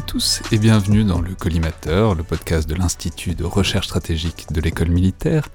Et 0.00 0.02
tous 0.02 0.40
et 0.50 0.56
bienvenue 0.56 1.04
dans 1.04 1.20
le 1.20 1.34
Collimateur, 1.34 2.14
le 2.14 2.22
podcast 2.22 2.66
de 2.66 2.74
l'Institut 2.74 3.34
de 3.34 3.44
recherche 3.44 3.84
stratégique 3.84 4.46
de 4.50 4.58
l'école 4.62 4.88
militaire, 4.88 5.50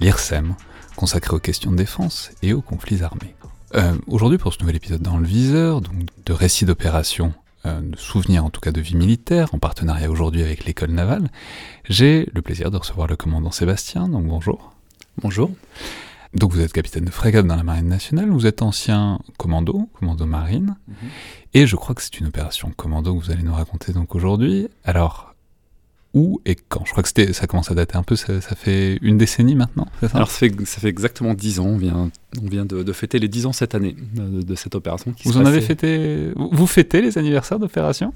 l'IRSEM, 0.00 0.54
consacré 0.96 1.34
aux 1.34 1.38
questions 1.38 1.70
de 1.70 1.76
défense 1.76 2.30
et 2.42 2.52
aux 2.52 2.60
conflits 2.60 3.02
armés. 3.02 3.34
Euh, 3.74 3.94
Aujourd'hui 4.06 4.36
pour 4.36 4.52
ce 4.52 4.60
nouvel 4.60 4.76
épisode 4.76 5.00
dans 5.00 5.16
le 5.16 5.26
viseur, 5.26 5.80
donc 5.80 5.94
de 6.26 6.32
récits 6.34 6.66
d'opérations, 6.66 7.32
euh, 7.64 7.80
de 7.80 7.96
souvenirs 7.96 8.44
en 8.44 8.50
tout 8.50 8.60
cas 8.60 8.70
de 8.70 8.82
vie 8.82 8.96
militaire, 8.96 9.54
en 9.54 9.58
partenariat 9.58 10.10
aujourd'hui 10.10 10.42
avec 10.42 10.66
l'école 10.66 10.90
navale, 10.90 11.30
j'ai 11.88 12.28
le 12.34 12.42
plaisir 12.42 12.70
de 12.70 12.76
recevoir 12.76 13.06
le 13.06 13.16
commandant 13.16 13.50
Sébastien, 13.50 14.08
donc 14.08 14.26
bonjour. 14.26 14.74
Bonjour. 15.22 15.50
Donc 16.34 16.52
vous 16.52 16.60
êtes 16.60 16.72
capitaine 16.72 17.04
de 17.04 17.10
frégate 17.10 17.46
dans 17.46 17.56
la 17.56 17.62
marine 17.62 17.88
nationale, 17.88 18.30
vous 18.30 18.46
êtes 18.46 18.62
ancien 18.62 19.20
commando, 19.38 19.88
commando 19.98 20.26
marine, 20.26 20.76
et 21.54 21.66
je 21.66 21.76
crois 21.76 21.94
que 21.94 22.02
c'est 22.02 22.18
une 22.18 22.26
opération 22.26 22.72
commando 22.76 23.14
que 23.18 23.24
vous 23.24 23.30
allez 23.30 23.42
nous 23.42 23.54
raconter 23.54 23.92
donc 23.92 24.14
aujourd'hui. 24.14 24.68
Alors, 24.84 25.34
où 26.14 26.40
et 26.44 26.54
quand? 26.56 26.84
Je 26.84 26.90
crois 26.92 27.02
que 27.02 27.08
c'était, 27.08 27.32
ça 27.32 27.46
commence 27.46 27.70
à 27.70 27.74
dater 27.74 27.96
un 27.96 28.02
peu, 28.02 28.16
ça, 28.16 28.40
ça 28.40 28.56
fait 28.56 28.98
une 29.02 29.18
décennie 29.18 29.54
maintenant, 29.54 29.86
c'est 30.00 30.08
ça? 30.08 30.16
Alors 30.16 30.30
ça 30.30 30.38
fait, 30.38 30.64
ça 30.64 30.80
fait 30.80 30.88
exactement 30.88 31.34
10 31.34 31.60
ans, 31.60 31.66
on 31.66 31.76
vient, 31.76 32.10
on 32.42 32.48
vient 32.48 32.64
de, 32.64 32.82
de 32.82 32.92
fêter 32.92 33.18
les 33.18 33.28
10 33.28 33.46
ans 33.46 33.52
cette 33.52 33.74
année 33.74 33.96
de, 34.14 34.42
de 34.42 34.54
cette 34.54 34.74
opération. 34.74 35.12
Qui 35.12 35.28
Vous 35.28 35.36
en 35.38 35.44
avez 35.44 35.60
fêté 35.60 36.32
vous 36.36 36.66
fêtez 36.66 37.02
les 37.02 37.18
anniversaires 37.18 37.58
d'opération? 37.58 38.12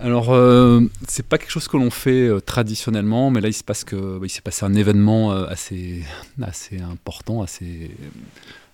Alors 0.00 0.30
euh, 0.32 0.80
c'est 1.08 1.26
pas 1.26 1.38
quelque 1.38 1.50
chose 1.50 1.68
que 1.68 1.76
l'on 1.76 1.90
fait 1.90 2.26
euh, 2.28 2.40
traditionnellement, 2.40 3.30
mais 3.30 3.40
là 3.40 3.48
il 3.48 3.52
se 3.52 3.64
passe 3.64 3.84
que 3.84 4.20
il 4.22 4.28
s'est 4.30 4.40
passé 4.40 4.64
un 4.64 4.74
événement 4.74 5.32
euh, 5.32 5.46
assez, 5.46 6.02
assez 6.40 6.80
important, 6.80 7.42
assez 7.42 7.90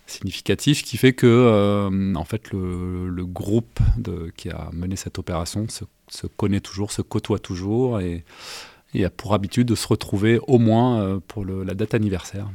significatif, 0.07 0.83
qui 0.85 0.97
fait 0.97 1.13
que 1.13 1.27
euh, 1.27 2.15
en 2.15 2.25
fait 2.25 2.51
le, 2.53 3.09
le 3.09 3.27
groupe 3.27 3.79
de, 3.99 4.33
qui 4.37 4.49
a 4.51 4.71
mené 4.73 4.97
cette 4.97 5.19
opération 5.19 5.67
se, 5.69 5.85
se 6.09 6.27
connaît 6.27 6.61
toujours, 6.61 6.93
se 6.93 7.03
côtoie 7.03 7.39
toujours 7.39 8.01
et, 8.01 8.25
et 8.95 9.05
a 9.05 9.11
pour 9.11 9.35
habitude 9.35 9.69
de 9.69 9.75
se 9.75 9.87
retrouver 9.87 10.41
au 10.47 10.59
moins 10.59 11.21
pour 11.29 11.45
le- 11.45 11.63
la 11.65 11.75
date 11.75 11.93
anniversaire, 11.95 12.49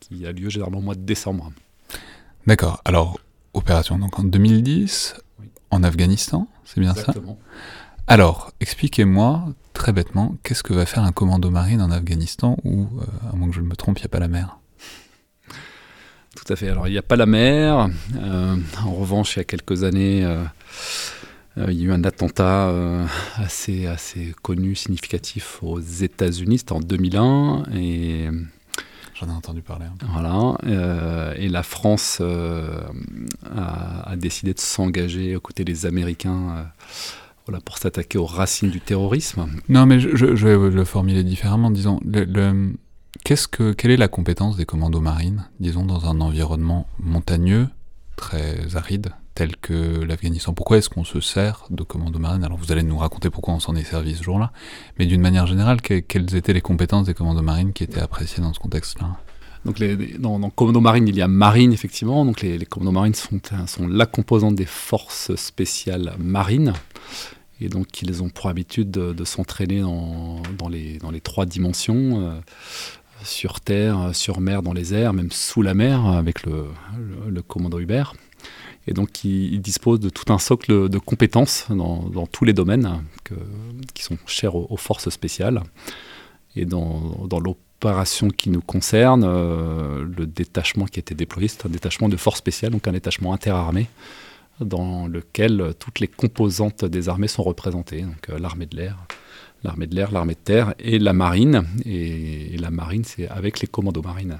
qui 0.00 0.24
a 0.26 0.32
lieu 0.32 0.48
généralement 0.48 0.78
au 0.78 0.82
mois 0.82 0.94
de 0.94 1.04
décembre. 1.04 1.52
D'accord, 2.46 2.80
alors, 2.84 3.20
opération 3.54 3.98
donc 3.98 4.18
en 4.18 4.24
2010, 4.24 5.14
Oui. 5.40 5.46
en 5.70 5.82
Afghanistan, 5.82 6.48
c'est 6.64 6.80
bien 6.80 6.94
ça 6.94 7.00
Exactement. 7.00 7.38
Alors, 8.06 8.52
expliquez-moi 8.60 9.46
très 9.72 9.92
bêtement, 9.92 10.36
qu'est-ce 10.42 10.62
que 10.62 10.72
va 10.72 10.86
faire 10.86 11.04
un 11.04 11.12
commando 11.12 11.50
marine 11.50 11.80
en 11.80 11.90
Afghanistan 11.90 12.56
où, 12.64 12.82
euh, 12.82 13.30
à 13.32 13.36
moins 13.36 13.48
que 13.48 13.54
je 13.54 13.60
ne 13.60 13.66
me 13.66 13.76
trompe, 13.76 13.98
il 13.98 14.02
n'y 14.02 14.06
a 14.06 14.08
pas 14.08 14.18
la 14.18 14.28
mer? 14.28 14.58
Tout 16.36 16.52
à 16.52 16.56
fait. 16.56 16.68
Alors, 16.68 16.88
il 16.88 16.92
n'y 16.92 16.98
a 16.98 17.02
pas 17.02 17.16
la 17.16 17.26
mer. 17.26 17.88
Euh, 18.16 18.56
en 18.84 18.92
revanche, 18.92 19.36
il 19.36 19.38
y 19.38 19.42
a 19.42 19.44
quelques 19.44 19.84
années, 19.84 20.24
euh, 20.24 20.44
il 21.56 21.74
y 21.74 21.82
a 21.82 21.86
eu 21.88 21.92
un 21.92 22.04
attentat 22.04 22.74
assez, 23.36 23.86
assez 23.86 24.34
connu, 24.42 24.74
significatif 24.74 25.62
aux 25.62 25.80
États-Unis. 25.80 26.58
C'était 26.58 26.72
en 26.72 26.80
2001. 26.80 27.64
Et 27.74 28.28
J'en 29.14 29.28
ai 29.28 29.32
entendu 29.32 29.62
parler. 29.62 29.86
hein. 29.86 30.06
voilà. 30.12 30.56
euh, 30.64 31.34
et 31.36 31.48
la 31.48 31.62
France 31.62 32.18
euh, 32.20 32.80
a, 33.54 34.10
a 34.10 34.16
décidé 34.16 34.54
de 34.54 34.60
s'engager 34.60 35.36
aux 35.36 35.40
côtés 35.40 35.64
des 35.64 35.86
Américains. 35.86 36.56
euh, 36.56 36.64
voilà, 37.46 37.60
pour 37.60 37.76
s'attaquer 37.78 38.18
aux 38.18 38.24
racines 38.26 38.70
du 38.70 38.80
terrorisme. 38.80 39.46
Non, 39.68 39.84
mais 39.84 39.98
je, 39.98 40.14
je- 40.14 40.36
je 40.36 40.46
vais 40.48 40.70
le 40.70 40.84
formuler 40.84 41.24
différemment. 41.24 41.70
Disons, 41.72 41.98
le, 42.04 42.24
le- 42.24 42.74
qu'est-ce 43.24 43.48
que, 43.48 43.72
quelle 43.72 43.90
est 43.90 43.96
la 43.96 44.06
compétence 44.08 44.56
des 44.56 44.64
commandos 44.64 45.00
marines, 45.00 45.44
disons, 45.58 45.84
dans 45.84 46.06
un 46.08 46.20
environnement 46.20 46.86
montagneux, 47.00 47.68
très 48.16 48.76
aride, 48.76 49.10
tel 49.34 49.56
que 49.56 50.02
l'Afghanistan 50.04 50.52
Pourquoi 50.52 50.78
est-ce 50.78 50.88
qu'on 50.90 51.04
se 51.04 51.20
sert 51.20 51.64
de 51.70 51.82
commandos 51.82 52.18
marines 52.18 52.44
Alors, 52.44 52.58
vous 52.58 52.70
allez 52.72 52.82
nous 52.82 52.98
raconter 52.98 53.30
pourquoi 53.30 53.54
on 53.54 53.60
s'en 53.60 53.74
est 53.76 53.84
servi 53.84 54.14
ce 54.14 54.22
jour-là, 54.22 54.52
mais 54.98 55.06
d'une 55.06 55.20
manière 55.20 55.46
générale, 55.46 55.80
que- 55.80 56.00
quelles 56.00 56.34
étaient 56.34 56.52
les 56.52 56.60
compétences 56.60 57.06
des 57.06 57.14
commandos 57.14 57.42
marines 57.42 57.72
qui 57.72 57.84
étaient 57.84 58.00
appréciées 58.00 58.42
dans 58.42 58.52
ce 58.52 58.60
contexte-là? 58.60 59.16
Donc 59.64 59.78
les, 59.78 60.18
dans, 60.18 60.40
dans 60.40 60.50
Commando 60.50 60.80
Marine, 60.80 61.06
il 61.06 61.14
y 61.16 61.22
a 61.22 61.28
Marine, 61.28 61.72
effectivement. 61.72 62.24
Donc 62.24 62.40
les, 62.40 62.58
les 62.58 62.66
Commandos 62.66 62.90
Marines 62.92 63.14
sont, 63.14 63.40
la 63.88 64.06
composante 64.06 64.56
des 64.56 64.66
forces 64.66 65.34
spéciales 65.36 66.14
marines. 66.18 66.72
Et 67.60 67.68
donc 67.68 68.02
ils 68.02 68.24
ont 68.24 68.28
pour 68.28 68.48
habitude 68.48 68.90
de, 68.90 69.12
de 69.12 69.24
s'entraîner 69.24 69.80
dans, 69.82 70.42
dans 70.58 70.68
les, 70.68 70.98
dans 70.98 71.12
les 71.12 71.20
trois 71.20 71.46
dimensions, 71.46 72.20
euh, 72.28 72.40
sur 73.24 73.60
terre, 73.60 74.10
sur 74.14 74.40
mer, 74.40 74.62
dans 74.62 74.72
les 74.72 74.94
airs, 74.94 75.12
même 75.12 75.30
sous 75.30 75.62
la 75.62 75.74
mer, 75.74 76.06
avec 76.06 76.44
le, 76.44 76.64
le, 76.98 77.30
le 77.30 77.42
commando 77.42 77.78
Hubert. 77.78 78.14
Et 78.86 78.94
donc 78.94 79.24
ils, 79.24 79.54
ils 79.54 79.60
disposent 79.60 80.00
de 80.00 80.10
tout 80.10 80.32
un 80.32 80.38
socle 80.38 80.88
de 80.88 80.98
compétences 80.98 81.66
dans, 81.70 82.26
tous 82.26 82.44
les 82.44 82.52
domaines 82.52 83.02
que- 83.24 83.34
qui 83.94 84.02
sont 84.02 84.18
chers 84.26 84.54
aux, 84.54 84.76
forces 84.76 85.08
spéciales. 85.10 85.62
Et 86.56 86.64
dans, 86.66 87.16
l'opération 87.42 88.28
qui 88.28 88.50
nous 88.50 88.60
concerne, 88.60 89.24
euh, 89.24 90.04
le 90.04 90.26
détachement 90.26 90.84
qui 90.86 90.98
a 90.98 91.00
été 91.00 91.14
déployé, 91.14 91.48
c'est 91.48 91.66
un 91.66 91.70
détachement 91.70 92.08
de 92.08 92.16
force 92.16 92.38
spéciale, 92.38 92.72
donc 92.72 92.86
un 92.86 92.92
détachement 92.92 93.32
interarmé, 93.32 93.88
dans 94.60 95.06
lequel 95.06 95.74
toutes 95.78 96.00
les 96.00 96.08
composantes 96.08 96.84
des 96.84 97.08
armées 97.08 97.28
sont 97.28 97.42
représentées. 97.42 98.02
Donc 98.02 98.28
euh, 98.30 98.38
l'armée 98.38 98.66
de 98.66 98.76
l'air, 98.76 98.98
l'armée 99.64 99.86
de 99.86 99.94
l'air, 99.94 100.10
l'armée 100.12 100.34
de 100.34 100.38
terre 100.38 100.74
et 100.78 100.98
la 100.98 101.12
marine. 101.12 101.64
Et, 101.84 102.56
la 102.58 102.70
marine, 102.70 103.02
c'est 103.04 103.28
avec 103.28 103.60
les 103.60 103.66
commandos 103.66 104.02
marines. 104.02 104.38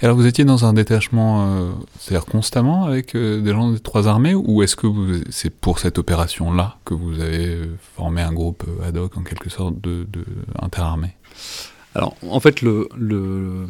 Alors, 0.00 0.16
vous 0.16 0.26
étiez 0.26 0.44
dans 0.44 0.64
un 0.64 0.72
détachement, 0.72 1.46
euh, 1.46 1.72
c'est-à-dire 1.98 2.26
constamment 2.26 2.84
avec 2.84 3.16
euh, 3.16 3.40
des 3.40 3.50
gens 3.50 3.72
des 3.72 3.80
trois 3.80 4.06
armées, 4.06 4.34
ou 4.34 4.62
est-ce 4.62 4.76
que 4.76 4.86
c'est 5.30 5.50
pour 5.50 5.80
cette 5.80 5.98
opération-là 5.98 6.76
que 6.84 6.94
vous 6.94 7.20
avez 7.20 7.46
euh, 7.46 7.76
formé 7.96 8.22
un 8.22 8.32
groupe 8.32 8.64
ad 8.86 8.96
hoc, 8.96 9.16
en 9.16 9.22
quelque 9.22 9.50
sorte, 9.50 9.80
de, 9.80 10.06
interarmées 10.60 11.16
Alors, 11.96 12.16
en 12.22 12.40
fait, 12.40 12.60
le, 12.60 12.88
le- 12.96 13.66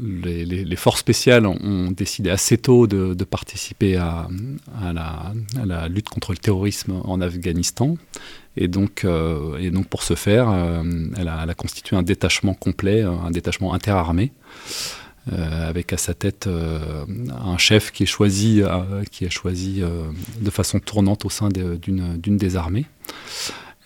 les, 0.00 0.44
les- 0.46 0.76
forces 0.76 1.00
spéciales 1.00 1.46
ont 1.46 1.90
décidé 1.90 2.30
assez 2.30 2.56
tôt 2.56 2.86
de, 2.86 3.12
de 3.14 3.24
participer 3.24 3.96
à, 3.96 4.26
à 4.80 4.92
la, 4.94 5.32
à 5.60 5.66
la 5.66 5.88
lutte 5.88 6.08
contre 6.08 6.32
le 6.32 6.38
terrorisme 6.38 6.94
en 7.04 7.20
Afghanistan. 7.20 7.96
Et 8.56 8.68
donc, 8.68 9.04
euh, 9.04 9.58
et 9.58 9.70
donc 9.70 9.86
pour 9.88 10.02
ce 10.02 10.14
faire, 10.14 10.48
euh, 10.50 10.82
elle, 11.16 11.28
a, 11.28 11.40
elle 11.42 11.50
a 11.50 11.54
constitué 11.54 11.94
un 11.96 12.02
détachement 12.02 12.54
complet, 12.54 13.02
un 13.02 13.30
détachement 13.30 13.74
interarmé, 13.74 14.32
euh, 15.32 15.68
avec 15.68 15.92
à 15.92 15.98
sa 15.98 16.14
tête 16.14 16.46
euh, 16.46 17.04
un 17.44 17.58
chef 17.58 17.92
qui 17.92 18.02
est 18.02 18.06
choisi, 18.06 18.62
euh, 18.62 19.04
qui 19.10 19.24
est 19.24 19.30
choisi 19.30 19.82
euh, 19.82 20.04
de 20.40 20.50
façon 20.50 20.80
tournante 20.80 21.24
au 21.24 21.30
sein 21.30 21.48
d'une 21.50 22.36
des 22.38 22.56
armées 22.56 22.86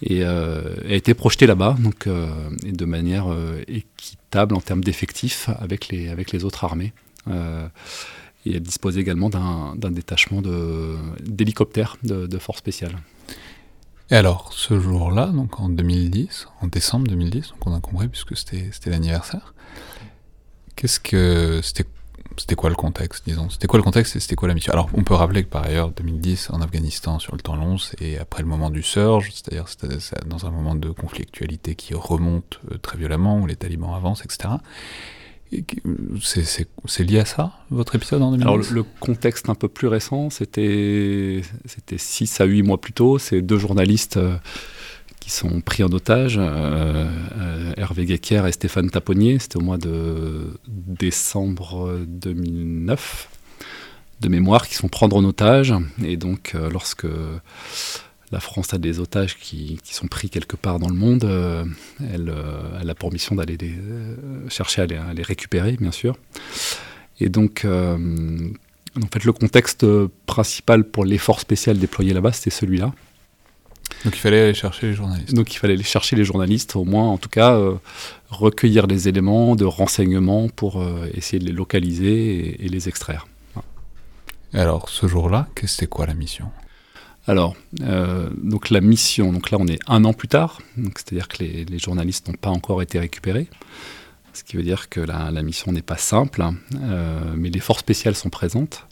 et 0.02 0.24
euh, 0.24 0.74
a 0.88 0.92
été 0.94 1.14
projeté 1.14 1.46
là-bas, 1.46 1.76
donc 1.78 2.06
euh, 2.06 2.28
de 2.62 2.84
manière 2.84 3.32
euh, 3.32 3.62
équitable 3.68 4.54
en 4.54 4.60
termes 4.60 4.84
d'effectifs 4.84 5.48
avec 5.58 5.88
les, 5.88 6.08
avec 6.08 6.32
les 6.32 6.44
autres 6.44 6.64
armées. 6.64 6.92
Et 7.28 8.54
elle 8.54 8.60
dispose 8.62 8.96
également 8.98 9.28
d'un 9.30 9.90
détachement 9.90 10.40
de- 10.42 10.94
d'hélicoptères 11.20 11.96
de, 12.04 12.26
de 12.28 12.38
force 12.38 12.58
spéciale. 12.60 12.96
Et 14.10 14.14
alors, 14.14 14.52
ce 14.52 14.78
jour-là, 14.78 15.26
donc 15.26 15.58
en 15.58 15.68
2010, 15.68 16.46
en 16.60 16.68
décembre 16.68 17.08
2010, 17.08 17.48
donc 17.50 17.66
on 17.66 17.74
a 17.74 17.80
compris 17.80 18.06
puisque 18.06 18.36
c'était 18.36 18.70
l'anniversaire, 18.90 19.52
qu'est-ce 20.76 21.00
que 21.00 21.58
c'était 21.64 21.86
c'était 22.38 22.54
quoi 22.54 22.68
le 22.70 22.76
contexte, 22.76 23.24
disons? 23.26 23.48
C'était 23.50 23.66
quoi 23.66 23.78
le 23.78 23.82
contexte 23.82 24.16
et 24.16 24.20
c'était 24.20 24.34
quoi 24.36 24.48
la 24.48 24.54
mission 24.54 24.72
Alors, 24.72 24.88
on 24.94 25.02
peut 25.04 25.14
rappeler 25.14 25.42
que 25.44 25.48
par 25.48 25.64
ailleurs, 25.64 25.90
2010, 25.90 26.50
en 26.50 26.60
Afghanistan, 26.60 27.18
sur 27.18 27.34
le 27.34 27.40
temps 27.40 27.56
long, 27.56 27.78
c'est 27.78 28.18
après 28.18 28.42
le 28.42 28.48
moment 28.48 28.70
du 28.70 28.82
surge, 28.82 29.30
c'est-à-dire 29.32 29.66
c'est 29.68 30.00
c'est 30.00 30.26
dans 30.28 30.46
un 30.46 30.50
moment 30.50 30.74
de 30.74 30.90
conflictualité 30.90 31.74
qui 31.74 31.94
remonte 31.94 32.60
euh, 32.72 32.78
très 32.78 32.98
violemment, 32.98 33.38
où 33.40 33.46
les 33.46 33.56
talibans 33.56 33.94
avancent, 33.94 34.24
etc. 34.24 34.54
Et 35.52 35.62
qui- 35.62 35.80
C'est 36.20 37.04
lié 37.04 37.20
à 37.20 37.24
ça, 37.24 37.52
votre 37.70 37.94
épisode 37.94 38.20
en 38.22 38.32
2010 38.32 38.42
Alors 38.44 38.56
le, 38.58 38.64
le 38.74 38.82
contexte 38.82 39.48
un 39.48 39.54
peu 39.54 39.68
plus 39.68 39.86
récent, 39.86 40.28
c'était 40.30 41.42
6 41.96 42.40
à 42.40 42.44
8 42.44 42.62
mois 42.62 42.80
plus 42.80 42.92
tôt, 42.92 43.18
c'est 43.18 43.42
deux 43.42 43.58
journalistes 43.58 44.16
euh, 44.16 44.36
qui 45.26 45.32
sont 45.32 45.60
pris 45.60 45.82
en 45.82 45.88
otage, 45.88 46.36
euh, 46.38 47.04
euh, 47.36 47.72
Hervé 47.76 48.04
Guéquer 48.04 48.46
et 48.46 48.52
Stéphane 48.52 48.90
Taponnier, 48.90 49.40
c'était 49.40 49.56
au 49.56 49.60
mois 49.60 49.76
de 49.76 50.56
décembre 50.68 51.98
2009, 52.06 53.28
de 54.20 54.28
mémoire, 54.28 54.68
qui 54.68 54.76
sont 54.76 54.86
prendre 54.86 55.16
en 55.16 55.24
otage. 55.24 55.74
Et 56.04 56.16
donc 56.16 56.52
euh, 56.54 56.70
lorsque 56.70 57.08
la 58.30 58.38
France 58.38 58.72
a 58.72 58.78
des 58.78 59.00
otages 59.00 59.36
qui, 59.36 59.80
sont 59.82 60.06
pris 60.06 60.30
quelque 60.30 60.54
part 60.54 60.78
dans 60.78 60.88
le 60.88 60.94
monde, 60.94 61.24
elle, 61.98 62.32
a 62.88 62.94
pour 62.94 63.12
mission 63.12 63.34
d'aller 63.34 63.58
chercher 64.48 64.82
à 64.82 64.86
les, 64.86 64.96
à 64.96 65.12
les 65.12 65.24
récupérer, 65.24 65.72
bien 65.72 65.90
sûr. 65.90 66.16
Et 67.18 67.30
donc, 67.30 67.64
en 67.64 69.06
fait, 69.12 69.24
le 69.24 69.32
contexte 69.32 69.84
principal 70.26 70.84
pour 70.84 71.04
l'effort 71.04 71.40
spécial 71.40 71.78
déployé 71.80 72.12
là-bas, 72.14 72.30
c'était 72.30 72.50
celui-là. 72.50 72.92
Donc 74.04 74.14
il 74.16 74.20
fallait 74.20 74.40
aller 74.40 74.54
chercher 74.54 74.88
les 74.88 74.94
journalistes. 74.94 75.34
Donc 75.34 75.52
il 75.52 75.58
fallait 75.58 75.74
aller 75.74 75.82
chercher 75.82 76.16
les 76.16 76.24
journalistes, 76.24 76.76
au 76.76 76.84
moins 76.84 77.08
en 77.08 77.18
tout 77.18 77.28
cas 77.28 77.54
euh, 77.54 77.74
recueillir 78.30 78.86
les 78.86 79.08
éléments 79.08 79.56
de 79.56 79.64
renseignement 79.64 80.48
pour 80.48 80.80
euh, 80.80 81.08
essayer 81.14 81.38
de 81.38 81.44
les 81.44 81.52
localiser 81.52 82.38
et, 82.38 82.66
et 82.66 82.68
les 82.68 82.88
extraire. 82.88 83.26
Et 84.54 84.58
alors 84.58 84.88
ce 84.88 85.06
jour-là, 85.06 85.48
que- 85.54 85.66
c'était 85.66 85.86
quoi 85.86 86.06
la 86.06 86.14
mission? 86.14 86.46
Alors, 87.26 87.56
euh, 87.82 88.30
donc 88.40 88.70
la 88.70 88.80
mission, 88.80 89.32
donc 89.32 89.50
là 89.50 89.58
on 89.60 89.66
est 89.66 89.80
un 89.88 90.04
an 90.04 90.12
plus 90.12 90.28
tard, 90.28 90.60
c'est-à-dire 90.76 91.26
que 91.26 91.42
les, 91.42 91.78
journalistes 91.78 92.28
n'ont 92.28 92.34
pas 92.34 92.50
encore 92.50 92.82
été 92.82 93.00
récupérés, 93.00 93.48
ce 94.32 94.44
qui 94.44 94.56
veut 94.56 94.62
dire 94.62 94.88
que 94.88 95.00
la, 95.00 95.42
mission 95.42 95.72
n'est 95.72 95.82
pas 95.82 95.96
simple, 95.96 96.44
euh, 96.80 97.34
mais 97.36 97.50
les 97.50 97.58
forces 97.58 97.80
spéciales 97.80 98.14
sont 98.14 98.30
présentes. 98.30 98.86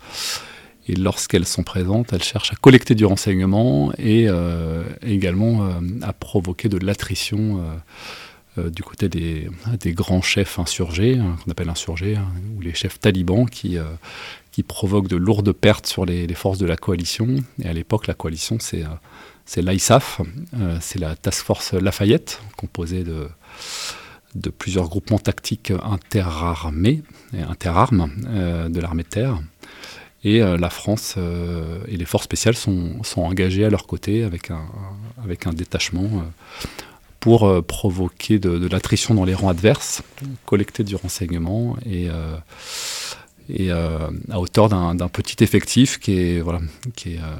Et 0.86 0.94
lorsqu'elles 0.96 1.46
sont 1.46 1.62
présentes, 1.62 2.12
elles 2.12 2.22
cherchent 2.22 2.52
à 2.52 2.56
collecter 2.56 2.94
du 2.94 3.04
renseignement 3.04 3.92
et 3.96 4.26
euh, 4.28 4.84
également 5.02 5.68
à 6.02 6.12
provoquer 6.12 6.68
de 6.68 6.78
l'attrition 6.78 7.64
du 8.56 8.82
côté 8.82 9.08
des, 9.08 9.50
grands 9.86 10.22
chefs 10.22 10.58
insurgés, 10.58 11.18
hein, 11.18 11.36
qu'on 11.42 11.50
appelle 11.50 11.70
insurgés, 11.70 12.16
hein, 12.16 12.28
ou 12.56 12.60
les 12.60 12.74
chefs 12.74 13.00
talibans 13.00 13.48
qui, 13.48 13.78
qui 14.54 14.62
provoque 14.62 15.08
de 15.08 15.16
lourdes 15.16 15.50
pertes 15.50 15.88
sur 15.88 16.06
les, 16.06 16.32
forces 16.32 16.58
de 16.58 16.66
la 16.66 16.76
coalition. 16.76 17.26
Et 17.60 17.66
à 17.66 17.72
l'époque, 17.72 18.06
la 18.06 18.14
coalition, 18.14 18.58
c'est 18.60 18.84
euh, 18.84 19.62
l'ISAF, 19.62 20.20
euh, 20.54 20.78
c'est 20.80 21.00
la 21.00 21.16
Task 21.16 21.44
Force 21.44 21.72
Lafayette, 21.72 22.40
composée 22.56 23.02
de, 23.02 23.26
de 24.36 24.50
plusieurs 24.50 24.88
groupements 24.88 25.18
tactiques 25.18 25.72
interarmés 25.82 27.02
interarmes 27.32 28.12
euh, 28.28 28.68
de 28.68 28.78
l'armée 28.78 29.02
de 29.02 29.08
terre. 29.08 29.40
Et 30.24 30.38
la 30.38 30.70
France 30.70 31.16
et 31.86 31.96
les 31.96 32.04
forces 32.06 32.24
spéciales 32.24 32.56
sont, 32.56 32.96
engagées 33.16 33.64
à 33.64 33.70
leur 33.70 33.86
côté 33.86 34.24
avec 34.24 34.50
un, 34.50 35.52
détachement 35.52 36.24
pour 37.20 37.62
provoquer 37.66 38.38
de, 38.38 38.66
l'attrition 38.66 39.14
dans 39.14 39.26
les 39.26 39.34
rangs 39.34 39.50
adverses, 39.50 40.02
collecter 40.46 40.82
du 40.82 40.96
renseignement 40.96 41.76
et 41.86 42.08
euh, 43.70 44.10
à 44.30 44.40
hauteur 44.40 44.70
d'un 44.70 45.08
petit 45.08 45.44
effectif 45.44 45.98
qui 45.98 46.18
est 46.18 46.40
voilà 46.40 46.60
qui 46.96 47.14
est 47.14 47.18
euh, 47.18 47.36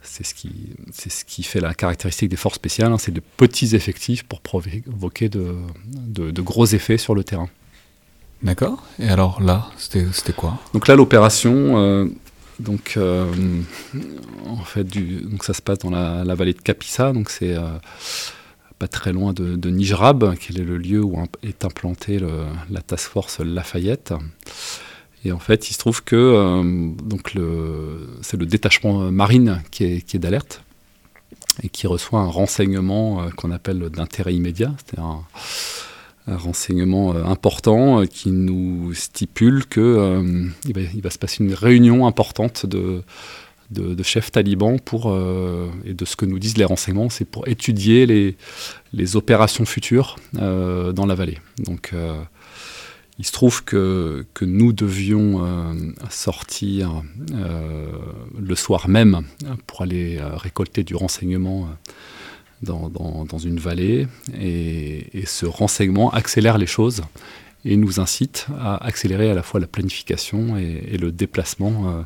c'est 0.00 0.24
ce 0.24 0.32
qui 0.32 0.52
ce 0.92 1.24
qui 1.24 1.42
fait 1.42 1.60
la 1.60 1.74
caractéristique 1.74 2.28
des 2.28 2.36
forces 2.36 2.54
spéciales 2.54 2.92
hein, 2.92 2.98
c'est 2.98 3.12
de 3.12 3.20
petits 3.36 3.74
effectifs 3.74 4.22
pour 4.22 4.40
provoquer 4.40 5.28
de, 5.28 6.40
gros 6.40 6.66
effets 6.66 6.98
sur 6.98 7.16
le 7.16 7.24
terrain 7.24 7.48
d'accord. 8.42 8.82
Et 8.98 9.08
alors 9.08 9.40
là 9.42 9.70
c'était 9.78 10.32
quoi? 10.34 10.58
Donc 10.74 10.88
là 10.88 10.96
l'opération 10.96 11.78
euh, 11.78 12.06
donc 12.60 12.98
en 14.46 14.64
fait 14.64 14.84
donc 14.84 15.44
ça 15.44 15.54
se 15.54 15.62
passe 15.62 15.78
dans 15.78 15.90
la, 15.90 16.34
vallée 16.34 16.54
de 16.54 16.60
Capissa. 16.60 17.12
Donc 17.12 17.30
c'est 17.30 17.56
pas 18.78 18.88
très 18.88 19.12
loin 19.12 19.32
de, 19.32 19.70
Nijrab, 19.70 20.36
qui 20.36 20.52
est 20.52 20.62
le 20.62 20.76
lieu 20.76 21.02
où 21.02 21.18
est 21.42 21.64
implantée 21.64 22.18
la 22.70 22.80
task 22.82 23.10
force 23.10 23.40
Lafayette. 23.40 24.14
Et 25.26 25.32
en 25.32 25.40
fait, 25.40 25.70
il 25.70 25.72
se 25.72 25.78
trouve 25.78 26.04
que 26.04 26.14
euh, 26.14 26.62
donc 27.02 27.32
c'est 28.22 28.36
le 28.36 28.46
détachement 28.46 29.10
marine 29.10 29.60
qui 29.72 29.84
est, 29.84 30.18
d'alerte 30.18 30.62
et 31.64 31.68
qui 31.68 31.88
reçoit 31.88 32.20
un 32.20 32.28
renseignement 32.28 33.22
euh, 33.22 33.30
qu'on 33.30 33.50
appelle 33.50 33.90
d'intérêt 33.90 34.34
immédiat, 34.34 34.72
c'est 34.86 35.00
un, 35.00 35.22
renseignement 36.26 37.14
euh, 37.14 37.24
important 37.24 38.04
qui 38.06 38.30
nous 38.30 38.92
stipule 38.94 39.66
qu'il 39.66 40.72
va, 40.74 40.80
il 40.94 41.02
va 41.02 41.10
se 41.10 41.18
passer 41.18 41.44
une 41.44 41.54
réunion 41.54 42.06
importante 42.06 42.66
de, 42.66 43.02
de, 43.70 44.02
chefs 44.02 44.30
talibans 44.30 44.78
pour, 44.78 45.10
euh, 45.10 45.68
et 45.84 45.94
de 45.94 46.04
ce 46.04 46.16
que 46.16 46.24
nous 46.24 46.38
disent 46.38 46.56
les 46.56 46.64
renseignements, 46.64 47.10
c'est 47.10 47.24
pour 47.24 47.48
étudier 47.48 48.06
les, 48.06 48.36
les 48.92 49.16
opérations 49.16 49.64
futures 49.64 50.16
euh, 50.38 50.92
dans 50.92 51.06
la 51.06 51.14
vallée. 51.14 51.38
Donc 51.58 51.90
euh, 51.92 52.14
il 53.18 53.26
se 53.26 53.32
trouve 53.32 53.64
que, 53.64 54.26
que 54.34 54.44
nous 54.44 54.72
devions 54.74 55.40
sortir 56.10 57.02
le 58.38 58.54
soir 58.54 58.90
même 58.90 59.22
pour 59.66 59.80
aller 59.80 60.20
récolter 60.20 60.84
du 60.84 60.94
renseignement 60.94 61.66
dans, 62.62 62.88
dans, 62.88 63.38
une 63.38 63.58
vallée 63.58 64.08
et, 64.38 65.18
et, 65.18 65.26
ce 65.26 65.46
renseignement 65.46 66.10
accélère 66.10 66.58
les 66.58 66.66
choses 66.66 67.02
et 67.66 67.76
nous 67.76 67.98
incite 67.98 68.46
à 68.60 68.76
accélérer 68.86 69.30
à 69.30 69.34
la 69.34 69.42
fois 69.42 69.58
la 69.58 69.66
planification 69.66 70.56
et, 70.56 70.96
le 70.96 71.10
déplacement 71.10 71.88
euh, 71.88 72.02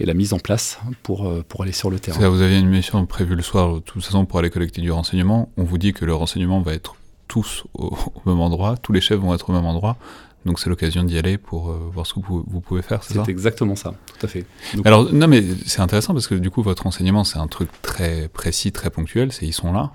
et 0.00 0.06
la 0.06 0.14
mise 0.14 0.32
en 0.32 0.38
place 0.38 0.78
pour, 1.02 1.28
euh, 1.28 1.44
pour 1.46 1.62
aller 1.62 1.72
sur 1.72 1.90
le 1.90 2.00
terrain. 2.00 2.28
vous 2.30 2.40
aviez 2.40 2.58
une 2.58 2.68
mission 2.68 3.04
prévue 3.04 3.36
le 3.36 3.42
soir, 3.42 3.74
de 3.74 3.80
toute 3.80 4.02
façon, 4.02 4.24
pour 4.24 4.38
aller 4.38 4.50
collecter 4.50 4.80
du 4.80 4.90
renseignement. 4.90 5.50
On 5.58 5.64
vous 5.64 5.76
dit 5.76 5.92
que 5.92 6.06
le 6.06 6.14
renseignement 6.14 6.62
va 6.62 6.72
être 6.72 6.96
tous 7.28 7.64
au, 7.74 7.94
même 8.26 8.40
endroit, 8.40 8.76
tous 8.78 8.92
les 8.92 9.02
chefs 9.02 9.20
vont 9.20 9.34
être 9.34 9.50
au 9.50 9.52
même 9.52 9.66
endroit. 9.66 9.98
Donc 10.44 10.58
c'est 10.58 10.68
l'occasion 10.68 11.04
d'y 11.04 11.18
aller 11.18 11.38
pour 11.38 11.70
euh, 11.70 11.90
voir 11.92 12.06
ce 12.06 12.14
que 12.14 12.20
vous, 12.20 12.60
pouvez 12.60 12.82
faire, 12.82 13.04
c'est 13.04 13.14
ça 13.14 13.22
C'est 13.24 13.30
exactement 13.30 13.76
ça, 13.76 13.94
tout 14.18 14.26
à 14.26 14.28
fait. 14.28 14.44
Alors 14.84 15.12
non 15.12 15.28
mais 15.28 15.42
c'est 15.66 15.80
intéressant 15.80 16.14
parce 16.14 16.26
que 16.26 16.34
du 16.34 16.50
coup 16.50 16.62
votre 16.62 16.82
renseignement 16.82 17.24
c'est 17.24 17.38
un 17.38 17.46
truc 17.46 17.68
très 17.82 18.28
précis, 18.28 18.72
très 18.72 18.90
ponctuel, 18.90 19.32
c'est 19.32 19.46
ils 19.46 19.52
sont 19.52 19.72
là 19.72 19.92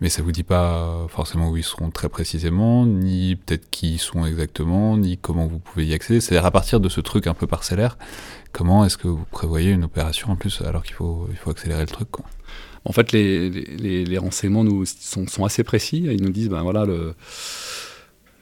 mais 0.00 0.10
ça 0.10 0.22
vous 0.22 0.32
dit 0.32 0.42
pas 0.42 1.06
forcément 1.08 1.48
où 1.50 1.56
ils 1.56 1.64
seront 1.64 1.90
très 1.90 2.08
précisément, 2.08 2.84
ni 2.84 3.36
peut-être 3.36 3.70
qui 3.70 3.94
ils 3.94 3.98
sont 3.98 4.26
exactement, 4.26 4.96
ni 4.98 5.16
comment 5.16 5.46
vous 5.46 5.58
pouvez 5.58 5.86
y 5.86 5.94
accéder. 5.94 6.20
C'est-à-dire 6.20 6.44
à 6.44 6.50
partir 6.50 6.80
de 6.80 6.88
ce 6.90 7.00
truc 7.00 7.26
un 7.26 7.32
peu 7.32 7.46
parcellaire, 7.46 7.96
comment 8.52 8.84
est-ce 8.84 8.98
que 8.98 9.08
vous 9.08 9.24
prévoyez 9.30 9.70
une 9.70 9.84
opération 9.84 10.30
en 10.30 10.36
plus 10.36 10.60
alors 10.60 10.82
qu'il 10.82 10.94
faut, 10.94 11.26
il 11.30 11.36
faut 11.36 11.50
accélérer 11.50 11.80
le 11.80 11.86
truc 11.86 12.10
quoi? 12.10 12.26
En 12.84 12.92
fait, 12.92 13.10
les, 13.10 13.50
les, 13.50 14.04
les, 14.04 14.18
renseignements 14.18 14.62
nous 14.62 14.84
sont, 14.84 15.26
sont, 15.26 15.44
assez 15.44 15.64
précis. 15.64 16.06
Ils 16.08 16.22
nous 16.22 16.30
disent, 16.30 16.48
ben 16.48 16.62
voilà, 16.62 16.84
le, 16.84 17.16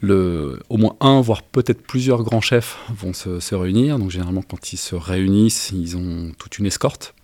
le, 0.04 0.60
au 0.68 0.76
moins 0.76 0.96
un, 1.00 1.20
voire 1.20 1.42
peut-être 1.42 1.82
plusieurs 1.82 2.22
grands 2.22 2.40
chefs 2.40 2.78
vont 2.96 3.12
se, 3.12 3.54
réunir. 3.54 3.98
Donc 3.98 4.10
généralement, 4.10 4.42
quand 4.42 4.72
ils 4.72 4.76
se 4.76 4.94
réunissent, 4.94 5.70
ils 5.74 5.96
ont 5.96 6.32
toute 6.38 6.58
une 6.58 6.66
escorte 6.66 7.14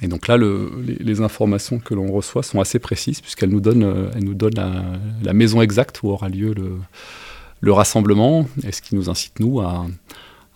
et 0.00 0.08
donc 0.08 0.26
là, 0.26 0.38
les, 0.38 1.20
informations 1.20 1.78
que 1.78 1.92
l'on 1.94 2.10
reçoit 2.10 2.42
sont 2.42 2.60
assez 2.60 2.78
précises 2.78 3.20
puisqu'elles 3.20 3.50
nous 3.50 3.60
donnent, 3.60 3.84
euh, 3.84 4.10
nous 4.20 4.34
donnent 4.34 4.98
la, 5.22 5.32
maison 5.34 5.60
exacte 5.60 6.02
où 6.02 6.08
aura 6.08 6.28
lieu 6.28 6.54
le, 6.54 7.72
rassemblement 7.72 8.48
et 8.64 8.72
ce 8.72 8.80
qui 8.80 8.94
nous 8.94 9.10
incite, 9.10 9.38
nous, 9.38 9.60
à, 9.60 9.86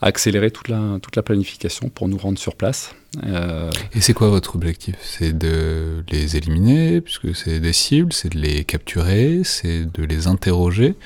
accélérer 0.02 0.50
toute 0.50 0.68
la, 0.68 0.98
toute 1.00 1.16
la 1.16 1.22
planification 1.22 1.88
pour 1.88 2.08
nous 2.08 2.18
rendre 2.18 2.38
sur 2.38 2.54
place. 2.54 2.94
Euh, 3.24 3.70
et 3.94 4.00
c'est 4.02 4.12
quoi 4.12 4.28
votre 4.28 4.56
objectif? 4.56 4.96
C'est 5.00 5.36
de 5.36 6.04
les 6.10 6.36
éliminer, 6.36 7.00
puisque 7.00 7.34
c'est 7.34 7.60
des 7.60 7.72
cibles, 7.72 8.12
c'est 8.12 8.28
de 8.28 8.38
les 8.38 8.64
capturer, 8.64 9.40
c'est 9.42 9.90
de 9.90 10.04
les 10.04 10.26
interroger? 10.26 10.96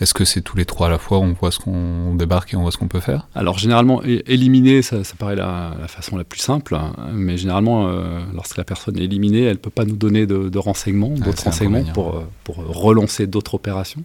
Est-ce 0.00 0.14
que 0.14 0.24
c'est 0.24 0.40
tous 0.40 0.56
les 0.56 0.64
trois 0.64 0.86
à 0.86 0.90
la 0.90 0.98
fois, 0.98 1.18
on 1.18 1.34
voit 1.34 1.52
ce 1.52 1.58
qu'on 1.58 2.14
débarque 2.14 2.54
et 2.54 2.56
on 2.56 2.62
voit 2.62 2.72
ce 2.72 2.78
qu'on 2.78 2.88
peut 2.88 3.00
faire? 3.00 3.28
Alors 3.34 3.58
généralement, 3.58 4.02
éliminer, 4.02 4.80
ça, 4.82 4.96
paraît 5.18 5.36
la, 5.36 5.76
façon 5.88 6.16
la 6.16 6.24
plus 6.24 6.40
simple, 6.40 6.74
hein. 6.74 6.92
mais 7.12 7.36
généralement, 7.36 7.86
euh, 7.86 8.18
lorsque 8.34 8.56
la 8.56 8.64
personne 8.64 8.98
est 8.98 9.04
éliminée, 9.04 9.42
elle 9.42 9.52
ne 9.52 9.58
peut 9.58 9.70
pas 9.70 9.84
nous 9.84 9.96
donner 9.96 10.26
de, 10.26 10.58
renseignements, 10.58 11.12
ah, 11.20 11.24
d'autres 11.24 11.44
renseignements 11.44 11.84
pour, 11.92 12.16
euh, 12.16 12.24
pour 12.44 12.56
relancer 12.56 13.26
d'autres 13.26 13.54
opérations 13.54 14.02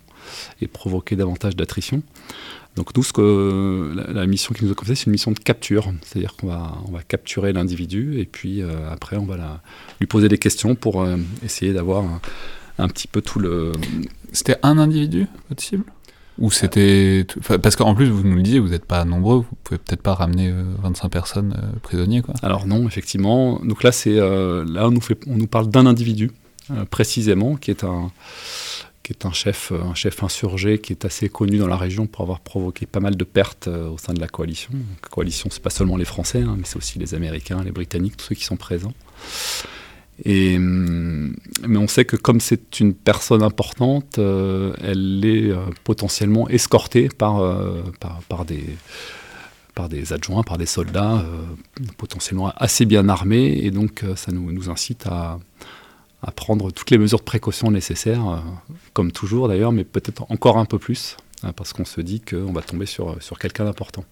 et 0.61 0.67
provoquer 0.67 1.15
davantage 1.15 1.55
d'attrition. 1.55 2.03
Donc 2.75 2.95
nous, 2.95 3.03
ce 3.03 3.13
que, 3.13 3.93
la, 4.11 4.25
mission 4.25 4.53
qui 4.53 4.65
nous 4.65 4.71
a 4.71 4.75
confiée, 4.75 4.95
c'est 4.95 5.05
une 5.05 5.13
mission 5.13 5.31
de 5.31 5.39
capture. 5.39 5.93
C'est-à-dire 6.03 6.35
qu'on 6.35 6.47
va, 6.47 6.77
on 6.87 6.91
va 6.91 7.03
capturer 7.03 7.53
l'individu 7.53 8.19
et 8.19 8.25
puis 8.25 8.61
euh, 8.61 8.91
après, 8.91 9.15
on 9.17 9.25
va 9.25 9.37
la, 9.37 9.61
lui 9.99 10.07
poser 10.07 10.27
des 10.27 10.37
questions 10.37 10.75
pour 10.75 11.07
essayer 11.43 11.73
d'avoir 11.73 12.03
un 12.77 12.87
petit 12.87 13.07
peu 13.07 13.21
tout 13.21 13.39
le. 13.39 13.71
C'était 14.31 14.57
un 14.63 14.77
individu, 14.77 15.27
votre 15.49 15.63
cible? 15.63 15.85
Ou 16.37 16.51
c'était. 16.51 17.25
Parce 17.61 17.77
qu'en 17.77 17.95
plus, 17.95 18.09
vous 18.09 18.23
nous 18.23 18.35
le 18.35 18.41
disiez, 18.41 18.59
vous 18.59 18.69
n'êtes 18.69 18.85
pas 18.85 19.05
nombreux, 19.05 19.37
vous 19.37 19.55
pouvez 19.63 19.77
peut-être 19.77 20.01
pas 20.01 20.13
ramener 20.13 20.53
25 20.83 21.05
euh, 21.05 21.09
personnes 21.09 21.57
euh, 21.57 21.79
prisonniers, 21.81 22.21
quoi. 22.21 22.33
Alors 22.43 22.67
non, 22.67 22.87
effectivement. 22.87 23.61
Donc 23.63 23.83
là, 23.83 23.93
c'est 23.93 24.19
euh, 24.19 24.65
là 24.67 24.87
on 24.87 24.91
nous, 24.91 25.01
fait, 25.01 25.17
on 25.27 25.37
nous 25.37 25.47
parle 25.47 25.69
d'un 25.69 25.85
individu, 25.85 26.31
précisément, 26.89 27.55
qui 27.55 27.71
est 27.71 27.85
un 27.85 28.11
qui 29.05 29.13
est 29.13 29.25
un 29.27 29.31
chef, 29.31 29.71
un 29.71 29.93
chef 29.93 30.23
insurgé 30.23 30.79
qui 30.79 30.91
est 30.91 31.05
assez 31.05 31.29
connu 31.29 31.59
dans 31.59 31.67
la 31.67 31.77
région 31.77 32.07
pour 32.07 32.23
avoir 32.23 32.39
provoqué 32.39 32.87
pas 32.87 32.99
mal 32.99 33.15
de 33.15 33.23
pertes 33.23 33.67
au 33.67 33.99
sein 33.99 34.13
de 34.13 34.19
la 34.19 34.27
coalition. 34.27 34.71
la 35.03 35.09
coalition, 35.09 35.49
c'est 35.51 35.61
pas 35.61 35.69
seulement 35.69 35.95
les 35.95 36.05
Français, 36.05 36.41
hein, 36.41 36.55
mais 36.57 36.63
c'est 36.65 36.77
aussi 36.77 36.97
les 36.97 37.13
Américains, 37.13 37.63
les 37.63 37.71
Britanniques, 37.71 38.17
tous 38.17 38.25
ceux 38.25 38.35
qui 38.35 38.45
sont 38.45 38.57
présents. 38.57 38.93
Hum, 40.25 41.35
mais 41.67 41.77
on 41.77 41.87
sait 41.87 42.05
que 42.05 42.15
comme 42.15 42.39
c'est 42.39 42.79
une 42.79 42.93
personne 42.93 43.43
importante, 43.43 44.17
euh, 44.17 44.73
elle 44.81 45.25
est 45.25 45.49
euh, 45.51 45.65
potentiellement 45.83 46.47
escortée 46.47 47.09
par, 47.09 47.41
euh, 47.41 47.83
des, 49.89 50.13
adjoints, 50.13 50.43
par 50.43 50.57
des 50.57 50.65
soldats 50.65 51.25
potentiellement 51.97 52.53
assez 52.55 52.85
bien 52.85 53.09
armés. 53.09 53.59
Et 53.63 53.71
donc 53.71 54.05
ça 54.15 54.31
nous 54.31 54.69
incite 54.69 55.05
à, 55.05 55.37
à, 56.25 56.31
prendre 56.31 56.71
toutes 56.71 56.91
les 56.91 56.97
mesures 56.97 57.19
de 57.19 57.23
précaution 57.23 57.71
nécessaires, 57.71 58.43
comme 58.93 59.11
toujours 59.11 59.47
d'ailleurs, 59.47 59.71
mais 59.71 59.83
peut-être 59.83 60.25
encore 60.29 60.57
un 60.57 60.65
peu 60.65 60.79
plus, 60.79 61.17
hein, 61.43 61.53
parce 61.53 61.73
qu'on 61.73 61.85
se 61.85 62.01
dit 62.01 62.21
qu'on 62.21 62.51
va 62.53 62.61
tomber 62.61 62.85
sur, 62.85 63.21
sur 63.21 63.39
quelqu'un 63.39 63.65
d'important. 63.65 64.03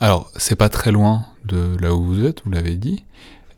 Alors, 0.00 0.30
c'est 0.36 0.56
pas 0.56 0.68
très 0.68 0.90
loin 0.90 1.26
de 1.44 1.76
là 1.80 1.94
où 1.94 2.04
vous 2.04 2.24
êtes, 2.24 2.42
vous 2.44 2.50
l'avez 2.50 2.76
dit. 2.76 3.04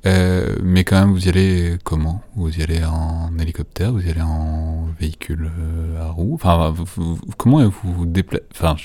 Euh, 0.07 0.55
mais 0.63 0.85
quand 0.85 1.01
même, 1.01 1.13
vous 1.13 1.27
y 1.27 1.29
allez 1.29 1.79
comment? 1.83 2.23
Vous 2.37 2.61
y 2.61 2.63
allez 2.63 2.85
en 2.85 3.37
hélicoptère 3.41 3.93
Vous 3.93 4.07
y 4.07 4.11
allez 4.11 4.23
en 4.23 4.87
véhicule 5.01 5.51
euh, 5.59 6.01
à 6.01 6.11
roues? 6.11 6.35
Enfin, 6.35 6.75
comment 7.37 7.67
vous 7.69 7.93
vous 7.93 8.07
déplacez? 8.07 8.45
Enfin, 8.53 8.77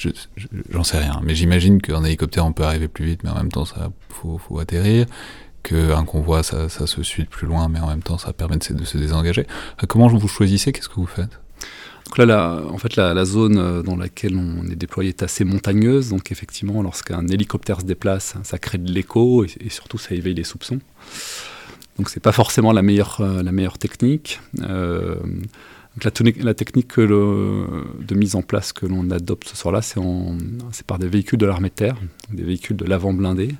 j'en 0.70 0.84
sais 0.84 0.98
rien, 0.98 1.22
mais 1.24 1.36
j'imagine 1.36 1.79
qu'en 1.81 2.03
hélicoptère, 2.03 2.46
on 2.46 2.53
peut 2.53 2.63
arriver 2.63 2.88
plus 2.88 3.05
vite, 3.05 3.24
mais 3.24 3.29
en 3.29 3.36
même 3.36 3.51
temps, 3.51 3.65
ça 3.65 3.91
faut, 4.10 4.39
faut 4.39 4.58
atterrir. 4.58 5.05
Qu'un 5.63 6.03
convoi, 6.05 6.43
ça, 6.43 6.69
ça, 6.69 6.87
se 6.87 7.03
suit 7.03 7.23
de 7.23 7.29
plus 7.29 7.47
loin, 7.47 7.67
mais 7.69 7.79
en 7.79 7.87
même 7.87 8.03
temps, 8.03 8.17
ça 8.17 8.33
permet 8.33 8.57
de 8.57 8.63
se, 8.63 8.97
désengager. 8.97 9.45
Comment 9.87 10.07
vous 10.07 10.27
choisissez 10.27 10.71
Qu'est-ce 10.71 10.89
que 10.89 10.95
vous 10.95 11.05
faites? 11.05 11.39
Donc 12.05 12.17
là, 12.17 12.25
la, 12.25 12.61
en 12.69 12.77
fait, 12.77 12.95
la, 12.95 13.25
zone 13.25 13.83
dans 13.83 13.95
laquelle 13.95 14.35
on 14.35 14.69
est 14.69 14.75
déployé 14.75 15.09
est 15.09 15.23
assez 15.23 15.45
montagneuse. 15.45 16.09
Donc 16.09 16.31
effectivement, 16.31 16.81
lorsqu'un 16.81 17.25
hélicoptère 17.27 17.81
se 17.81 17.85
déplace, 17.85 18.35
ça 18.43 18.57
crée 18.57 18.79
de 18.79 18.91
l'écho 18.91 19.45
et, 19.45 19.69
surtout 19.69 19.97
ça 19.97 20.13
éveille 20.13 20.33
les 20.33 20.43
soupçons. 20.43 20.79
Donc 21.97 22.09
c'est 22.09 22.19
pas 22.19 22.31
forcément 22.31 22.73
la 22.73 22.81
meilleure, 22.81 23.21
meilleure 23.43 23.77
technique. 23.77 24.41
Euh, 24.61 25.15
la, 26.03 26.53
technique 26.53 26.99
de 26.99 28.15
mise 28.15 28.35
en 28.35 28.41
place 28.41 28.71
que 28.73 28.85
l'on 28.85 29.09
adopte 29.11 29.49
ce 29.49 29.57
soir-là, 29.57 29.81
c'est 29.81 30.85
par 30.85 30.99
des 30.99 31.07
véhicules 31.07 31.39
de 31.39 31.45
l'armée 31.45 31.69
de 31.69 31.75
terre, 31.75 31.95
des 32.31 32.43
véhicules 32.43 32.77
de 32.77 32.85
l'avant 32.85 33.13
blindé, 33.13 33.55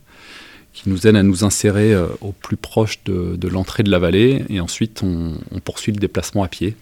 qui 0.74 0.90
nous 0.90 1.06
aident 1.08 1.18
à 1.18 1.24
nous 1.24 1.44
insérer 1.44 1.94
euh, 1.94 2.08
au 2.22 2.32
plus 2.32 2.58
proche 2.58 3.04
de, 3.04 3.48
l'entrée 3.48 3.84
de 3.84 3.92
la 3.92 4.00
vallée, 4.00 4.46
et 4.50 4.60
ensuite 4.60 5.02
on, 5.04 5.36
poursuit 5.64 5.92
le 5.92 6.00
déplacement 6.00 6.44
à 6.44 6.48
pied. 6.48 6.76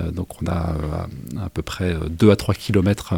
Euh, 0.00 0.10
donc 0.10 0.42
on 0.42 0.46
a 0.46 0.70
euh, 0.70 1.44
à 1.44 1.50
peu 1.50 1.62
près 1.62 1.96
2 2.08 2.30
à 2.30 2.36
3 2.36 2.54
km 2.54 3.14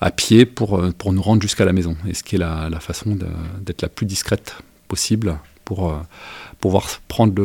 à 0.00 0.10
pied 0.10 0.44
pour, 0.44 0.82
pour 0.98 1.12
nous 1.12 1.22
rendre 1.22 1.42
jusqu'à 1.42 1.64
la 1.64 1.72
maison, 1.72 1.96
et 2.06 2.14
ce 2.14 2.22
qui 2.22 2.36
est 2.36 2.38
la, 2.38 2.80
façon 2.80 3.16
d'être 3.60 3.82
la 3.82 3.88
plus 3.88 4.06
discrète 4.06 4.56
possible 4.88 5.38
pour 5.64 5.98
pouvoir 6.60 7.00
prendre 7.08 7.42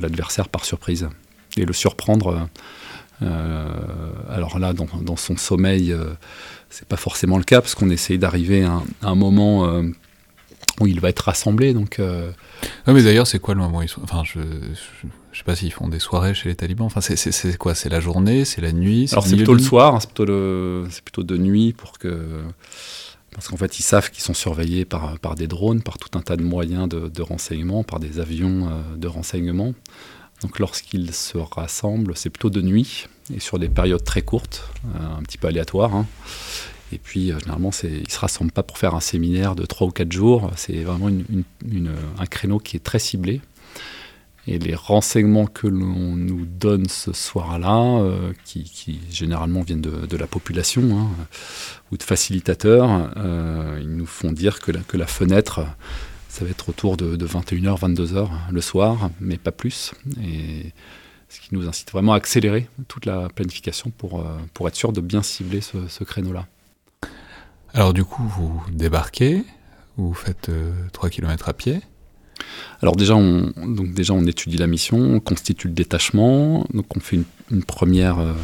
l'adversaire 0.00 0.48
par 0.48 0.64
surprise 0.64 1.08
et 1.56 1.64
le 1.64 1.72
surprendre. 1.72 2.48
Alors 3.20 4.58
là, 4.58 4.72
dans, 4.72 5.16
son 5.16 5.36
sommeil, 5.36 5.94
c'est 6.70 6.86
pas 6.86 6.96
forcément 6.96 7.38
le 7.38 7.44
cas 7.44 7.60
parce 7.60 7.74
qu'on 7.74 7.90
essaye 7.90 8.18
d'arriver 8.18 8.64
à, 8.64 8.82
à, 9.02 9.08
un 9.08 9.14
moment 9.14 9.66
euh, 9.66 9.82
où 10.80 10.86
il 10.86 11.00
va 11.00 11.08
être 11.08 11.20
rassemblé. 11.20 11.72
Donc, 11.74 11.98
euh, 11.98 12.30
non, 12.86 12.94
mais 12.94 13.02
d'ailleurs, 13.02 13.26
c'est 13.26 13.38
quoi 13.38 13.54
le 13.54 13.60
moment. 13.60 13.82
Enfin, 14.02 14.22
je, 14.24 14.40
je, 14.40 15.08
je 15.32 15.38
sais 15.38 15.44
pas 15.44 15.56
s'ils 15.56 15.72
font 15.72 15.88
des 15.88 15.98
soirées 15.98 16.34
chez 16.34 16.48
les 16.48 16.54
talibans. 16.54 16.86
Enfin, 16.86 17.00
c'est 17.00 17.56
quoi 17.56 17.74
C'est 17.74 17.88
la 17.88 18.00
journée 18.00 18.44
C'est 18.44 18.60
la 18.60 18.72
nuit 18.72 19.08
Alors, 19.12 19.26
c'est 19.26 19.36
plutôt 19.36 19.54
le 19.54 19.62
soir. 19.62 19.94
Hein, 19.94 20.00
c'est 20.00 20.08
plutôt, 20.08 20.24
le... 20.24 20.86
plutôt 21.04 21.22
de 21.22 21.36
nuit 21.36 21.72
pour 21.72 21.98
que 21.98 22.42
parce 23.32 23.48
qu'en 23.48 23.56
fait, 23.56 23.78
ils 23.78 23.82
savent 23.84 24.10
qu'ils 24.10 24.24
sont 24.24 24.34
surveillés 24.34 24.84
par, 24.84 25.18
par 25.20 25.36
des 25.36 25.46
drones, 25.46 25.82
par 25.82 25.98
tout 25.98 26.18
un 26.18 26.22
tas 26.22 26.36
de 26.36 26.42
moyens 26.42 26.88
de, 26.88 27.08
de 27.08 27.22
renseignement, 27.22 27.84
par 27.84 28.00
des 28.00 28.18
avions 28.18 28.68
euh, 28.68 28.96
de 28.96 29.06
renseignement. 29.06 29.74
Donc 30.42 30.58
lorsqu'ils 30.58 31.12
se 31.14 31.38
rassemblent, 31.38 32.16
c'est 32.16 32.30
plutôt 32.30 32.50
de 32.50 32.60
nuit 32.62 33.06
et 33.34 33.40
sur 33.40 33.58
des 33.58 33.68
périodes 33.68 34.04
très 34.04 34.22
courtes, 34.22 34.70
euh, 34.86 35.18
un 35.18 35.22
petit 35.22 35.38
peu 35.38 35.48
aléatoires. 35.48 35.94
Hein. 35.94 36.06
Et 36.92 36.98
puis 36.98 37.30
euh, 37.30 37.38
généralement, 37.38 37.70
ils 37.82 38.02
ne 38.02 38.08
se 38.08 38.18
rassemblent 38.18 38.52
pas 38.52 38.62
pour 38.62 38.78
faire 38.78 38.94
un 38.94 39.00
séminaire 39.00 39.54
de 39.54 39.66
3 39.66 39.88
ou 39.88 39.90
4 39.90 40.10
jours. 40.10 40.50
C'est 40.56 40.84
vraiment 40.84 41.08
un 41.08 42.26
créneau 42.26 42.58
qui 42.58 42.76
est 42.76 42.80
très 42.80 42.98
ciblé. 42.98 43.40
Et 44.46 44.58
les 44.58 44.74
renseignements 44.74 45.44
que 45.44 45.66
l'on 45.66 46.16
nous 46.16 46.46
donne 46.46 46.88
ce 46.88 47.12
soir-là, 47.12 48.00
euh, 48.00 48.32
qui, 48.46 48.98
généralement 49.10 49.60
viennent 49.60 49.82
de, 49.82 50.16
la 50.16 50.26
population 50.26 50.82
hein, 50.98 51.26
ou 51.92 51.98
de 51.98 52.02
facilitateurs, 52.02 53.10
ils 53.78 53.94
nous 53.94 54.06
font 54.06 54.32
dire 54.32 54.60
que 54.60 54.72
la, 54.72 54.80
que 54.80 54.96
la, 54.96 55.06
fenêtre, 55.06 55.66
ça 56.30 56.46
va 56.46 56.50
être 56.50 56.70
autour 56.70 56.96
de, 56.96 57.16
de 57.16 57.26
21h, 57.26 57.78
22h 57.78 58.28
le 58.50 58.60
soir, 58.62 59.10
mais 59.20 59.36
pas 59.36 59.52
plus. 59.52 59.92
Et 60.24 60.72
ce 61.28 61.40
qui 61.40 61.54
nous 61.54 61.68
incite 61.68 61.90
vraiment 61.90 62.12
à 62.12 62.16
accélérer 62.16 62.68
toute 62.88 63.06
la 63.06 63.28
planification 63.28 63.90
pour, 63.90 64.20
euh, 64.20 64.24
pour 64.54 64.68
être 64.68 64.76
sûr 64.76 64.92
de 64.92 65.00
bien 65.00 65.22
cibler 65.22 65.60
ce, 65.60 65.88
ce 65.88 66.04
créneau-là. 66.04 66.46
Alors 67.74 67.92
du 67.92 68.04
coup, 68.04 68.22
vous 68.22 68.62
débarquez, 68.72 69.44
vous 69.96 70.14
faites 70.14 70.50
3 70.92 71.10
km 71.10 71.48
à 71.48 71.52
pied. 71.52 71.80
Alors 72.80 72.96
déjà 72.96 73.16
on, 73.16 73.52
donc 73.56 73.92
déjà, 73.92 74.14
on 74.14 74.24
étudie 74.24 74.56
la 74.56 74.66
mission, 74.66 74.98
on 74.98 75.20
constitue 75.20 75.68
le 75.68 75.74
détachement, 75.74 76.64
donc 76.72 76.96
on 76.96 77.00
fait 77.00 77.16
une, 77.16 77.24
une 77.50 77.64
première, 77.64 78.18
euh, 78.18 78.34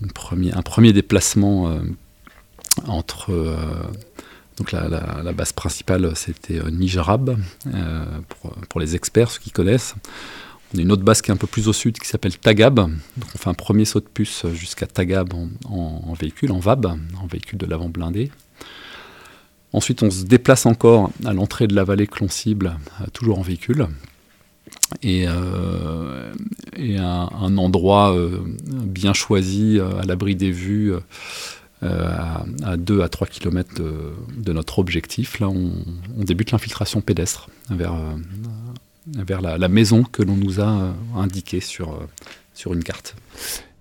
une 0.00 0.10
première, 0.10 0.58
un 0.58 0.62
premier 0.62 0.92
déplacement 0.92 1.68
euh, 1.68 1.80
entre... 2.86 3.32
Euh, 3.32 3.56
donc 4.56 4.72
la, 4.72 4.88
la, 4.88 5.22
la, 5.22 5.32
base 5.32 5.54
principale, 5.54 6.14
c'était 6.14 6.58
euh, 6.58 6.70
Nijarab, 6.70 7.38
euh, 7.66 8.04
pour, 8.28 8.50
pour, 8.68 8.78
les 8.78 8.94
experts, 8.94 9.30
ceux 9.30 9.40
qui 9.40 9.52
connaissent. 9.52 9.94
On 10.72 10.78
a 10.78 10.82
une 10.82 10.92
autre 10.92 11.02
base 11.02 11.20
qui 11.20 11.30
est 11.30 11.34
un 11.34 11.36
peu 11.36 11.46
plus 11.46 11.68
au 11.68 11.72
sud, 11.72 11.98
qui 11.98 12.06
s'appelle 12.06 12.36
Tagab. 12.38 12.76
Donc 12.76 12.90
on 13.34 13.38
fait 13.38 13.50
un 13.50 13.54
premier 13.54 13.84
saut 13.84 14.00
de 14.00 14.06
puce 14.06 14.46
jusqu'à 14.54 14.86
Tagab 14.86 15.32
en, 15.64 16.12
véhicule, 16.14 16.52
en 16.52 16.60
VAB, 16.60 16.86
en 16.86 17.26
véhicule 17.26 17.58
de 17.58 17.66
l'avant 17.66 17.88
blindé. 17.88 18.30
Ensuite, 19.72 20.02
on 20.02 20.10
se 20.10 20.24
déplace 20.24 20.66
encore 20.66 21.10
à 21.24 21.32
l'entrée 21.32 21.66
de 21.68 21.74
la 21.74 21.84
vallée 21.84 22.06
que 22.06 22.20
l'on 22.20 22.28
cible, 22.28 22.76
euh, 23.00 23.06
toujours 23.12 23.38
en 23.38 23.42
véhicule. 23.42 23.86
Et, 25.02 25.26
euh, 25.28 26.32
un, 26.76 27.58
endroit 27.58 28.14
euh, 28.14 28.38
bien 28.66 29.12
choisi, 29.12 29.78
à 29.80 30.04
l'abri 30.04 30.34
des 30.34 30.50
vues, 30.50 30.92
à, 31.82 32.44
2 32.76 33.02
à 33.02 33.08
3 33.08 33.26
km 33.28 33.82
de, 34.36 34.52
notre 34.52 34.78
objectif. 34.78 35.38
Là, 35.40 35.48
on, 35.48 35.72
on 36.16 36.24
débute 36.24 36.50
l'infiltration 36.50 37.00
pédestre 37.00 37.48
vers, 37.70 37.94
vers 39.16 39.40
la, 39.40 39.58
la, 39.58 39.68
maison 39.68 40.02
que 40.02 40.22
l'on 40.22 40.36
nous 40.36 40.60
a 40.60 40.94
indiquée 41.16 41.60
sur, 41.60 41.98
sur 42.54 42.72
une 42.72 42.84
carte. 42.84 43.16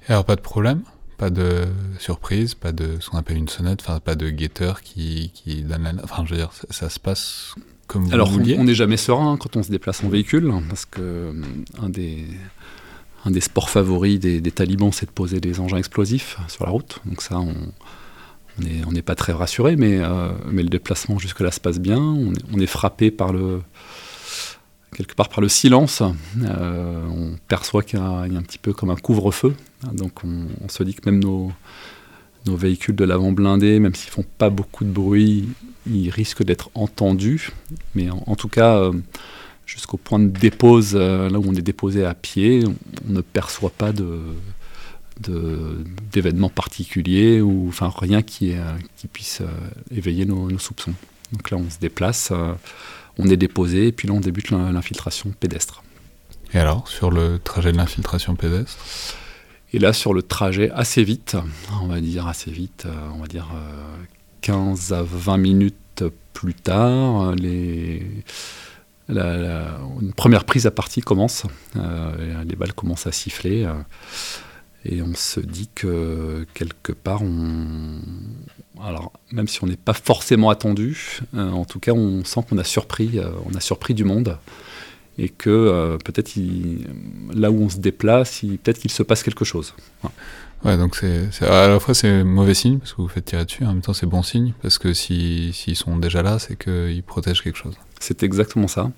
Alors, 0.08 0.26
pas 0.26 0.36
de 0.36 0.42
problème 0.42 0.82
pas 1.18 1.30
de 1.30 1.68
surprise, 2.00 2.56
pas 2.56 2.72
de 2.72 2.98
ce 3.02 3.10
qu'on 3.10 3.18
appelle 3.18 3.36
une 3.36 3.50
sonnette, 3.50 3.82
enfin 3.82 4.00
pas 4.00 4.16
de 4.16 4.30
guetteur 4.30 4.82
qui, 4.82 5.32
qui 5.34 5.64
donne 5.64 5.84
la... 5.84 5.92
Enfin, 6.02 6.24
je 6.26 6.32
veux 6.32 6.38
dire, 6.38 6.54
ça, 6.54 6.66
ça 6.72 6.90
se 6.90 6.98
passe 6.98 7.56
comme 7.88 8.06
vous 8.06 8.14
Alors, 8.14 8.30
vouliez 8.30 8.58
on 8.58 8.64
n'est 8.64 8.74
jamais 8.74 8.96
serein 8.96 9.36
quand 9.36 9.58
on 9.58 9.64
se 9.64 9.70
déplace 9.70 10.04
en 10.04 10.10
véhicule, 10.10 10.50
parce 10.70 10.86
que 10.86 11.02
euh, 11.02 11.34
un 11.82 11.90
des, 11.90 12.26
un 13.26 13.32
des 13.32 13.42
sports 13.42 13.70
favoris 13.70 14.20
des, 14.20 14.40
des 14.40 14.52
talibans, 14.52 14.94
c'est 14.94 15.08
de 15.08 15.12
poser 15.12 15.42
des 15.42 15.60
engins 15.60 15.78
explosifs 15.78 16.38
sur 16.48 16.64
la 16.66 16.72
route. 16.72 17.00
Donc 17.06 17.22
ça, 17.22 17.38
on 17.40 17.54
on 18.86 18.92
n'est 18.92 19.02
pas 19.02 19.16
très 19.16 19.32
rassuré, 19.32 19.78
mais, 19.78 20.00
euh, 20.00 20.32
mais 20.52 20.64
le 20.64 20.70
déplacement 20.70 21.18
jusque-là 21.18 21.52
se 21.52 21.60
passe 21.62 21.80
bien. 21.80 22.00
On 22.00 22.34
est, 22.34 22.44
on 22.54 22.60
est 22.60 22.68
frappé 22.68 23.10
par 23.10 23.32
le 23.32 23.62
quelque 24.96 25.14
part 25.14 25.30
par 25.30 25.42
le 25.42 25.50
silence, 25.50 26.02
euh, 26.42 27.06
on 27.08 27.36
perçoit 27.48 27.84
qu'il 27.84 28.00
y, 28.00 28.02
a 28.02 28.22
un 28.22 28.42
petit 28.42 28.58
peu 28.58 28.74
comme 28.74 28.90
un 28.90 28.96
couvre-feu. 28.96 29.56
Donc 29.94 30.24
on, 30.24 30.68
se 30.68 30.84
dit 30.84 30.94
que 30.94 31.10
même 31.10 31.24
nos, 31.24 31.52
nos 32.46 32.56
véhicules 32.56 32.96
de 32.96 33.06
l'avant 33.06 33.32
blindé, 33.32 33.80
même 33.80 33.96
s'ils 33.96 34.12
font 34.12 34.26
pas 34.38 34.50
beaucoup 34.50 34.84
de 34.84 34.92
bruit, 34.92 35.50
ils 35.88 36.10
risquent 36.10 36.44
d'être 36.44 36.70
entendus. 36.74 37.52
Mais 37.96 38.10
en, 38.10 38.36
tout 38.36 38.50
cas, 38.50 38.78
euh, 38.78 38.94
jusqu'au 39.66 39.98
point 39.98 40.20
de 40.20 40.28
dépose, 40.28 40.94
euh, 40.96 41.30
là 41.30 41.40
où 41.40 41.44
on 41.48 41.56
est 41.56 41.62
déposé 41.62 42.06
à 42.06 42.14
pied, 42.14 42.64
on, 43.08 43.14
ne 43.14 43.22
perçoit 43.22 43.72
pas 43.72 43.92
de 43.92 44.20
d'événements 46.14 46.50
particuliers 46.50 47.42
ou 47.42 47.66
enfin 47.68 47.92
rien 47.94 48.22
qui, 48.22 48.54
puisse 49.12 49.42
éveiller 49.92 50.24
nos, 50.24 50.58
soupçons. 50.60 50.94
Donc 51.34 51.52
là, 51.52 51.58
on 51.58 51.70
se 51.70 51.78
déplace. 51.78 52.32
Euh, 53.20 53.24
on 53.24 53.30
est 53.30 53.38
déposé, 53.38 53.88
et 53.88 53.92
puis 53.92 54.08
là 54.08 54.14
on 54.14 54.20
débute 54.20 54.52
l'infiltration 54.52 55.34
pédestre. 55.40 55.84
Et 56.54 56.60
alors, 56.60 56.88
sur 56.88 57.12
le 57.12 57.40
trajet 57.40 57.72
de 57.72 57.78
l'infiltration 57.78 58.36
pédestre? 58.36 58.78
Et 59.72 59.78
là, 59.78 59.94
sur 59.94 60.16
le 60.16 60.24
trajet 60.24 60.72
assez 60.72 61.04
vite, 61.04 61.38
on 61.84 61.88
va 61.88 62.02
dire 62.02 62.28
assez 62.28 62.50
vite, 62.50 62.88
on 63.14 63.20
va 63.20 63.28
dire 63.28 63.50
15 64.42 64.94
à 64.94 65.04
20 65.04 65.38
minutes 65.38 66.04
plus 66.34 66.56
tard, 66.56 67.36
les, 67.36 68.02
la, 69.10 69.38
la, 69.38 69.80
une 70.02 70.14
première 70.14 70.46
prise 70.46 70.66
à 70.68 70.72
partie 70.72 71.02
commence, 71.02 71.44
euh, 71.76 72.44
les 72.48 72.56
balles 72.56 72.74
commencent 72.74 73.08
à 73.08 73.12
siffler. 73.12 73.66
Euh, 73.66 73.74
et 74.86 75.02
on 75.02 75.14
se 75.14 75.40
dit 75.40 75.70
que 75.74 76.46
quelque 76.54 76.92
part, 76.92 77.22
on... 77.22 78.02
alors 78.82 79.12
même 79.32 79.48
si 79.48 79.64
on 79.64 79.68
n'est 79.68 79.78
pas 79.78 79.94
forcément 79.94 80.50
attendu, 80.50 81.20
euh, 81.36 81.52
en 81.52 81.66
tout 81.66 81.80
cas, 81.80 81.92
on 81.92 82.24
sent 82.24 82.42
qu'on 82.50 82.58
a 82.58 82.64
surpris, 82.64 83.20
euh, 83.20 83.30
on 83.46 83.56
a 83.56 83.60
surpris 83.60 83.94
du 83.94 84.04
monde 84.04 84.38
et 85.18 85.28
que 85.28 85.50
euh, 85.50 85.98
peut-être 85.98 86.32
là 87.34 87.52
où 87.52 87.64
on 87.64 87.70
se 87.70 87.78
déplace, 87.78 88.40
peut-être 88.40 88.80
qu'il 88.80 88.92
se 88.92 89.04
passe 89.04 89.24
quelque 89.24 89.46
chose. 89.46 89.74
Ouais. 90.04 90.10
Ouais, 90.66 90.76
donc 90.76 90.98
c'est 90.98 91.46
à 91.46 91.70
la 91.70 91.80
fois 91.80 91.94
c'est 91.94 92.22
mauvais 92.26 92.54
signe 92.54 92.80
parce 92.80 92.92
que 92.92 93.02
vous 93.02 93.08
faites 93.08 93.24
tirer 93.24 93.46
dessus, 93.46 93.64
en 93.64 93.70
même 93.70 93.82
temps 93.82 93.94
c'est 93.94 94.06
bon 94.06 94.24
signe 94.24 94.52
parce 94.62 94.78
que 94.78 94.94
s'ils 94.94 95.54
si, 95.54 95.74
sont 95.74 95.96
déjà 95.96 96.22
là, 96.22 96.38
c'est 96.38 96.62
qu'ils 96.62 97.02
protègent 97.04 97.42
quelque 97.42 97.58
chose. 97.58 97.76
C'est 98.02 98.24
exactement 98.24 98.68
ça. 98.68 98.92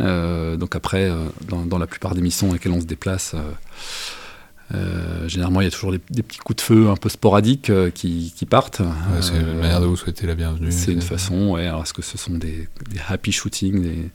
Euh, 0.00 0.56
donc 0.56 0.76
après, 0.76 1.04
euh, 1.04 1.26
dans, 1.48 1.64
dans, 1.64 1.78
la 1.78 1.86
plupart 1.86 2.14
des 2.14 2.20
missions 2.20 2.48
dans 2.48 2.52
lesquelles 2.52 2.72
on 2.72 2.80
se 2.80 2.86
déplace, 2.86 3.32
euh, 3.34 3.52
euh, 4.74 5.26
généralement, 5.28 5.60
il 5.60 5.64
y 5.64 5.66
a 5.66 5.70
toujours 5.70 5.92
des, 5.92 6.00
des, 6.10 6.22
petits 6.22 6.38
coups 6.38 6.56
de 6.56 6.60
feu 6.60 6.88
un 6.90 6.96
peu 6.96 7.08
sporadiques 7.08 7.70
euh, 7.70 7.90
qui, 7.90 8.32
qui, 8.36 8.44
partent. 8.44 8.80
Ouais, 8.80 9.22
c'est 9.22 9.34
euh, 9.34 9.52
une 9.52 9.60
manière 9.60 9.80
de 9.80 9.86
vous 9.86 9.96
souhaiter 9.96 10.26
la 10.26 10.34
bienvenue. 10.34 10.70
C'est 10.70 10.92
une 10.92 11.00
façon, 11.00 11.52
ouais. 11.52 11.66
Alors, 11.66 11.82
est-ce 11.82 11.94
que 11.94 12.02
ce 12.02 12.18
sont 12.18 12.34
des, 12.34 12.68
des 12.90 13.00
happy 13.08 13.32
shooting, 13.32 13.80
des, 13.80 14.10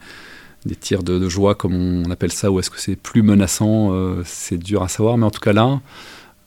des 0.65 0.75
tirs 0.75 1.01
de, 1.01 1.17
de, 1.17 1.29
joie, 1.29 1.55
comme 1.55 1.73
on 1.73 2.11
appelle 2.11 2.31
ça, 2.31 2.51
ou 2.51 2.59
est-ce 2.59 2.69
que 2.69 2.79
c'est 2.79 2.95
plus 2.95 3.23
menaçant 3.23 3.91
C'est 4.25 4.57
dur 4.57 4.83
à 4.83 4.87
savoir, 4.87 5.17
mais 5.17 5.25
en 5.25 5.31
tout 5.31 5.41
cas 5.41 5.53
là, 5.53 5.81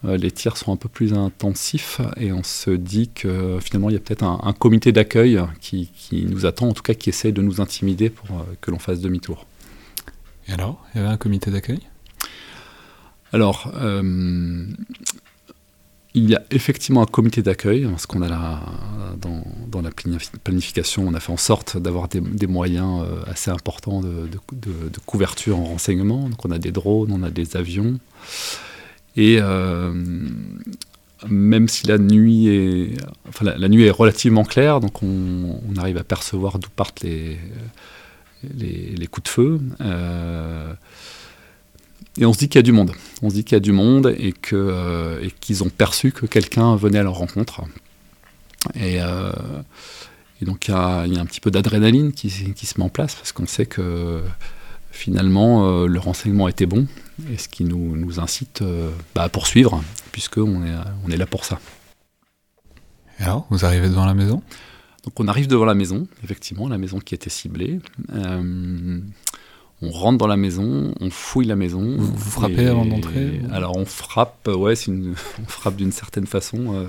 les 0.05 0.31
tirs 0.31 0.57
sont 0.57 0.73
un 0.73 0.77
peu 0.77 0.89
plus 0.89 1.13
intensifs 1.13 2.01
et 2.17 2.33
on 2.33 2.45
se 2.45 2.71
dit 2.71 3.11
que 3.13 3.59
finalement 3.61 3.91
il 3.91 3.95
y 3.95 3.97
a 3.97 3.99
peut-être 3.99 4.23
un, 4.23 4.53
comité 4.53 4.93
d'accueil 4.93 5.41
qui, 5.61 5.91
nous 6.29 6.47
attend, 6.47 6.69
en 6.69 6.73
tout 6.73 6.83
cas 6.83 6.95
qui 6.95 7.11
essaye 7.11 7.33
de 7.33 7.43
nous 7.43 7.61
intimider 7.61 8.09
pour 8.09 8.27
que 8.61 8.71
l'on 8.71 8.79
fasse 8.79 9.01
demi-tour. 9.01 9.47
Et 10.49 10.53
alors, 10.53 10.83
il 10.95 10.99
y 10.99 11.05
avait 11.05 11.13
un 11.13 11.17
comité 11.17 11.51
d'accueil? 11.51 11.81
Alors, 13.37 13.71
il 16.17 16.31
y 16.31 16.35
a 16.35 16.43
effectivement 16.51 17.03
un 17.03 17.07
comité 17.07 17.43
d'accueil, 17.43 17.87
parce 17.87 18.07
qu'on 18.07 18.23
a 18.23 18.63
dans, 19.21 19.83
la 19.83 19.91
planification, 20.43 21.07
on 21.07 21.13
a 21.13 21.21
fait 21.21 21.33
en 21.33 21.37
sorte 21.37 21.77
d'avoir 21.77 22.09
des, 22.09 22.47
moyens 22.47 23.03
euh, 23.03 23.23
assez 23.31 23.51
importants 23.51 24.01
de, 24.01 24.27
couverture 25.05 25.59
en 25.59 25.65
renseignement. 25.65 26.31
Donc 26.31 26.43
on 26.47 26.51
a 26.51 26.59
des 26.59 26.73
drones, 26.73 27.13
on 27.13 27.23
a 27.23 27.29
des 27.31 27.59
avions. 27.59 28.01
Et 29.17 29.37
euh, 29.43 29.93
même 31.29 31.69
si 31.69 31.87
la 31.87 31.99
nuit 31.99 32.49
est, 32.49 32.97
relativement 33.91 34.45
claire, 34.45 34.81
donc 34.81 35.03
on, 35.03 35.61
arrive 35.77 35.99
à 35.99 36.05
percevoir 36.05 36.59
d'où 36.59 36.71
partent 36.75 37.03
les, 37.03 37.39
coups 39.11 39.25
de 39.25 39.29
feu. 39.29 39.61
Euh, 39.83 40.73
et 42.19 42.25
on 42.25 42.33
se 42.33 42.39
dit 42.39 42.49
qu'il 42.49 42.59
y 42.59 42.61
a 42.61 42.63
du 42.63 42.73
monde. 42.73 42.93
On 43.23 43.31
se 43.31 43.35
dit 43.35 43.45
qu'il 43.45 43.55
y 43.55 43.57
a 43.57 43.61
du 43.61 43.73
monde 43.73 44.15
et 44.19 44.35
euh, 44.53 45.21
et 45.23 45.31
qu'ils 45.31 45.63
ont 45.65 45.71
perçu 45.71 46.13
que 46.13 46.27
quelqu'un 46.27 46.77
venait 46.77 46.99
à 46.99 47.03
leur 47.03 47.15
rencontre. 47.15 47.63
Et, 48.75 49.01
euh, 49.01 49.33
donc 50.43 50.69
il 50.69 50.73
y, 50.73 50.75
a, 50.75 51.01
un 51.01 51.27
petit 51.27 51.41
peu 51.41 51.51
d'adrénaline 51.51 52.13
qui, 52.13 52.29
se 52.29 52.79
met 52.79 52.85
en 52.85 52.91
place 52.91 53.15
parce 53.15 53.33
qu'on 53.33 53.47
sait 53.47 53.65
que 53.65 54.21
finalement 54.91 55.67
euh, 55.67 55.87
le 55.87 55.99
renseignement 55.99 56.47
était 56.49 56.67
bon 56.67 56.87
et 57.31 57.39
ce 57.39 57.49
qui 57.49 57.65
nous, 57.65 57.97
nous 57.97 58.21
incite 58.21 58.63
bah, 59.15 59.23
à 59.23 59.29
poursuivre 59.31 59.83
puisqu'on 60.13 60.67
est, 60.67 60.75
on 61.07 61.11
est 61.11 61.17
là 61.17 61.27
pour 61.27 61.45
ça. 61.45 61.59
Et 63.19 63.23
alors, 63.23 63.47
vous 63.49 63.65
arrivez 63.65 63.89
devant 63.89 64.05
la 64.05 64.13
maison? 64.13 64.43
Donc 65.05 65.19
on 65.19 65.27
arrive 65.29 65.47
devant 65.47 65.65
la 65.65 65.75
maison, 65.75 66.07
effectivement, 66.23 66.69
la 66.69 66.77
maison 66.77 66.99
qui 66.99 67.15
était 67.15 67.31
ciblée 67.31 67.81
on 69.83 69.91
rentre 69.91 70.19
dans 70.19 70.27
la 70.27 70.37
maison, 70.37 70.95
on 71.01 71.11
fouille 71.11 71.47
la 71.47 71.57
maison. 71.57 71.97
Vous, 71.99 72.31
frappez 72.31 72.67
avant 72.67 72.87
d'entrer 72.87 73.41
Alors 73.53 73.77
on 73.77 73.85
frappe, 73.85 74.49
ouais, 74.49 74.75
une, 74.75 75.15
on 75.43 75.47
frappe 75.47 75.77
d'une 75.77 75.93
certaine 75.93 76.27
façon. 76.27 76.75
Euh, 76.75 76.87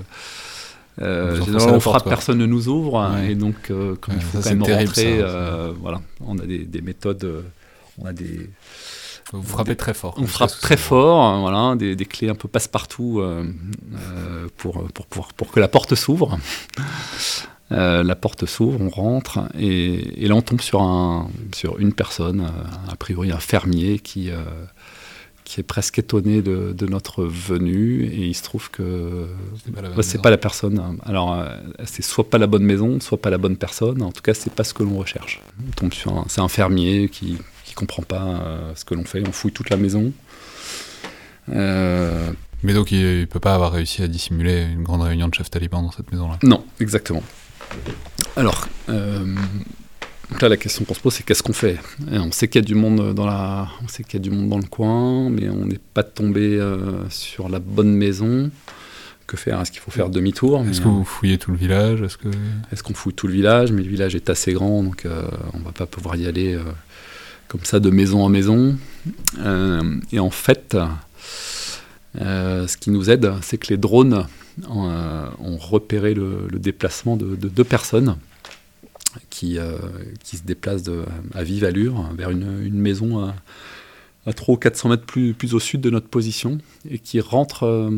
euh, 1.00 1.44
généralement, 1.44 1.76
on 1.76 1.80
frappe, 1.80 2.08
personne 2.08 2.38
ne 2.38 2.46
nous 2.46 2.68
ouvre, 2.68 3.14
et 3.28 3.34
donc 3.34 3.70
euh, 3.70 3.94
quand 4.00 4.12
il 4.12 4.20
faut 4.20 4.38
quand 4.38 4.50
même 4.50 4.62
rentrer, 4.62 5.22
voilà, 5.80 6.00
on 6.26 6.38
a 6.38 6.46
des, 6.46 6.80
méthodes, 6.82 7.44
on 7.98 8.06
a 8.06 8.12
des. 8.12 8.50
Vous 9.32 9.42
frappez 9.42 9.76
très 9.76 9.92
fort. 9.92 10.14
On 10.16 10.26
frappe 10.26 10.58
très 10.58 10.78
fort, 10.78 11.40
voilà, 11.40 11.76
des, 11.76 11.96
clés 12.06 12.30
un 12.30 12.34
peu 12.34 12.48
passe-partout 12.48 13.22
pour, 14.56 14.88
pour, 14.94 15.06
pour, 15.06 15.28
pour, 15.34 15.52
que 15.52 15.60
la 15.60 15.68
porte 15.68 15.94
s'ouvre. 15.94 16.38
Euh, 17.70 18.02
la 18.02 18.16
porte 18.16 18.46
s'ouvre, 18.46 18.80
on 18.80 18.88
rentre, 18.88 19.40
et, 19.58 20.26
là 20.26 20.34
on 20.34 20.40
tombe 20.40 20.62
sur, 20.62 20.80
un, 20.80 21.28
sur 21.54 21.78
une 21.78 21.92
personne, 21.92 22.40
euh, 22.40 22.92
a 22.92 22.96
priori 22.96 23.30
un 23.30 23.38
fermier, 23.38 23.98
qui, 23.98 24.30
euh, 24.30 24.42
qui 25.44 25.60
est 25.60 25.64
presque 25.64 25.98
étonné 25.98 26.40
de, 26.40 26.86
notre 26.86 27.24
venue, 27.24 28.04
et 28.04 28.26
il 28.26 28.34
se 28.34 28.42
trouve 28.42 28.70
que 28.70 29.26
c'est 30.00 30.22
pas, 30.22 30.30
la 30.30 30.38
personne. 30.38 30.98
Alors 31.04 31.44
c'est 31.84 32.02
soit 32.02 32.30
pas 32.30 32.38
la 32.38 32.46
bonne 32.46 32.64
maison, 32.64 33.00
soit 33.00 33.20
pas 33.20 33.28
la 33.30 33.38
bonne 33.38 33.56
personne, 33.56 34.00
en 34.00 34.12
tout 34.12 34.22
cas 34.22 34.32
c'est 34.32 34.52
pas 34.52 34.64
ce 34.64 34.72
que 34.72 34.82
l'on 34.82 34.96
recherche. 34.96 35.40
On 35.66 35.70
tombe 35.72 35.92
sur 35.92 36.24
c'est 36.28 36.40
un 36.40 36.48
fermier 36.48 37.10
qui, 37.10 37.36
qui 37.64 37.74
comprend 37.74 38.02
pas 38.02 38.40
ce 38.76 38.86
que 38.86 38.94
l'on 38.94 39.04
fait, 39.04 39.22
on 39.28 39.32
fouille 39.32 39.52
toute 39.52 39.68
la 39.68 39.76
maison. 39.76 40.12
Mais 41.48 42.74
donc 42.74 42.92
il 42.92 43.20
ne 43.20 43.24
peut 43.26 43.40
pas 43.40 43.54
avoir 43.54 43.72
réussi 43.72 44.02
à 44.02 44.08
dissimuler 44.08 44.62
une 44.62 44.84
grande 44.84 45.02
réunion 45.02 45.28
de 45.28 45.34
chefs 45.34 45.50
talibans 45.50 45.82
dans 45.82 45.92
cette 45.92 46.10
maison-là? 46.10 46.38
Non, 46.42 46.64
exactement. 46.80 47.22
Alors, 48.36 48.68
euh, 48.88 49.34
là, 50.40 50.48
la 50.48 50.56
question 50.56 50.84
qu'on 50.84 50.94
se 50.94 51.00
pose, 51.00 51.14
c'est 51.14 51.24
qu'est-ce 51.24 51.42
qu'on 51.42 51.52
fait 51.52 51.78
On 52.10 52.30
sait 52.30 52.48
qu'il 52.48 52.60
y 52.60 52.64
a 52.64 52.66
du 52.66 52.74
monde 52.74 53.14
dans 53.14 53.26
la, 53.26 53.68
on 53.82 53.88
sait 53.88 54.04
qu'il 54.04 54.14
y 54.14 54.22
a 54.22 54.22
du 54.22 54.30
monde 54.30 54.48
dans 54.48 54.58
le 54.58 54.64
coin, 54.64 55.28
mais 55.28 55.48
on 55.48 55.66
n'est 55.66 55.80
pas 55.94 56.04
tombé 56.04 56.56
euh, 56.56 57.08
sur 57.10 57.48
la 57.48 57.58
bonne 57.58 57.92
maison. 57.92 58.50
Que 59.26 59.36
faire? 59.36 59.60
Est-ce 59.60 59.72
qu'il 59.72 59.80
faut 59.80 59.90
faire 59.90 60.08
demi-tour? 60.08 60.64
Est-ce 60.70 60.80
que 60.80 60.88
vous 60.88 61.04
fouillez 61.04 61.36
tout 61.36 61.50
le 61.50 61.58
village? 61.58 62.00
Est-ce 62.00 62.16
que 62.16 62.28
est-ce 62.72 62.82
qu'on 62.82 62.94
fouille 62.94 63.12
tout 63.12 63.26
le 63.26 63.34
village? 63.34 63.72
Mais 63.72 63.82
le 63.82 63.88
village 63.88 64.14
est 64.14 64.30
assez 64.30 64.54
grand, 64.54 64.82
donc 64.82 65.04
euh, 65.04 65.22
on 65.52 65.58
va 65.58 65.72
pas 65.72 65.84
pouvoir 65.84 66.16
y 66.16 66.26
aller 66.26 66.58
comme 67.48 67.64
ça 67.64 67.78
de 67.78 67.90
maison 67.90 68.22
en 68.22 68.30
maison. 68.30 68.78
et 70.12 70.18
en 70.18 70.30
fait, 70.30 70.76
ce 72.14 72.76
qui 72.78 72.90
nous 72.90 73.10
aide, 73.10 73.32
c'est 73.42 73.58
que 73.58 73.68
les 73.68 73.76
drones 73.76 74.14
euh, 74.14 74.24
ont 74.68 75.56
repéré 75.56 76.14
le, 76.14 76.48
déplacement 76.52 77.16
de, 77.16 77.34
deux 77.36 77.64
personnes 77.64 78.16
qui, 79.30 79.58
euh, 79.58 79.78
qui 80.22 80.36
se 80.36 80.42
déplacent 80.42 80.82
de, 80.82 81.04
à 81.34 81.42
vive 81.42 81.64
allure 81.64 82.08
vers 82.16 82.30
une, 82.30 82.62
une 82.62 82.78
maison 82.78 83.24
à, 83.24 83.34
à 84.26 84.32
300 84.32 84.52
ou 84.52 84.56
400 84.56 84.88
mètres 84.90 85.06
plus, 85.06 85.34
plus 85.34 85.54
au 85.54 85.60
sud 85.60 85.80
de 85.80 85.90
notre 85.90 86.08
position 86.08 86.58
et 86.88 86.98
qui 86.98 87.20
rentrent, 87.20 87.64
euh, 87.64 87.90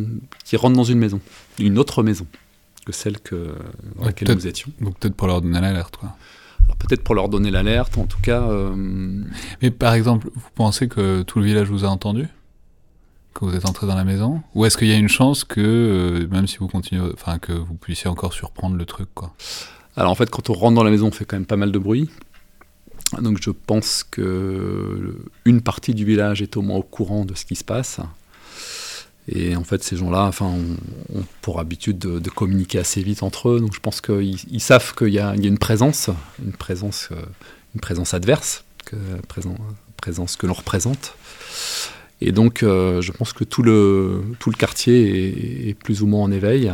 qui 0.45 0.57
rentrent 0.57 0.77
dans 0.77 0.85
une 0.85 0.99
maison, 0.99 1.21
une 1.59 1.79
autre 1.79 2.03
maison 2.03 2.27
que 2.87 2.93
celle 2.93 3.21
que, 3.21 3.55
dans 3.97 4.07
laquelle 4.07 4.35
nous 4.35 4.47
étions. 4.47 4.71
Donc 4.81 4.99
peut-être 4.99 5.15
pour 5.15 5.27
leur 5.27 5.43
donner 5.43 5.61
l'alerte, 5.61 5.97
quoi. 5.97 6.17
peut-être 6.79 7.03
pour 7.03 7.15
leur 7.15 7.29
donner 7.29 7.51
l'alerte, 7.51 7.99
en 7.99 8.07
tout 8.07 8.21
cas. 8.23 8.49
Mais 9.61 9.71
par 9.71 9.93
exemple, 9.93 10.31
vous 10.35 10.49
pensez 10.55 10.89
que 10.89 11.21
tout 11.23 11.41
le 11.41 11.45
village 11.45 11.69
vous 11.69 11.85
a 11.85 11.89
entendu? 11.89 12.27
Vous 13.41 13.55
êtes 13.57 13.67
entré 13.67 13.87
dans 13.87 13.95
la 13.95 14.05
maison 14.05 14.43
Ou 14.55 14.67
est-ce 14.67 14.77
qu'il 14.77 14.89
y 14.89 14.93
a 14.93 14.97
une 14.97 15.09
chance 15.09 15.45
que, 15.45 15.61
euh, 15.61 16.29
même 16.29 16.47
si 16.47 16.59
vous 16.59 16.69
continuez, 16.69 17.11
enfin, 17.15 17.39
que 17.39 17.53
vous 17.53 17.75
puissiez 17.75 18.09
encore 18.09 18.33
surprendre 18.33 18.77
le 18.77 18.85
truc, 18.85 19.09
quoi? 19.15 19.35
Alors 19.97 20.13
en 20.13 20.15
fait, 20.15 20.31
quand 20.31 20.51
on 20.51 20.55
rentre 20.55 20.77
dans 20.77 20.85
la 20.85 20.91
maison, 20.91 21.09
on 21.09 21.11
fait 21.11 21.25
quand 21.25 21.37
même 21.37 21.47
pas 21.47 21.57
mal 21.57 21.73
de 21.73 21.79
bruit. 21.79 22.09
Donc 23.21 23.39
je 23.43 23.51
pense 23.51 24.05
que 24.05 25.17
une 25.45 25.63
partie 25.63 25.95
du 25.95 26.05
village 26.05 26.43
est 26.43 26.57
au 26.57 26.63
moins 26.63 26.77
au 26.77 26.83
courant 26.83 27.25
de 27.25 27.35
ce 27.35 27.45
qui 27.45 27.57
se 27.57 27.65
passe. 27.65 28.01
Et 29.29 29.57
en 29.57 29.65
fait, 29.65 29.83
ces 29.83 29.97
gens-là, 29.97 30.25
enfin, 30.25 30.47
ont, 30.47 31.25
pour 31.43 31.61
habitude 31.61 31.99
de, 31.99 32.31
communiquer 32.31 32.79
assez 32.79 33.03
vite 33.03 33.23
entre 33.23 33.51
eux. 33.51 33.61
Donc 33.61 33.75
je 33.75 33.81
pense 33.81 34.01
qu'ils 34.01 34.61
savent 34.61 34.95
qu'il 34.95 35.09
y, 35.09 35.19
a 35.19 35.35
une 35.35 35.59
présence, 35.59 36.11
une 36.45 36.53
présence, 36.53 37.09
euh, 37.13 37.17
une 37.75 37.81
présence 37.81 38.15
adverse, 38.15 38.65
présence 39.99 40.37
que 40.37 40.47
l'on 40.47 40.55
représente. 40.55 41.15
Et 42.21 42.33
donc, 42.33 42.63
euh, 42.63 43.01
je 43.01 43.13
pense 43.13 43.33
que 43.33 43.45
tout 43.45 43.63
le, 43.63 44.23
tout 44.39 44.51
le 44.51 44.57
quartier 44.57 45.69
est, 45.69 45.75
plus 45.75 46.03
ou 46.03 46.07
moins 46.07 46.23
en 46.23 46.31
éveil. 46.31 46.73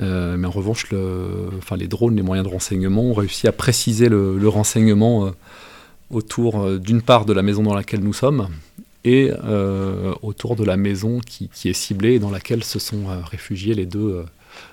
Euh, 0.00 0.36
mais 0.36 0.46
en 0.46 0.50
revanche, 0.50 0.86
enfin, 1.58 1.76
les 1.76 1.88
drones, 1.88 2.14
les 2.14 2.22
moyens 2.22 2.46
de 2.46 2.52
renseignement 2.52 3.02
ont 3.02 3.14
réussi 3.14 3.48
à 3.48 3.52
préciser 3.52 4.08
le, 4.08 4.48
renseignement 4.48 5.26
euh, 5.26 5.30
autour 6.10 6.78
d'une 6.78 7.02
part 7.02 7.24
de 7.24 7.32
la 7.32 7.42
maison 7.42 7.62
dans 7.64 7.74
laquelle 7.74 8.00
nous 8.00 8.12
sommes 8.12 8.48
et 9.04 9.30
autour 10.22 10.56
de 10.56 10.64
la 10.64 10.76
maison 10.76 11.20
qui, 11.20 11.48
qui, 11.48 11.68
est 11.68 11.72
ciblée 11.72 12.14
et 12.14 12.18
dans 12.18 12.30
laquelle 12.30 12.62
se 12.62 12.78
sont 12.78 13.06
réfugiées 13.24 13.74
les 13.74 13.86
deux, 13.86 14.24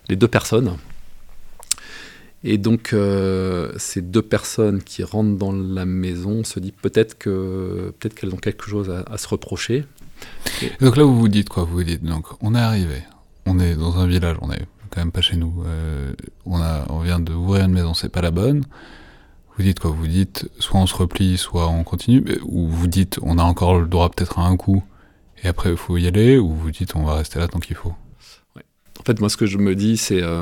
les 0.10 0.15
deux 0.15 0.28
personnes. 0.28 0.78
Et 2.47 2.60
donc, 2.60 2.93
euh, 2.93 3.71
ces 3.77 4.03
deux 4.03 4.21
personnes 4.21 4.84
qui 4.84 5.03
rentrent 5.03 5.36
dans 5.36 5.51
la 5.51 5.86
maison 5.86 6.43
se 6.43 6.60
disent 6.60 6.73
peut-être 6.79 7.17
que 7.17 7.91
peut-être 7.97 8.13
qu'elles 8.13 8.36
ont 8.36 8.38
quelque 8.38 8.69
chose 8.69 8.91
à, 8.91 9.17
se 9.17 9.27
reprocher. 9.27 9.84
donc 10.79 10.95
là, 10.95 11.03
vous 11.03 11.17
vous 11.17 11.27
dites 11.27 11.49
quoi? 11.49 11.63
Vous 11.63 11.77
vous 11.77 11.84
dites 11.84 12.03
donc, 12.03 12.27
on 12.41 12.53
est 12.53 12.60
arrivé, 12.60 13.01
on 13.47 13.60
est 13.60 13.73
dans 13.73 13.97
un 13.97 14.05
village, 14.05 14.38
on 14.41 14.51
est 14.51 14.62
quand 14.91 15.01
même 15.01 15.12
pas 15.12 15.21
chez 15.21 15.38
nous. 15.38 15.63
Euh, 15.65 16.13
on 16.45 16.62
a, 16.62 16.86
on 16.89 16.99
vient 16.99 17.19
d'ouvrir 17.19 17.65
une 17.65 17.73
maison, 17.73 17.95
c'est 17.95 18.10
pas 18.10 18.21
la 18.21 18.29
bonne. 18.29 18.63
Vous 19.58 19.63
dites 19.63 19.79
quoi? 19.79 19.89
Vous 19.89 20.05
dites 20.05 20.47
soit 20.60 20.79
on 20.79 20.86
se 20.86 20.93
replie, 20.93 21.39
soit 21.39 21.67
on 21.67 21.84
continue, 21.84 22.23
ou 22.43 22.67
vous 22.67 22.86
dites 22.86 23.17
on 23.23 23.39
a 23.39 23.43
encore 23.43 23.79
le 23.79 23.88
droit 23.88 24.12
peut-être 24.12 24.38
à 24.38 24.43
un 24.43 24.55
coup 24.55 24.84
et 25.43 25.47
après 25.47 25.71
il 25.71 25.77
faut 25.77 25.97
y 25.97 26.05
aller, 26.05 26.38
ou 26.38 26.53
vous 26.53 26.69
dites 26.69 26.95
on 26.95 27.05
va 27.05 27.15
rester 27.15 27.39
là 27.39 27.47
tant 27.47 27.60
qu'il 27.60 27.75
faut? 27.75 27.95
En 29.06 29.13
fait, 29.13 29.20
moi, 29.20 29.30
ce 29.30 29.38
que 29.38 29.46
je 29.46 29.60
me 29.60 29.76
dis, 29.76 29.98
c'est 29.98 30.24
euh, 30.24 30.41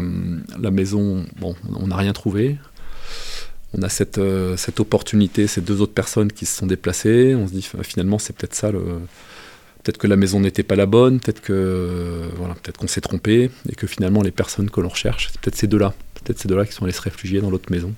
la 0.57 0.71
maison, 0.71 1.25
bon, 1.37 1.53
on 1.75 1.87
n'a 1.87 1.97
rien 1.97 2.13
trouvé. 2.13 2.55
On 3.77 3.81
a 3.81 3.89
cette, 3.89 4.19
euh, 4.19 4.55
cette 4.55 4.79
opportunité, 4.79 5.47
ces 5.47 5.59
deux 5.59 5.81
autres 5.81 5.93
personnes 5.93 6.31
qui 6.31 6.45
se 6.45 6.59
sont 6.59 6.65
déplacées. 6.65 7.35
On 7.35 7.45
se 7.45 7.51
dit, 7.51 7.67
finalement, 7.81 8.19
c'est 8.19 8.33
peut-être 8.33 8.55
ça. 8.55 8.71
Peut-être 8.71 9.97
que 9.97 10.07
la 10.07 10.15
maison 10.15 10.39
n'était 10.39 10.63
pas 10.63 10.77
la 10.77 10.85
bonne, 10.85 11.19
peut-être 11.19 11.41
que 11.41 12.21
voilà, 12.37 12.53
peut-être 12.53 12.77
qu'on 12.77 12.87
s'est 12.87 13.01
trompé 13.01 13.51
et 13.67 13.75
que 13.75 13.85
finalement 13.85 14.21
les 14.21 14.31
personnes 14.31 14.69
que 14.69 14.79
l'on 14.79 14.87
recherche, 14.87 15.27
c'est 15.29 15.41
peut-être 15.41 15.57
ces 15.57 15.67
deux-là, 15.67 15.93
peut-être 16.13 16.39
ces 16.39 16.47
deux-là 16.47 16.65
qui 16.65 16.71
sont 16.71 16.85
allés 16.85 16.93
se 16.93 17.01
réfugier 17.01 17.41
dans 17.41 17.49
l'autre 17.49 17.69
maison. 17.69 17.93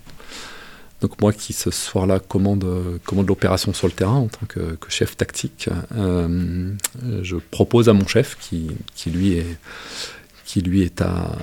Donc 1.02 1.22
moi 1.22 1.32
qui 1.32 1.54
ce 1.54 1.70
soir-là 1.70 2.20
commande, 2.20 2.66
commande 3.06 3.28
l'opération 3.28 3.72
sur 3.72 3.86
le 3.86 3.94
terrain 3.94 4.16
en 4.16 4.30
tant 4.30 4.48
que, 4.48 4.76
chef 4.88 5.16
tactique, 5.16 5.70
euh, 5.96 6.74
je 7.22 7.36
propose 7.36 7.88
à 7.88 7.94
mon 7.94 8.08
chef 8.08 8.36
qui, 8.42 8.72
qui 8.96 9.12
lui 9.12 9.34
est 9.34 9.58
qui 10.46 10.62
lui 10.62 10.82
est, 10.84 11.02
à, 11.02 11.36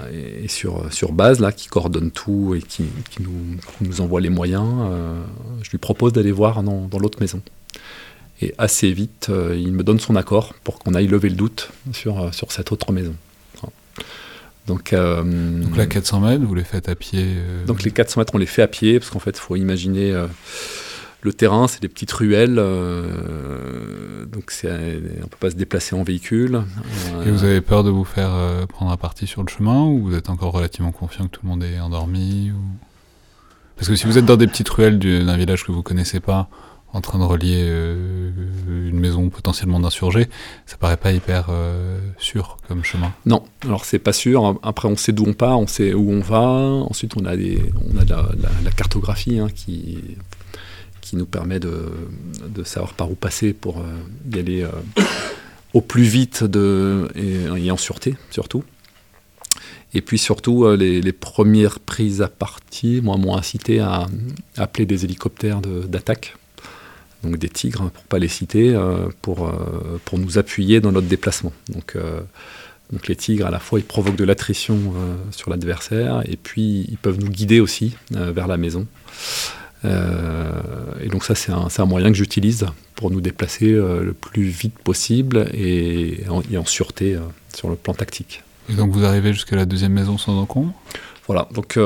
sur, 0.47 0.93
sur 0.93 1.13
base, 1.13 1.41
là, 1.41 1.53
qui 1.53 1.69
coordonne 1.69 2.11
tout 2.11 2.55
et 2.55 2.63
qui, 2.63 2.85
nous, 3.21 3.57
nous, 3.81 4.01
envoie 4.01 4.21
les 4.21 4.31
moyens, 4.31 4.69
euh, 4.83 5.21
je 5.63 5.71
lui 5.71 5.79
propose 5.79 6.13
d'aller 6.13 6.33
voir 6.33 6.63
dans, 6.63 6.87
dans 6.87 6.99
l'autre 6.99 7.21
maison. 7.21 7.43
Et 8.41 8.55
assez 8.59 8.93
vite, 8.93 9.31
il 9.55 9.73
me 9.73 9.85
donne 9.85 10.01
son 10.01 10.17
accord 10.17 10.55
pour 10.65 10.81
qu'on 10.81 10.95
aille 10.95 11.07
lever 11.07 11.29
le 11.29 11.37
doute 11.37 11.71
sur, 11.93 12.35
sur 12.35 12.51
cette 12.51 12.73
autre 12.73 12.91
maison. 12.91 13.15
Donc, 14.67 14.93
donc 14.95 15.77
là, 15.77 15.87
400 15.87 16.21
mètres, 16.21 16.45
vous 16.45 16.55
les 16.55 16.65
faites 16.65 16.89
à 16.89 16.97
pied 16.97 17.25
Donc 17.67 17.85
les 17.85 17.93
400 17.93 18.21
mètres, 18.21 18.35
on 18.35 18.39
les 18.39 18.47
fait 18.47 18.63
à 18.63 18.69
pied, 18.69 18.99
parce 18.99 19.11
qu'en 19.11 19.21
fait, 19.21 19.31
il 19.31 19.41
faut 19.41 19.55
imaginer 19.55 20.13
le 21.23 21.33
terrain, 21.33 21.69
c'est 21.69 21.81
des 21.81 21.89
petites 21.89 22.11
ruelles, 22.11 22.57
euh, 22.59 24.27
donc 24.27 24.53
on 24.65 24.67
ne 24.67 25.27
peut 25.27 25.37
pas 25.39 25.51
se 25.51 25.55
déplacer 25.55 25.95
en 25.95 26.03
véhicule. 26.03 26.63
Et 27.25 27.31
vous 27.31 27.45
avez 27.45 27.61
peur 27.61 27.85
de 27.85 27.91
vous 27.91 28.05
faire 28.05 28.31
euh, 28.33 28.67
prendre 28.67 28.91
à 28.91 28.97
partie 28.97 29.29
sur 29.29 29.43
le 29.45 29.49
chemin 29.49 29.85
ou 29.85 30.03
vous 30.03 30.17
êtes 30.17 30.31
encore 30.31 30.53
relativement 30.53 30.91
confiant 30.91 31.27
que 31.27 31.31
tout 31.31 31.41
le 31.45 31.51
monde 31.51 31.63
est 31.63 31.79
endormi 31.79 32.51
Parce 33.77 33.89
que 33.89 33.95
si 33.95 34.07
vous 34.07 34.19
êtes 34.19 34.25
dans 34.25 34.37
des 34.37 34.49
petites 34.49 34.69
ruelles 34.69 34.99
d'un 34.99 35.37
village 35.37 35.65
que 35.65 35.71
vous 35.71 35.85
connaissez 35.85 36.19
pas, 36.19 36.49
en 36.93 37.01
train 37.01 37.21
de 37.21 37.25
relier 37.25 37.63
euh, 37.69 38.31
une 38.69 38.99
maison 38.99 39.31
potentiellement 39.31 39.79
d'insurgés, 39.79 40.29
ça 40.67 40.77
paraît 40.77 40.97
pas 40.97 41.13
hyper 41.13 41.51
sûr 42.19 42.57
comme 42.67 42.83
chemin. 42.83 43.13
Non, 43.27 43.45
alors 43.65 43.85
c'est 43.85 44.01
pas 44.01 44.13
sûr. 44.13 44.59
Après, 44.65 44.89
on 44.89 44.97
sait 44.97 45.13
d'où 45.13 45.25
on 45.25 45.35
part, 45.35 45.61
on 45.61 45.69
sait 45.69 45.95
où 45.95 46.11
on 46.11 46.21
va. 46.21 46.41
Ensuite, 46.41 47.17
on 47.17 47.25
a, 47.27 47.37
des, 47.37 47.63
on 47.95 47.97
a 47.97 48.05
de 48.05 48.11
la, 48.65 48.71
cartographie 48.73 49.39
hein, 49.39 49.47
qui 49.55 49.99
qui 51.03 51.17
nous 51.17 51.27
permet 51.27 51.61
de, 51.61 52.65
savoir 52.65 52.95
par 52.95 53.11
où 53.11 53.15
passer 53.15 53.53
pour 53.53 53.81
euh, 53.81 53.83
y 54.33 54.39
aller 54.39 54.63
euh, 54.63 54.71
au 55.75 55.83
plus 55.83 56.05
vite 56.05 56.45
et, 57.15 57.71
en 57.71 57.77
sûreté 57.77 58.15
surtout. 58.31 58.65
Et 59.95 60.01
puis 60.01 60.17
surtout, 60.17 60.65
euh, 60.65 60.77
les, 60.77 61.13
premières 61.13 61.81
prises 61.81 62.23
à 62.23 62.29
partie 62.29 63.03
m'ont 63.03 63.37
incité 63.37 63.81
à, 63.81 64.07
appeler 64.57 64.87
des 64.87 65.05
hélicoptères 65.05 65.61
d'attaque, 65.61 66.37
donc 67.23 67.37
des 67.37 67.51
tigres, 67.51 67.91
pour 67.91 68.05
pas 68.05 68.19
les 68.19 68.29
citer, 68.29 68.75
pour, 69.21 69.53
pour 70.05 70.19
nous 70.19 70.39
appuyer 70.39 70.81
dans 70.81 70.93
notre 70.93 71.09
déplacement. 71.09 71.53
Donc, 71.69 71.97
donc 72.91 73.07
les 73.09 73.17
tigres, 73.17 73.47
à 73.47 73.51
la 73.51 73.59
fois, 73.59 73.79
ils 73.81 73.85
provoquent 73.85 74.17
de 74.17 74.25
l'attrition 74.25 74.95
sur 75.31 75.51
l'adversaire, 75.51 76.23
et 76.25 76.37
puis 76.37 76.87
ils 76.89 76.99
peuvent 76.99 77.21
nous 77.21 77.31
guider 77.31 77.61
aussi 77.61 77.95
vers 78.11 78.49
la 78.49 78.57
maison. 78.57 78.87
Euh, 79.85 80.53
et 81.01 81.09
donc 81.09 81.25
ça, 81.25 81.35
c'est 81.35 81.53
un, 81.53 81.85
moyen 81.85 82.09
que 82.11 82.17
j'utilise 82.17 82.67
pour 82.95 83.11
nous 83.11 83.21
déplacer 83.21 83.73
euh, 83.73 84.03
le 84.03 84.13
plus 84.13 84.45
vite 84.45 84.79
possible 84.79 85.49
et 85.53 86.25
en, 86.29 86.65
sûreté 86.65 87.15
euh, 87.15 87.21
sur 87.55 87.69
le 87.69 87.77
plan 87.77 87.95
tactique. 87.95 88.43
Et 88.69 88.75
donc 88.75 88.93
vous 88.93 89.05
arrivez 89.05 89.33
jusqu'à 89.33 89.57
la 89.57 89.65
deuxième 89.65 89.93
maison 89.93 90.19
sans 90.19 90.39
encombre? 90.39 90.73
Voilà, 91.27 91.49
donc 91.53 91.79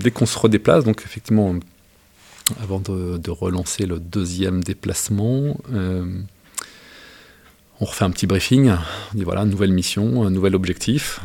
dès 0.00 0.10
qu'on 0.10 0.26
se 0.26 0.38
redéplace, 0.38 0.84
donc 0.84 1.02
effectivement, 1.04 1.54
avant 2.62 2.80
de, 2.80 3.30
relancer 3.30 3.84
le 3.86 3.98
deuxième 3.98 4.64
déplacement, 4.64 5.56
on 7.80 7.84
refait 7.84 8.04
un 8.04 8.10
petit 8.10 8.26
briefing, 8.26 8.70
on 8.70 9.18
dit 9.18 9.24
voilà, 9.24 9.44
nouvelle 9.44 9.72
mission, 9.72 10.24
un 10.24 10.30
nouvel 10.30 10.54
objectif. 10.54 11.20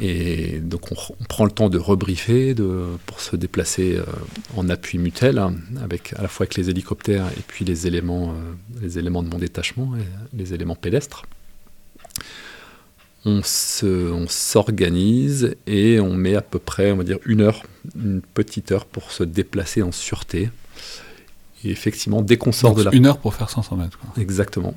Et 0.00 0.58
donc 0.58 0.90
on, 0.90 1.24
prend 1.28 1.44
le 1.44 1.50
temps 1.50 1.68
de 1.68 1.78
rebriefer, 1.78 2.54
de, 2.54 2.86
pour 3.06 3.20
se 3.20 3.36
déplacer 3.36 3.96
euh, 3.96 4.04
en 4.56 4.68
appui 4.68 4.98
mutuel, 4.98 5.38
hein, 5.38 5.54
avec, 5.80 6.12
à 6.16 6.22
la 6.22 6.28
fois 6.28 6.44
avec 6.44 6.56
les 6.56 6.70
hélicoptères 6.70 7.26
et 7.28 7.42
puis 7.46 7.64
les 7.64 7.86
éléments, 7.86 8.30
euh, 8.30 8.82
les 8.82 8.98
éléments 8.98 9.22
de 9.22 9.28
mon 9.28 9.38
détachement, 9.38 9.92
les 10.32 10.54
éléments 10.54 10.74
pédestres. 10.74 11.24
On 13.24 13.42
s'organise 13.42 15.56
et 15.66 15.98
on 15.98 16.14
met 16.14 16.36
à 16.36 16.42
peu 16.42 16.60
près, 16.60 16.92
on 16.92 16.96
va 16.96 17.02
dire, 17.02 17.18
une 17.24 17.40
heure, 17.40 17.64
une 17.96 18.22
petite 18.22 18.70
heure 18.70 18.86
pour 18.86 19.10
se 19.10 19.24
déplacer 19.24 19.82
en 19.82 19.90
sûreté. 19.90 20.48
Et 21.64 21.70
effectivement, 21.70 22.22
dès 22.22 22.36
qu'on 22.36 22.52
sort 22.52 22.74
de 22.74 22.84
la... 22.84 22.94
Une 22.94 23.06
heure 23.06 23.18
pour 23.18 23.34
faire 23.34 23.50
500 23.50 23.78
mètres. 23.78 23.98
Exactement. 24.16 24.76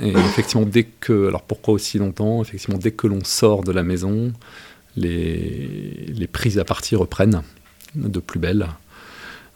Et 0.00 0.10
effectivement, 0.10 0.66
dès 0.66 0.84
que. 0.84 1.28
Alors 1.28 1.42
pourquoi 1.42 1.74
aussi 1.74 1.98
longtemps? 1.98 2.42
Effectivement, 2.42 2.78
dès 2.78 2.90
que 2.90 3.06
l'on 3.06 3.24
sort 3.24 3.62
de 3.62 3.72
la 3.72 3.82
maison, 3.82 4.32
les, 4.96 6.06
les 6.08 6.26
prises 6.26 6.58
à 6.58 6.64
partie 6.64 6.96
reprennent 6.96 7.42
de 7.94 8.20
plus 8.20 8.40
belle. 8.40 8.66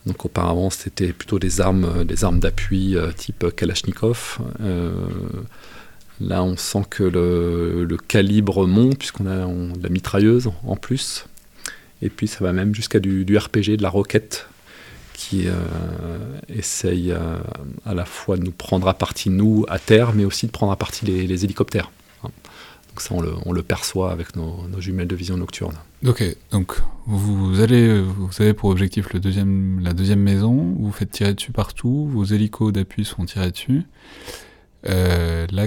Donc 0.07 0.25
auparavant, 0.25 0.71
c'était 0.71 1.13
plutôt 1.13 1.39
des 1.39 1.61
armes, 1.61 2.05
des 2.05 2.25
armes 2.25 2.39
d'appui 2.39 2.97
euh, 2.97 3.11
type 3.13 3.47
Kalachnikov. 3.57 4.39
Euh, 4.61 4.93
là, 6.21 6.45
on 6.45 6.57
sent 6.57 6.85
que 6.89 7.03
le, 7.03 7.85
le 7.85 7.97
calibre 7.97 8.67
monte, 8.67 8.99
puisqu'on 8.99 9.27
a 9.27 9.47
de 9.47 9.83
la 9.83 9.89
mitrailleuse 9.89 10.51
en 10.65 10.77
plus. 10.77 11.27
Et 12.03 12.09
puis 12.09 12.29
ça 12.29 12.45
va 12.45 12.53
même 12.53 12.75
jusqu'à 12.75 13.01
du, 13.01 13.25
du, 13.25 13.37
RPG, 13.37 13.77
de 13.77 13.83
la 13.83 13.89
roquette 13.89 14.49
qui 15.29 15.49
euh, 15.49 16.39
essaye 16.49 17.11
euh, 17.11 17.39
à 17.85 17.95
la 17.95 18.05
fois 18.05 18.37
de 18.37 18.45
nous 18.45 18.53
prendre 18.53 18.87
à 18.87 18.95
partie, 18.95 19.29
nous, 19.29 19.65
à 19.69 19.81
terre, 19.81 20.13
mais 20.15 20.25
aussi 20.25 20.47
de 20.47 20.53
prendre 20.53 20.71
à 20.71 20.77
partie 20.77 21.05
les, 21.05 21.45
hélicoptères. 21.45 21.91
Hein. 22.23 22.29
Donc 22.89 23.01
ça, 23.01 23.13
on 23.45 23.53
le, 23.53 23.63
perçoit 23.63 24.13
avec 24.13 24.37
nos, 24.37 24.69
jumelles 24.79 25.09
de 25.09 25.17
vision 25.17 25.37
nocturne. 25.37 25.75
Ok, 26.07 26.23
donc 26.53 26.77
vous, 27.07 27.61
allez, 27.61 28.01
vous 28.01 28.31
avez 28.39 28.55
pour 28.55 28.71
objectif 28.71 29.13
le 29.13 29.21
deuxième, 29.21 29.81
la 29.81 29.93
deuxième 29.95 30.21
maison, 30.21 30.77
vous 30.79 30.93
faites 30.93 31.11
tirer 31.11 31.35
dessus 31.35 31.53
partout, 31.53 32.09
vos 32.09 32.25
hélicos 32.25 32.73
d'appui 32.73 33.05
sont 33.05 33.25
tirés 33.25 33.51
dessus. 33.51 33.83
Euh, 34.87 35.47
là, 35.51 35.67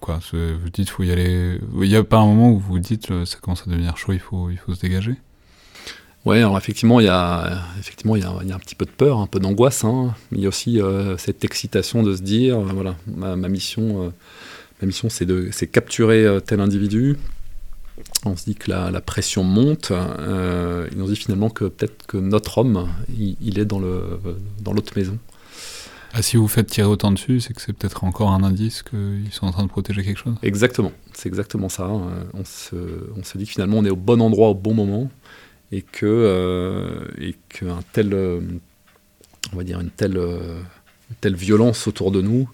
quoi, 0.00 0.18
vous 0.32 0.70
dites 0.72 0.88
faut 0.88 1.02
y 1.02 1.12
aller. 1.12 1.60
Il 1.80 1.88
n'y 1.88 1.96
a 1.96 2.02
pas 2.02 2.16
un 2.16 2.26
moment 2.26 2.50
où 2.50 2.58
vous 2.58 2.78
dites 2.78 3.24
ça 3.26 3.38
commence 3.38 3.62
à 3.66 3.70
devenir 3.70 3.98
chaud, 3.98 4.12
il 4.12 4.18
faut, 4.18 4.50
il 4.50 4.56
faut 4.56 4.74
se 4.74 4.80
dégager? 4.80 5.16
Oui, 6.26 6.38
alors 6.38 6.56
effectivement, 6.56 7.00
il 7.00 7.06
y 7.06 7.10
a 7.10 7.60
effectivement 7.78 8.16
il 8.16 8.22
y 8.22 8.24
a, 8.24 8.54
un 8.54 8.58
petit 8.58 8.74
peu 8.74 8.86
de 8.86 8.90
peur, 8.90 9.18
un 9.18 9.26
peu 9.26 9.40
d'angoisse, 9.40 9.84
hein. 9.84 10.14
mais 10.30 10.38
il 10.38 10.42
y 10.42 10.46
a 10.46 10.48
aussi 10.48 10.80
euh, 10.80 11.18
cette 11.18 11.44
excitation 11.44 12.02
de 12.02 12.16
se 12.16 12.22
dire, 12.22 12.58
euh, 12.58 12.70
voilà, 12.72 12.96
ma, 13.06 13.36
mission, 13.36 14.04
euh, 14.04 14.08
ma 14.80 14.86
mission, 14.86 15.10
c'est 15.10 15.26
de, 15.26 15.50
c'est 15.52 15.66
capturer 15.66 16.38
tel 16.46 16.60
individu. 16.60 17.18
On 18.24 18.36
se 18.36 18.44
dit 18.44 18.54
que 18.54 18.70
la, 18.70 19.00
pression 19.02 19.44
monte, 19.44 19.90
et 19.90 19.94
on 20.98 21.06
se 21.06 21.10
dit 21.10 21.16
finalement 21.16 21.50
que 21.50 21.66
peut-être 21.66 22.06
que 22.06 22.16
notre 22.16 22.56
homme, 22.58 22.88
il, 23.18 23.58
est 23.58 23.66
dans 23.66 23.78
le 23.78 24.18
dans 24.60 24.72
l'autre 24.72 24.94
maison. 24.96 25.18
Ah, 26.14 26.22
si 26.22 26.36
vous 26.36 26.48
faites 26.48 26.68
tirer 26.68 26.86
autant 26.86 27.10
dessus, 27.10 27.40
c'est 27.40 27.52
que 27.52 27.60
c'est 27.60 27.72
peut-être 27.72 28.04
encore 28.04 28.30
un 28.30 28.42
indice 28.44 28.82
qu'ils 28.82 29.32
sont 29.32 29.46
en 29.46 29.50
train 29.50 29.64
de 29.64 29.68
protéger 29.68 30.04
quelque 30.04 30.18
chose 30.18 30.36
Exactement, 30.42 30.92
c'est 31.12 31.28
exactement 31.28 31.68
ça. 31.68 31.84
Hein. 31.84 32.02
On 32.32 32.44
se, 32.44 32.76
on 33.16 33.24
se 33.24 33.36
dit 33.36 33.44
que 33.44 33.50
finalement 33.50 33.78
on 33.78 33.84
est 33.84 33.90
au 33.90 33.96
bon 33.96 34.22
endroit 34.22 34.48
au 34.48 34.54
bon 34.54 34.74
moment 34.74 35.10
et 35.72 35.82
que 35.82 36.06
euh, 36.06 37.04
et 37.20 37.34
qu'un 37.48 37.80
tel 37.92 38.12
euh, 38.12 38.40
on 39.52 39.56
va 39.56 39.64
dire 39.64 39.80
une 39.80 39.90
telle 39.90 40.16
euh, 40.16 40.60
telle 41.20 41.34
violence 41.34 41.86
autour 41.86 42.10
de 42.10 42.22
nous 42.22 42.48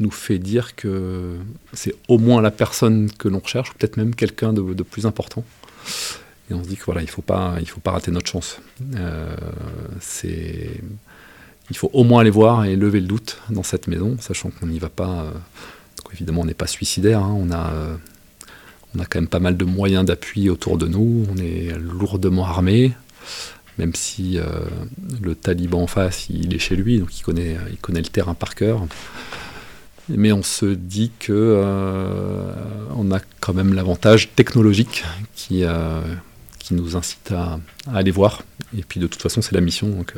nous 0.00 0.10
fait 0.10 0.38
dire 0.38 0.74
que 0.74 1.36
c'est 1.72 1.94
au 2.08 2.18
moins 2.18 2.42
la 2.42 2.50
personne 2.50 3.12
que 3.12 3.28
l'on 3.28 3.38
recherche, 3.38 3.72
peut-être 3.74 3.96
même 3.96 4.12
quelqu'un 4.16 4.52
de, 4.52 4.82
plus 4.82 5.06
important. 5.06 5.44
Et 6.50 6.54
on 6.54 6.64
se 6.64 6.68
dit 6.68 6.76
que 6.76 6.84
voilà, 6.84 7.00
il 7.00 7.08
faut 7.08 7.22
pas, 7.22 7.58
il 7.60 7.68
faut 7.68 7.78
pas 7.78 7.92
rater 7.92 8.10
notre 8.10 8.28
chance. 8.28 8.58
c'est, 10.00 10.80
il 11.70 11.76
faut 11.76 11.90
au 11.92 12.02
moins 12.02 12.22
aller 12.22 12.30
voir 12.30 12.64
et 12.64 12.74
lever 12.74 12.98
le 12.98 13.06
doute 13.06 13.38
dans 13.50 13.62
cette 13.62 13.86
maison, 13.86 14.16
sachant 14.18 14.50
qu'on 14.50 14.66
n'y 14.66 14.80
va 14.80 14.88
pas. 14.88 15.32
évidemment, 16.12 16.40
on 16.40 16.46
n'est 16.46 16.54
pas 16.54 16.66
suicidaire. 16.66 17.20
Hein, 17.20 17.36
on 17.38 17.52
a 17.52 17.70
on 18.96 19.00
a 19.00 19.04
quand 19.04 19.20
même 19.20 19.28
pas 19.28 19.40
mal 19.40 19.56
de 19.56 19.64
moyens 19.64 20.04
d'appui 20.04 20.48
autour 20.50 20.78
de 20.78 20.86
nous, 20.86 21.26
on 21.30 21.36
est 21.36 21.76
lourdement 21.78 22.46
armé, 22.46 22.92
même 23.78 23.94
si 23.94 24.38
euh, 24.38 24.44
le 25.20 25.34
taliban 25.34 25.82
en 25.82 25.86
face, 25.86 26.26
il 26.30 26.54
est 26.54 26.58
chez 26.58 26.76
lui, 26.76 27.00
donc 27.00 27.18
il 27.18 27.22
connaît, 27.22 27.56
il 27.70 27.78
connaît 27.78 28.02
le 28.02 28.08
terrain 28.08 28.34
par 28.34 28.54
cœur. 28.54 28.86
Mais 30.08 30.32
on 30.32 30.42
se 30.42 30.66
dit 30.66 31.12
que 31.18 31.32
euh, 31.32 32.52
on 32.94 33.10
a 33.10 33.20
quand 33.40 33.54
même 33.54 33.72
l'avantage 33.72 34.30
technologique 34.36 35.04
qui, 35.34 35.64
euh, 35.64 36.00
qui 36.58 36.74
nous 36.74 36.94
incite 36.94 37.32
à, 37.32 37.58
aller 37.92 38.10
voir. 38.10 38.42
Et 38.76 38.82
puis 38.82 39.00
de 39.00 39.06
toute 39.06 39.22
façon, 39.22 39.40
c'est 39.40 39.54
la 39.54 39.62
mission. 39.62 39.88
Donc, 39.88 40.14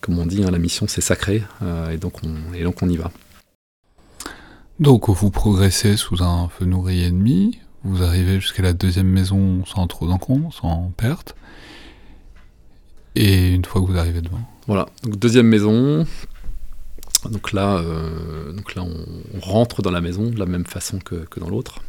comme 0.00 0.18
on 0.18 0.26
dit, 0.26 0.42
hein, 0.42 0.50
la 0.50 0.58
mission 0.58 0.88
c'est 0.88 1.02
sacré, 1.02 1.44
et, 1.92 1.96
donc 1.98 2.24
on, 2.24 2.54
et 2.54 2.64
donc 2.64 2.82
on 2.82 2.88
y 2.88 2.96
va. 2.96 3.12
Donc 4.80 5.08
vous 5.08 5.30
progressez 5.30 5.96
sous 5.96 6.22
un 6.22 6.48
feu 6.48 6.64
nourri 6.64 7.04
ennemi, 7.04 7.58
vous 7.84 8.02
arrivez 8.02 8.40
jusqu'à 8.40 8.62
la 8.62 8.72
deuxième 8.72 9.08
maison 9.08 9.64
sans 9.66 9.86
trop 9.86 10.06
d'encombre, 10.06 10.52
sans 10.52 10.92
perte. 10.96 11.34
Et 13.14 13.50
une 13.50 13.64
fois 13.64 13.82
que 13.82 13.86
vous 13.86 13.98
arrivez 13.98 14.22
devant. 14.22 14.40
Voilà, 14.66 14.88
donc 15.02 15.18
deuxième 15.18 15.46
maison. 15.46 16.06
Donc 17.30 17.52
là, 17.52 17.76
euh, 17.76 18.52
donc 18.52 18.74
là 18.74 18.82
on, 18.82 19.40
rentre 19.40 19.82
dans 19.82 19.90
la 19.90 20.00
maison 20.00 20.30
de 20.30 20.38
la 20.38 20.46
même 20.46 20.64
façon 20.64 20.98
que, 20.98 21.26
dans 21.38 21.48
l'autre. 21.48 21.80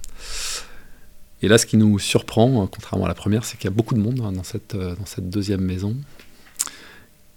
Et 1.42 1.48
là, 1.48 1.58
ce 1.58 1.66
qui 1.66 1.78
nous 1.78 2.00
surprend, 2.00 2.68
contrairement 2.68 3.06
à 3.06 3.10
la 3.10 3.16
première, 3.16 3.44
c'est 3.44 3.58
qu'il 3.58 3.66
y 3.66 3.74
a 3.74 3.76
beaucoup 3.76 3.96
de 3.96 4.00
monde 4.00 4.22
hein, 4.24 4.32
dans, 4.32 4.44
cette, 4.44 4.76
euh, 4.76 4.96
dans 4.96 5.06
cette 5.06 5.30
deuxième 5.30 5.62
maison. 5.62 5.96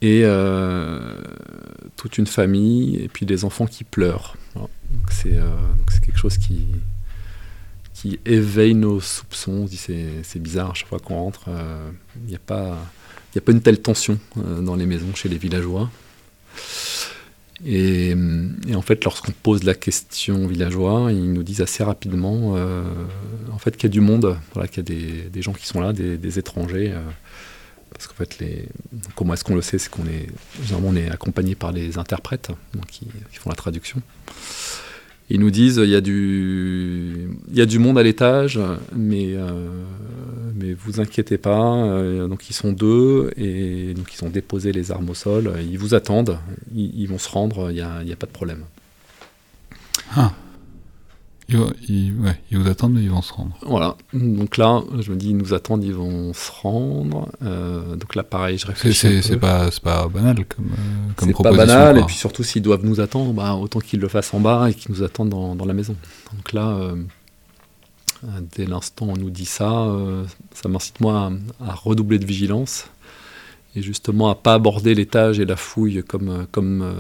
Et 0.03 0.21
euh, 0.25 1.21
toute 1.97 2.19
une 2.19 2.27
famille, 2.27 2.97
et 2.97 3.09
puis 3.09 3.27
des 3.27 3.45
enfants 3.45 3.67
qui 3.67 3.83
pleurent. 3.85 4.37
Euh, 5.27 5.57
c'est 5.91 6.05
quelque 6.05 6.19
chose 6.19 6.39
qui, 6.39 6.67
qui 7.95 8.19
éveille 8.25 8.75
nos 8.75 9.01
soupçons. 9.01 9.53
On 9.53 9.67
se 9.67 9.71
dit 9.71 10.23
c'est 10.23 10.39
bizarre, 10.39 10.75
chaque 10.77 10.89
fois 10.89 10.99
qu'on 10.99 11.17
rentre, 11.17 11.45
euh, 11.49 11.91
il 12.25 12.29
n'y 12.29 12.37
a, 12.37 12.41
pas, 12.41 12.79
a 13.37 13.41
pas 13.41 13.53
une 13.53 13.63
telle 13.63 13.81
tension 13.81 14.19
euh, 14.39 14.61
dans 14.61 14.77
les 14.77 14.87
maisons 14.87 15.15
chez 15.15 15.29
les 15.29 15.39
villageois. 15.39 15.91
Et, 17.65 18.15
en 18.75 18.83
fait, 18.83 19.03
lorsqu'on 19.05 19.33
pose 19.33 19.63
la 19.63 19.75
question 19.75 20.45
aux 20.45 20.49
villageois, 20.49 21.11
ils 21.11 21.33
nous 21.33 21.43
disent 21.43 21.63
assez 21.63 21.83
rapidement 21.83 22.55
en 23.51 23.59
fait, 23.59 23.79
qu'il 23.79 23.85
y 23.85 23.87
a 23.87 23.95
du 23.95 24.03
monde, 24.03 24.37
voilà, 24.53 24.69
qu'il 24.69 24.87
y 24.87 25.27
a 25.27 25.29
des, 25.31 25.43
gens 25.43 25.55
qui 25.55 25.67
sont 25.67 25.81
là, 25.81 25.95
des, 25.95 26.39
étrangers. 26.39 26.93
parce 27.95 28.09
qu'en 28.09 28.15
fait, 28.15 28.39
les, 28.41 28.69
comment 29.15 29.33
est-ce 29.33 29.43
qu'on 29.43 29.55
le 29.55 29.63
sait 29.63 29.79
C'est 29.79 29.89
qu'on 29.89 30.05
est, 30.05 30.29
on 30.85 30.95
est 30.97 31.11
accompagné 31.11 31.55
par 31.55 31.73
les 31.73 31.97
interprètes 31.97 32.51
donc 32.75 32.85
qui, 32.89 33.09
font 33.33 33.49
la 33.49 33.57
traduction. 33.57 34.03
Ils 35.29 35.41
nous 35.41 35.51
disent 35.51 35.81
il 35.83 35.91
y 35.91 35.97
a 35.97 36.01
du, 36.01 37.29
il 37.51 37.57
y 37.57 37.61
a 37.61 37.67
du 37.67 37.79
monde 37.79 37.99
à 37.99 38.03
l'étage, 38.03 38.61
mais, 38.95 39.35
euh, 39.35 39.51
mais 40.55 40.73
vous 40.73 41.01
inquiétez 41.01 41.37
pas. 41.37 41.75
Euh, 41.75 42.29
donc 42.29 42.49
ils 42.49 42.53
sont 42.53 42.73
deux 42.73 43.31
et 43.37 43.93
donc 43.95 44.15
ils 44.15 44.25
ont 44.25 44.31
déposé 44.31 44.73
les 44.73 44.93
armes 44.93 45.11
au 45.11 45.15
sol. 45.15 45.53
Ils 45.69 45.79
vous 45.79 45.95
attendent, 45.95 46.39
ils, 46.75 47.07
vont 47.07 47.19
se 47.19 47.29
rendre. 47.29 47.71
Il 47.71 47.75
n'y 47.75 47.81
a, 47.81 47.97
a, 47.99 48.17
pas 48.17 48.27
de 48.27 48.33
problème. 48.33 48.65
Ah. 50.15 50.33
Ils, 51.49 52.13
vous 52.53 52.69
attendent, 52.69 52.95
mais 52.95 53.03
ils 53.03 53.11
vont 53.11 53.23
se 53.23 53.33
rendre. 53.33 53.57
Voilà. 53.63 53.97
Donc 54.13 54.57
là, 54.57 54.83
je 54.99 55.13
me 55.13 55.17
dis, 55.17 55.31
ils 55.31 55.37
nous 55.37 55.55
attendent, 55.55 55.85
ils 55.85 55.95
vont 55.95 56.33
se 56.33 56.51
rendre. 56.51 57.29
Euh, 57.43 57.95
donc 57.95 58.17
là, 58.17 58.25
pareil, 58.25 58.59
je 58.59 58.67
réfléchis. 58.67 59.23
C'est 59.23 59.37
pas, 59.37 59.71
pas 59.83 60.09
banal 60.09 60.45
comme, 60.45 60.67
euh, 60.73 61.13
comme 61.15 61.29
C'est 61.29 61.43
pas 61.43 61.53
banal, 61.53 61.99
et 61.99 62.03
puis 62.03 62.17
surtout, 62.17 62.43
s'ils 62.43 62.63
doivent 62.63 62.85
nous 62.85 63.01
attendre, 63.01 63.33
bah, 63.33 63.55
autant 63.55 63.79
qu'ils 63.79 64.01
le 64.01 64.09
fassent 64.09 64.35
en 64.35 64.41
bas 64.41 64.69
et 64.69 64.75
qu'ils 64.75 64.91
nous 64.93 65.05
attendent 65.05 65.29
dans, 65.29 65.55
dans, 65.55 65.65
la 65.65 65.73
maison. 65.75 65.95
Donc 66.35 66.53
là, 66.53 66.69
euh, 66.71 66.97
dès 68.57 68.67
l'instant 68.67 69.07
où 69.07 69.11
on 69.13 69.17
nous 69.17 69.31
dit 69.31 69.47
ça, 69.47 69.89
ça 70.53 70.69
m'incite 70.69 71.01
moi 71.01 71.31
à, 71.65 71.75
redoubler 71.75 72.19
de 72.19 72.27
vigilance 72.27 72.87
et 73.77 73.83
justement 73.83 74.31
à 74.31 74.35
pas 74.35 74.55
aborder 74.55 74.95
l'étage 74.95 75.39
et 75.39 75.45
la 75.45 75.55
fouille 75.55 76.03
comme, 76.03 76.47
comme 76.51 76.93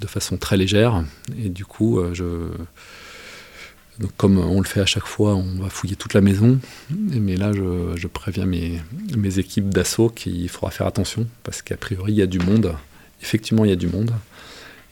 de 0.00 0.06
façon 0.08 0.36
très 0.36 0.56
légère. 0.56 1.04
Et 1.38 1.48
du 1.48 1.64
coup, 1.64 2.00
je 2.12 2.48
donc, 4.00 4.10
comme 4.16 4.38
on 4.38 4.60
le 4.60 4.66
fait 4.66 4.80
à 4.80 4.86
chaque 4.86 5.06
fois, 5.06 5.34
on 5.34 5.62
va 5.62 5.70
fouiller 5.70 5.94
toute 5.94 6.14
la 6.14 6.20
maison. 6.20 6.58
Mais 6.90 7.36
là, 7.36 7.52
je, 7.52 8.06
préviens 8.08 8.46
mes, 8.46 8.80
mes 9.16 9.38
équipes 9.38 9.70
d'assaut 9.70 10.08
qu'il 10.08 10.48
faudra 10.48 10.70
faire 10.70 10.86
attention 10.86 11.26
parce 11.44 11.62
qu'a 11.62 11.76
priori, 11.76 12.12
il 12.12 12.18
y 12.18 12.22
a 12.22 12.26
du 12.26 12.40
monde. 12.40 12.74
Effectivement, 13.22 13.64
il 13.64 13.70
y 13.70 13.72
a 13.72 13.76
du 13.76 13.86
monde. 13.86 14.12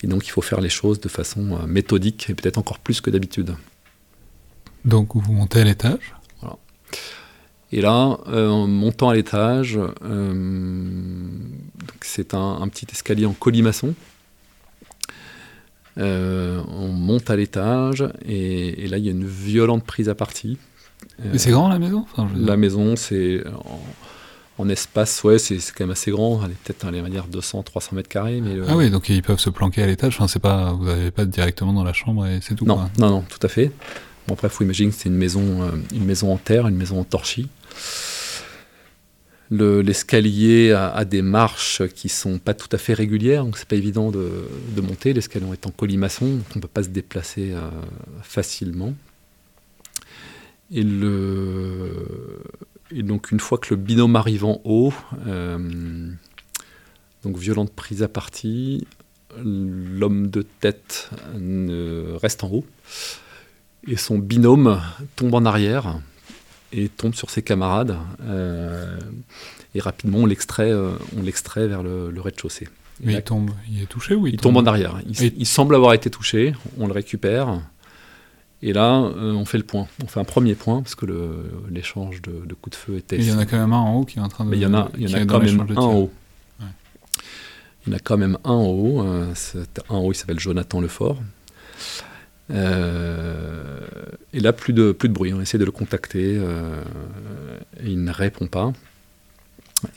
Et 0.02 0.06
donc, 0.06 0.26
il 0.26 0.30
faut 0.30 0.42
faire 0.42 0.60
les 0.60 0.68
choses 0.68 1.00
de 1.00 1.08
façon 1.08 1.52
euh, 1.52 1.66
méthodique 1.66 2.30
et 2.30 2.34
peut-être 2.34 2.58
encore 2.58 2.78
plus 2.78 3.00
que 3.00 3.10
d'habitude. 3.10 3.54
Donc, 4.84 5.14
vous 5.14 5.32
montez 5.32 5.60
à 5.60 5.64
l'étage? 5.64 6.14
Voilà. 6.40 6.56
Et 7.70 7.80
là, 7.80 8.18
euh, 8.28 8.48
en 8.48 8.66
montant 8.66 9.10
à 9.10 9.14
l'étage, 9.14 9.78
euh, 10.04 11.28
c'est 12.00 12.34
un, 12.34 12.58
un, 12.60 12.68
petit 12.68 12.86
escalier 12.92 13.26
en 13.26 13.32
colimaçon 13.32 13.94
euh, 15.98 16.62
on 16.68 16.88
monte 16.88 17.30
à 17.30 17.36
l'étage 17.36 18.04
et, 18.26 18.86
là 18.88 18.98
il 18.98 19.04
y 19.04 19.08
a 19.08 19.12
une 19.12 19.26
violente 19.26 19.84
prise 19.84 20.08
à 20.08 20.14
partie. 20.14 20.58
Mais 21.24 21.38
c'est 21.38 21.50
grand 21.50 21.68
la 21.68 21.78
maison? 21.78 22.06
La 22.36 22.56
maison, 22.56 22.96
c'est 22.96 23.42
en, 24.58 24.68
espace, 24.68 25.24
ouais, 25.24 25.38
c'est 25.38 25.56
quand 25.56 25.84
même 25.84 25.90
assez 25.90 26.12
grand. 26.12 26.40
Elle 26.44 26.52
est 26.52 26.54
peut-être, 26.54 26.86
va 26.86 27.08
dire, 27.08 27.26
200-300 27.28 27.96
mètres 27.96 28.08
carrés. 28.08 28.40
Mais 28.40 28.56
Ah 28.68 28.76
oui, 28.76 28.88
donc 28.88 29.08
ils 29.08 29.22
peuvent 29.22 29.40
se 29.40 29.50
planquer 29.50 29.82
à 29.82 29.86
l'étage. 29.86 30.14
Enfin, 30.16 30.28
c'est 30.28 30.38
pas, 30.38 30.72
vous 30.72 30.84
n'avez 30.84 31.10
pas 31.10 31.24
directement 31.24 31.72
dans 31.72 31.84
la 31.84 31.92
chambre 31.92 32.26
et 32.26 32.38
c'est 32.40 32.54
tout. 32.54 32.64
Non, 32.64 32.88
non, 32.98 33.10
non, 33.10 33.24
tout 33.28 33.44
à 33.44 33.48
fait. 33.48 33.72
Bon, 34.28 34.34
après, 34.34 34.46
il 34.46 34.50
faut 34.52 34.62
imaginer 34.62 34.90
que 34.90 34.96
c'est 34.96 35.08
une 35.08 35.16
maison, 35.16 35.62
euh, 35.62 35.70
une 35.92 36.04
maison 36.04 36.32
en 36.32 36.36
terre, 36.36 36.68
une 36.68 36.76
maison 36.76 37.00
en 37.00 37.04
torchis 37.04 37.48
l'escalier 39.52 40.72
a, 40.72 41.04
des 41.04 41.22
marches 41.22 41.86
qui 41.88 42.08
sont 42.08 42.38
pas 42.38 42.54
tout 42.54 42.68
à 42.72 42.78
fait 42.78 42.94
régulières, 42.94 43.44
donc 43.44 43.58
c'est 43.58 43.68
pas 43.68 43.76
évident 43.76 44.10
de, 44.10 44.48
monter. 44.80 45.12
L'escalier 45.12 45.46
est 45.52 45.66
en 45.66 45.70
colimaçon, 45.70 46.36
donc 46.36 46.46
on 46.56 46.60
peut 46.60 46.68
pas 46.68 46.82
se 46.82 46.88
déplacer 46.88 47.52
euh, 47.52 47.68
facilement. 48.22 48.94
Et, 50.70 50.84
donc 53.02 53.30
une 53.30 53.40
fois 53.40 53.58
que 53.58 53.74
le 53.74 53.76
binôme 53.76 54.16
arrive 54.16 54.44
en 54.44 54.60
haut, 54.64 54.92
euh, 55.26 56.10
donc 57.22 57.36
violente 57.36 57.72
prise 57.72 58.02
à 58.02 58.08
partie, 58.08 58.86
l'homme 59.42 60.28
de 60.28 60.42
tête 60.42 61.10
reste 62.20 62.44
en 62.44 62.50
haut 62.50 62.64
et 63.86 63.96
son 63.96 64.18
binôme 64.18 64.80
tombe 65.16 65.34
en 65.34 65.44
arrière 65.44 65.98
et 66.72 66.88
tombe 66.88 67.14
sur 67.14 67.30
ses 67.30 67.42
camarades. 67.42 67.96
Euh, 68.22 68.98
et 69.74 69.80
rapidement, 69.80 70.18
on 70.18 70.26
l'extrait, 70.26 70.70
euh, 70.70 70.92
on 71.16 71.22
l'extrait 71.22 71.66
vers 71.66 71.82
le, 71.82 72.12
rez-de-chaussée. 72.16 72.68
Mais 73.00 73.14
il 73.14 73.22
tombe, 73.22 73.50
il 73.70 73.82
est 73.82 73.86
touché 73.86 74.14
ou 74.14 74.26
il, 74.26 74.36
tombe, 74.36 74.56
en 74.56 74.66
arrière. 74.66 75.00
Il, 75.06 75.46
semble 75.46 75.74
avoir 75.74 75.92
été 75.94 76.10
touché. 76.10 76.54
On 76.78 76.86
le 76.86 76.92
récupère. 76.92 77.60
Et 78.60 78.72
là, 78.72 79.00
euh, 79.00 79.32
on 79.32 79.44
fait 79.44 79.58
le 79.58 79.64
point. 79.64 79.88
On 80.04 80.06
fait 80.06 80.20
un 80.20 80.24
premier 80.24 80.54
point 80.54 80.82
parce 80.82 80.94
que 80.94 81.06
l'échange 81.68 82.22
de, 82.22 82.54
coups 82.54 82.76
de 82.76 82.80
feu 82.80 82.96
était. 82.98 83.16
il 83.16 83.28
y 83.28 83.32
en 83.32 83.38
a 83.38 83.46
quand 83.46 83.58
même 83.58 83.72
un 83.72 83.78
en 83.78 83.96
haut 83.96 84.04
qui 84.04 84.18
est 84.18 84.22
en 84.22 84.28
train 84.28 84.44
de. 84.44 84.50
Mais 84.50 84.56
il 84.56 84.62
y 84.62 84.66
en 84.66 84.74
a, 84.74 84.90
il 84.96 85.08
y 85.08 85.14
en 85.14 85.18
a 85.18 85.24
quand 85.24 85.40
même 85.40 85.66
un 85.70 85.74
en 85.76 85.94
haut. 85.94 86.12
Il 87.84 87.90
y 87.90 87.94
en 87.94 87.96
a 87.96 87.98
quand 87.98 88.16
même 88.16 88.38
un 88.44 88.50
en 88.50 88.66
haut. 88.66 89.00
un 89.00 89.32
en 89.88 89.98
haut, 89.98 90.12
il 90.12 90.14
s'appelle 90.14 90.38
Jonathan 90.38 90.80
Lefort. 90.80 91.18
Euh, 92.50 93.80
et 94.32 94.40
là, 94.40 94.52
plus 94.52 94.72
de, 94.72 94.92
plus 94.92 95.08
de 95.08 95.14
bruit. 95.14 95.32
On 95.32 95.40
essaie 95.40 95.58
de 95.58 95.64
le 95.64 95.70
contacter 95.70 96.36
euh, 96.38 96.82
et 97.82 97.90
il 97.90 98.02
ne 98.02 98.12
répond 98.12 98.46
pas. 98.46 98.72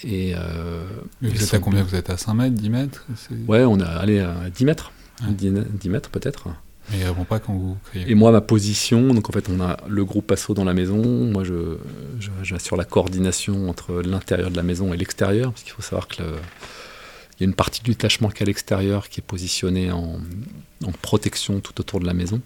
Et, 0.03 0.34
euh, 0.36 0.84
vous 1.21 1.43
êtes 1.43 1.53
à 1.53 1.60
combien? 1.60 1.84
Vous 1.84 1.95
êtes 1.95 2.10
à 2.10 2.17
5 2.17 2.34
mètres, 2.34 2.55
10 2.55 2.69
mètres? 2.69 3.05
Ouais, 3.47 3.63
on 3.63 3.79
est 3.79 3.84
allé 3.84 4.19
à 4.19 4.49
10 4.53 4.65
mètres. 4.65 4.91
10, 5.21 5.89
mètres 5.89 6.10
peut-être. 6.10 6.47
Mais 6.91 6.99
il 6.99 7.05
répond 7.05 7.23
pas 7.23 7.39
quand 7.39 7.53
vous 7.53 7.77
criez. 7.86 8.10
Et 8.10 8.15
moi, 8.15 8.31
ma 8.31 8.41
position, 8.41 9.13
donc 9.13 9.29
en 9.29 9.34
fait, 9.34 9.47
on 9.49 9.62
a 9.62 9.77
le 9.88 10.05
groupe 10.05 10.31
assaut 10.31 10.53
dans 10.53 10.65
la 10.65 10.73
maison. 10.73 11.03
Moi, 11.03 11.43
je, 11.43 11.77
j'assure 12.43 12.77
la 12.77 12.86
coordination 12.86 13.69
entre 13.69 14.01
l'intérieur 14.01 14.51
de 14.51 14.58
la 14.58 14.63
maison 14.63 14.93
et 14.93 14.97
l'extérieur, 14.97 15.51
parce 15.51 15.63
qu'il 15.63 15.71
faut 15.71 15.81
savoir 15.81 16.08
que 16.08 16.21
le, 16.21 16.36
il 17.37 17.43
y 17.43 17.45
a 17.45 17.47
une 17.47 17.55
partie 17.55 17.81
du 17.81 17.91
détachement 17.91 18.29
qui 18.29 18.39
est 18.39 18.43
à 18.43 18.45
l'extérieur, 18.45 19.09
qui 19.09 19.19
est 19.19 19.23
positionnée 19.23 19.91
en, 19.91 20.19
protection 21.01 21.59
tout 21.59 21.79
autour 21.81 21.99
de 21.99 22.05
la 22.05 22.13
maison. 22.13 22.41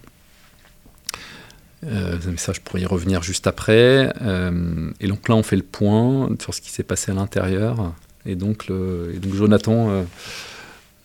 Euh, 1.86 2.18
mais 2.26 2.36
ça, 2.36 2.52
je 2.52 2.60
pourrais 2.60 2.82
y 2.82 2.86
revenir 2.86 3.22
juste 3.22 3.46
après. 3.46 4.12
Euh, 4.22 4.90
et 5.00 5.06
donc 5.06 5.28
là, 5.28 5.36
on 5.36 5.42
fait 5.42 5.56
le 5.56 5.62
point 5.62 6.28
sur 6.40 6.54
ce 6.54 6.60
qui 6.60 6.70
s'est 6.70 6.82
passé 6.82 7.12
à 7.12 7.14
l'intérieur. 7.14 7.94
Et 8.26 8.34
donc, 8.34 8.66
donc 8.68 9.34
Jonathan 9.34 9.90
euh, 9.90 10.02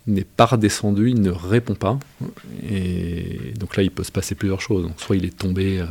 n'est 0.08 0.24
pas 0.24 0.46
redescendu, 0.46 1.12
il 1.12 1.22
ne 1.22 1.32
répond 1.32 1.76
pas. 1.76 2.00
Et 2.68 3.54
donc 3.56 3.78
là, 3.78 3.84
il 3.84 3.92
peut 3.92 4.04
se 4.04 4.12
passer 4.12 4.34
plusieurs 4.34 4.62
choses. 4.62 4.90
soit 4.98 5.16
il 5.16 5.26
est 5.26 5.38
tombé 5.38 5.86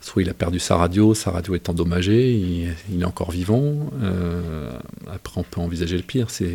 soit 0.00 0.22
il 0.22 0.30
a 0.30 0.34
perdu 0.34 0.58
sa 0.58 0.76
radio, 0.76 1.14
sa 1.14 1.30
radio 1.30 1.54
est 1.54 1.68
endommagée, 1.68 2.32
il, 2.32 3.00
est 3.00 3.04
encore 3.04 3.30
vivant. 3.30 3.90
Euh, 4.02 4.72
après, 5.12 5.38
on 5.38 5.44
peut 5.44 5.60
envisager 5.60 5.96
le 5.96 6.02
pire. 6.02 6.30
C'est 6.30 6.46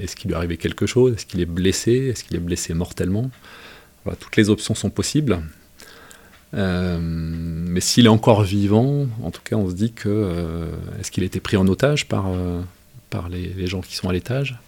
est-ce 0.00 0.16
qu'il 0.16 0.28
lui 0.28 0.34
est 0.34 0.36
arrivé 0.36 0.56
quelque 0.56 0.86
chose 0.86 1.14
Est-ce 1.14 1.26
qu'il 1.26 1.40
est 1.40 1.46
blessé 1.46 1.92
Est-ce 1.92 2.24
qu'il 2.24 2.36
est 2.36 2.40
blessé 2.40 2.74
mortellement? 2.74 3.30
Voilà, 4.04 4.16
Toutes 4.16 4.36
les 4.36 4.50
options 4.50 4.74
sont 4.74 4.90
possibles. 4.90 5.40
Euh, 6.52 6.98
mais 7.00 7.80
s'il 7.80 8.06
est 8.06 8.10
encore 8.10 8.42
vivant, 8.42 9.06
en 9.22 9.30
tout 9.30 9.42
cas, 9.44 9.54
on 9.54 9.70
se 9.70 9.74
dit 9.74 9.92
que 9.92 10.08
euh, 10.08 10.66
est-ce 10.98 11.12
qu'il 11.12 11.22
a 11.22 11.26
été 11.26 11.38
pris 11.38 11.56
en 11.56 11.68
otage 11.68 12.08
par, 12.08 12.26
par 13.08 13.28
les, 13.28 13.68
gens 13.68 13.82
qui 13.82 13.94
sont 13.94 14.08
à 14.08 14.12
l'étage? 14.12 14.58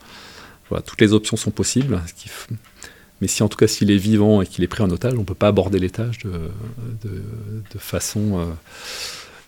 Voilà, 0.68 0.82
Toutes 0.82 1.00
les 1.00 1.12
options 1.12 1.36
sont 1.36 1.50
possibles. 1.50 2.00
Mais 3.22 3.28
si 3.28 3.44
en 3.44 3.48
tout 3.48 3.56
cas 3.56 3.68
s'il 3.68 3.92
est 3.92 3.96
vivant 3.96 4.42
et 4.42 4.46
qu'il 4.48 4.64
est 4.64 4.68
pris 4.68 4.82
en 4.82 4.90
otage, 4.90 5.14
on 5.14 5.20
ne 5.20 5.24
peut 5.24 5.36
pas 5.36 5.46
aborder 5.46 5.78
l'étage 5.78 6.18
de, 6.24 6.50
de, 7.04 7.78
façon 7.78 8.40
euh, 8.40 8.44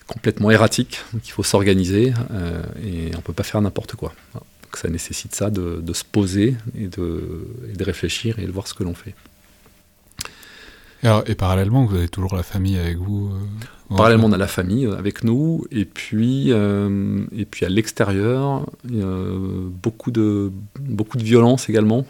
complètement 0.07 0.53
erratique. 0.53 1.01
Donc 1.13 1.27
il 1.27 1.33
faut 1.33 1.43
s'organiser 1.43 2.15
euh, 2.31 2.63
et 2.85 3.11
on 3.15 3.17
ne 3.17 3.23
peut 3.23 3.33
pas 3.33 3.43
faire 3.43 3.61
n'importe 3.61 3.97
quoi. 3.97 4.15
Donc 4.33 4.77
ça 4.77 4.89
nécessite 4.89 5.35
ça 5.35 5.51
de, 5.51 5.83
se 5.93 6.05
poser 6.05 6.55
et 6.79 6.87
de, 6.87 7.49
et 7.69 7.77
de, 7.77 7.85
réfléchir 7.85 8.39
et 8.39 8.47
de 8.47 8.53
voir 8.53 8.69
ce 8.69 8.75
que 8.75 8.85
l'on 8.85 8.95
fait. 8.95 9.17
Et, 11.03 11.09
alors, 11.09 11.25
et, 11.27 11.35
parallèlement, 11.35 11.85
vous 11.85 11.97
avez 11.97 12.09
toujours 12.09 12.37
la 12.37 12.45
famille 12.45 12.79
avec 12.79 12.97
vous 12.97 13.33
euh, 13.33 13.97
Parallèlement, 13.97 14.29
on 14.29 14.33
a 14.33 14.39
la 14.39 14.47
famille 14.47 14.87
avec 14.87 15.25
nous, 15.25 15.67
et 15.73 15.85
puis, 15.85 16.51
et 16.51 17.45
puis 17.45 17.67
à 17.67 17.69
l'extérieur, 17.69 18.67
beaucoup 18.85 20.11
de, 20.11 20.53
beaucoup 20.81 21.19
de 21.19 21.25
violence 21.25 21.69
également. 21.69 22.07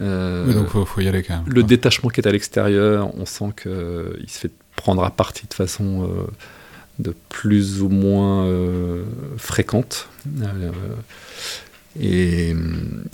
Euh, 0.00 0.52
donc 0.52 0.68
faut, 0.68 0.84
faut 0.84 1.00
y 1.00 1.08
aller 1.08 1.22
quand 1.22 1.36
même. 1.36 1.44
Le 1.46 1.62
détachement 1.62 2.08
qui 2.08 2.20
est 2.20 2.26
à 2.26 2.32
l'extérieur, 2.32 3.12
on 3.16 3.26
sent 3.26 3.52
qu'il 3.62 4.28
se 4.28 4.38
fait 4.38 4.52
prendre 4.76 5.04
à 5.04 5.10
partie 5.10 5.46
de 5.46 5.54
façon 5.54 6.04
euh, 6.04 6.26
de 6.98 7.14
plus 7.28 7.82
ou 7.82 7.88
moins 7.88 8.46
euh, 8.46 9.04
fréquente. 9.36 10.08
Et, 12.00 12.54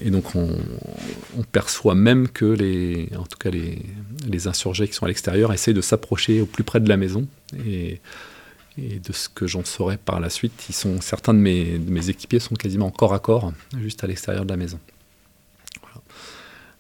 donc 0.05 0.35
on, 0.35 0.49
perçoit 1.51 1.95
même 1.95 2.29
que 2.29 2.45
les, 2.45 3.09
en 3.17 3.25
tout 3.25 3.39
cas 3.39 3.51
les, 3.51 3.83
les 4.29 4.49
insurgés 4.49 4.87
qui 4.87 4.95
sont 4.95 5.07
à 5.07 5.09
l'extérieur 5.09 5.53
essaient 5.53 5.73
de 5.73 5.81
s'approcher 5.81 6.41
au 6.43 6.47
plus 6.47 6.65
près 6.65 6.81
de 6.81 6.89
la 6.89 6.97
maison. 6.97 7.27
Et, 7.67 8.01
de 8.79 9.11
ce 9.15 9.31
que 9.31 9.47
j'en 9.47 9.65
saurai 9.65 9.97
par 9.97 10.21
la 10.21 10.29
suite, 10.29 10.67
ils 10.69 10.75
sont, 10.75 11.01
certains 11.01 11.33
de 11.33 11.39
mes, 11.39 11.79
de 11.79 11.91
mes 11.91 12.11
équipiers 12.11 12.41
sont 12.41 12.57
quasiment 12.57 12.91
corps 12.91 13.15
à 13.15 13.19
corps, 13.19 13.55
juste 13.81 14.05
à 14.05 14.07
l'extérieur 14.07 14.45
de 14.45 14.51
la 14.51 14.59
maison. 14.59 14.79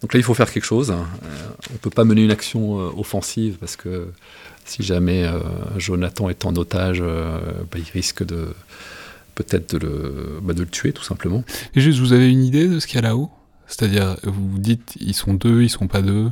Donc 0.06 0.14
là, 0.14 0.20
il 0.20 0.22
faut 0.22 0.34
faire 0.34 0.52
quelque 0.52 0.64
chose. 0.64 0.92
on 0.92 1.72
ne 1.72 1.78
peut 1.78 1.90
pas 1.90 2.04
mener 2.04 2.22
une 2.22 2.30
action 2.30 2.76
offensive 2.96 3.56
parce 3.58 3.74
que 3.74 4.06
si 4.64 4.84
jamais 4.84 5.28
Jonathan 5.78 6.28
est 6.28 6.44
en 6.44 6.54
otage, 6.54 7.00
bah, 7.00 7.76
il 7.76 7.90
risque 7.92 8.24
de 8.24 8.46
peut-être 9.34 9.74
de 9.74 9.78
le, 9.84 10.38
bah, 10.42 10.54
de 10.54 10.60
le 10.60 10.68
tuer 10.68 10.92
tout 10.92 11.02
simplement. 11.02 11.42
Et 11.74 11.80
juste, 11.80 11.98
vous 11.98 12.12
avez 12.12 12.30
une 12.30 12.44
idée 12.44 12.68
de 12.68 12.78
ce 12.78 12.86
qu'il 12.86 12.94
y 12.94 12.98
a 12.98 13.02
là-haut? 13.02 13.30
C'est-à-dire, 13.66 14.16
vous 14.22 14.48
vous 14.48 14.58
dites, 14.60 14.94
ils 15.00 15.12
sont 15.12 15.34
deux, 15.34 15.62
ils 15.62 15.70
sont 15.70 15.88
pas 15.88 16.02
deux 16.02 16.30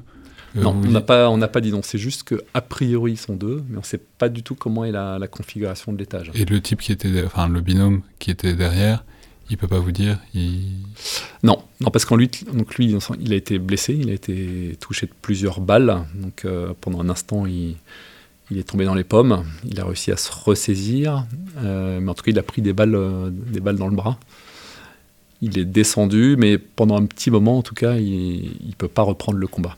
euh, 0.57 0.63
non, 0.63 0.71
on 0.71 0.91
n'a 0.91 1.01
pas, 1.01 1.29
on 1.31 1.39
pas 1.41 1.61
dit 1.61 1.73
non. 1.73 1.81
C'est 1.83 1.99
juste 1.99 2.23
que 2.23 2.43
a 2.55 2.61
priori 2.61 3.13
ils 3.13 3.19
sont 3.19 3.35
deux, 3.35 3.65
mais 3.69 3.77
on 3.77 3.81
ne 3.81 3.85
sait 3.85 3.99
pas 3.99 4.29
du 4.29 4.43
tout 4.43 4.55
comment 4.55 4.85
est 4.85 4.93
la, 4.93 5.19
configuration 5.29 5.93
de 5.93 5.99
l'étage. 5.99 6.31
Et 6.35 6.45
le 6.45 6.61
type 6.61 6.81
qui 6.81 6.93
était, 6.93 7.25
enfin 7.25 7.49
le 7.49 7.61
binôme 7.61 8.03
qui 8.19 8.31
était 8.31 8.55
derrière, 8.55 9.05
il 9.55 9.59
peut 9.59 9.69
pas 9.69 9.79
vous 9.79 9.93
dire. 9.93 10.19
Non, 11.43 11.63
non 11.81 11.91
parce 11.91 12.05
qu'en 12.05 12.17
lui, 12.17 12.29
donc 12.53 12.75
lui, 12.75 12.95
il 13.21 13.33
a 13.33 13.37
été 13.37 13.59
blessé, 13.59 13.95
il 13.95 14.11
a 14.11 14.13
été 14.13 14.77
touché 14.81 15.07
de 15.07 15.13
plusieurs 15.23 15.61
balles. 15.61 16.05
Donc 16.15 16.45
euh, 16.45 16.73
pendant 16.81 17.01
un 17.01 17.09
instant, 17.09 17.47
il, 17.47 17.77
il, 18.51 18.59
est 18.59 18.65
tombé 18.65 18.85
dans 18.85 18.95
les 18.95 19.05
pommes. 19.05 19.45
Il 19.65 19.79
a 19.81 19.85
réussi 19.85 20.11
à 20.13 20.17
se 20.17 20.31
ressaisir, 20.33 21.25
euh, 21.59 22.01
mais 22.01 22.11
en 22.11 22.15
tout 22.15 22.25
cas, 22.25 22.33
il 22.33 22.39
a 22.39 22.43
pris 22.43 22.63
des 22.63 22.73
balles, 22.73 22.99
des 23.33 23.61
balles 23.61 23.77
dans 23.77 23.89
le 23.89 23.97
bras. 23.97 24.19
Il 25.41 25.59
est 25.59 25.65
descendu, 25.65 26.37
mais 26.39 26.59
pendant 26.59 26.97
un 26.97 27.07
petit 27.07 27.31
moment, 27.31 27.59
en 27.59 27.63
tout 27.63 27.75
cas, 27.75 27.97
il 27.97 28.51
ne 28.67 28.75
peut 28.77 28.89
pas 28.89 29.03
reprendre 29.03 29.39
le 29.39 29.47
combat. 29.47 29.77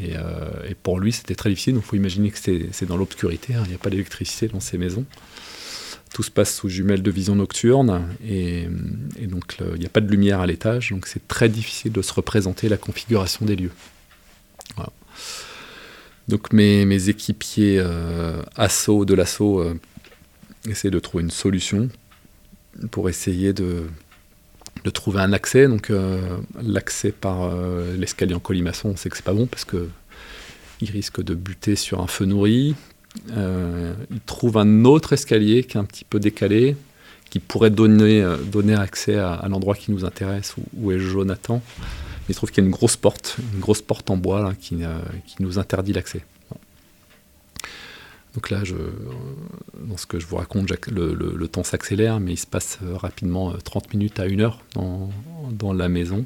Euh, 0.00 0.68
et, 0.68 0.74
pour 0.74 1.00
lui, 1.00 1.12
c'était 1.12 1.34
très 1.34 1.50
difficile. 1.50 1.74
Donc, 1.74 1.84
il 1.84 1.86
faut 1.86 1.96
imaginer 1.96 2.30
que 2.30 2.38
c'est 2.38 2.86
dans 2.86 2.96
l'obscurité. 2.96 3.54
Hein. 3.54 3.62
Il 3.64 3.70
n'y 3.70 3.74
a 3.74 3.78
pas 3.78 3.90
d'électricité 3.90 4.48
dans 4.48 4.60
ces 4.60 4.78
maisons. 4.78 5.04
Tout 6.18 6.24
se 6.24 6.32
passe 6.32 6.52
sous 6.52 6.68
jumelles 6.68 7.02
de 7.02 7.12
vision 7.12 7.36
nocturne. 7.36 8.08
Et, 8.26 8.66
donc, 9.22 9.58
il 9.60 9.78
n'y 9.78 9.86
a 9.86 9.88
pas 9.88 10.00
de 10.00 10.10
lumière 10.10 10.40
à 10.40 10.48
l'étage. 10.48 10.90
Donc, 10.90 11.06
c'est 11.06 11.28
très 11.28 11.48
difficile 11.48 11.92
de 11.92 12.02
se 12.02 12.12
représenter 12.12 12.68
la 12.68 12.76
configuration 12.76 13.46
des 13.46 13.54
lieux. 13.54 13.70
Donc, 16.26 16.52
mes, 16.52 17.08
équipiers 17.08 17.78
euh, 17.78 18.42
assaut 18.56 19.04
de 19.04 19.14
l'assaut 19.14 19.60
euh, 19.60 19.78
essaient 20.68 20.90
de 20.90 20.98
trouver 20.98 21.22
une 21.22 21.30
solution 21.30 21.88
pour 22.90 23.08
essayer 23.08 23.52
de 23.52 23.86
de 24.84 24.90
trouver 24.90 25.20
un 25.20 25.32
accès. 25.32 25.68
Donc 25.68 25.90
euh, 25.90 26.38
l'accès 26.60 27.12
par 27.12 27.42
euh, 27.42 27.96
l'escalier 27.96 28.34
en 28.34 28.40
colimaçon, 28.40 28.90
on 28.90 28.96
sait 28.96 29.08
que 29.08 29.16
c'est 29.16 29.24
pas 29.24 29.34
bon 29.34 29.46
parce 29.46 29.64
que 29.64 29.88
il 30.80 30.90
risque 30.90 31.22
de 31.22 31.34
buter 31.34 31.76
sur 31.76 32.00
un 32.00 32.06
feu 32.06 32.24
nourri. 32.24 32.74
Euh, 33.30 33.94
il 34.10 34.20
trouve 34.20 34.56
un 34.58 34.84
autre 34.84 35.12
escalier 35.12 35.64
qui 35.64 35.76
est 35.76 35.80
un 35.80 35.84
petit 35.84 36.04
peu 36.04 36.20
décalé, 36.20 36.76
qui 37.30 37.40
pourrait 37.40 37.70
donner, 37.70 38.26
donner 38.50 38.74
accès 38.74 39.16
à, 39.16 39.46
l'endroit 39.48 39.74
qui 39.74 39.92
nous 39.92 40.04
intéresse, 40.04 40.54
où, 40.76 40.92
est 40.92 40.98
Jonathan. 40.98 41.62
il 42.28 42.34
trouve 42.34 42.50
qu'il 42.50 42.62
y 42.62 42.66
a 42.66 42.68
une 42.68 42.74
grosse 42.74 42.96
porte, 42.96 43.36
une 43.54 43.60
grosse 43.60 43.82
porte 43.82 44.10
en 44.10 44.16
bois 44.16 44.54
qui, 44.58 44.78
qui 45.26 45.42
nous 45.42 45.58
interdit 45.58 45.92
l'accès. 45.92 46.22
Donc 48.38 48.50
là, 48.50 48.62
je, 48.62 48.76
dans 49.84 49.96
ce 49.96 50.06
que 50.06 50.20
je 50.20 50.26
vous 50.28 50.36
raconte, 50.36 50.70
le, 50.88 51.48
temps 51.48 51.64
s'accélère, 51.64 52.20
mais 52.20 52.34
il 52.34 52.36
se 52.36 52.46
passe 52.46 52.78
euh, 52.84 52.96
rapidement 52.96 53.52
30 53.52 53.84
euh, 53.84 53.88
minutes 53.94 54.20
à 54.20 54.24
1 54.24 54.38
heure 54.38 54.60
dans, 54.76 55.72
la 55.72 55.88
maison. 55.88 56.24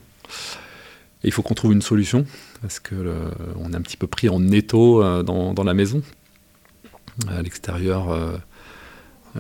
Il 1.25 1.33
faut 1.33 1.41
qu'on 1.43 1.55
trouve 1.55 1.73
une 1.73 1.81
solution, 1.81 2.27
parce 2.61 2.81
qu'on 2.81 3.73
est 3.73 3.77
un 3.77 3.81
petit 3.81 3.97
peu 3.97 4.07
pris 4.07 4.29
en 4.29 4.47
étau 4.49 5.03
euh, 5.03 5.23
dans, 5.23 5.65
la 5.65 5.73
maison. 5.73 6.03
À 7.29 7.43
l'extérieur, 7.43 8.17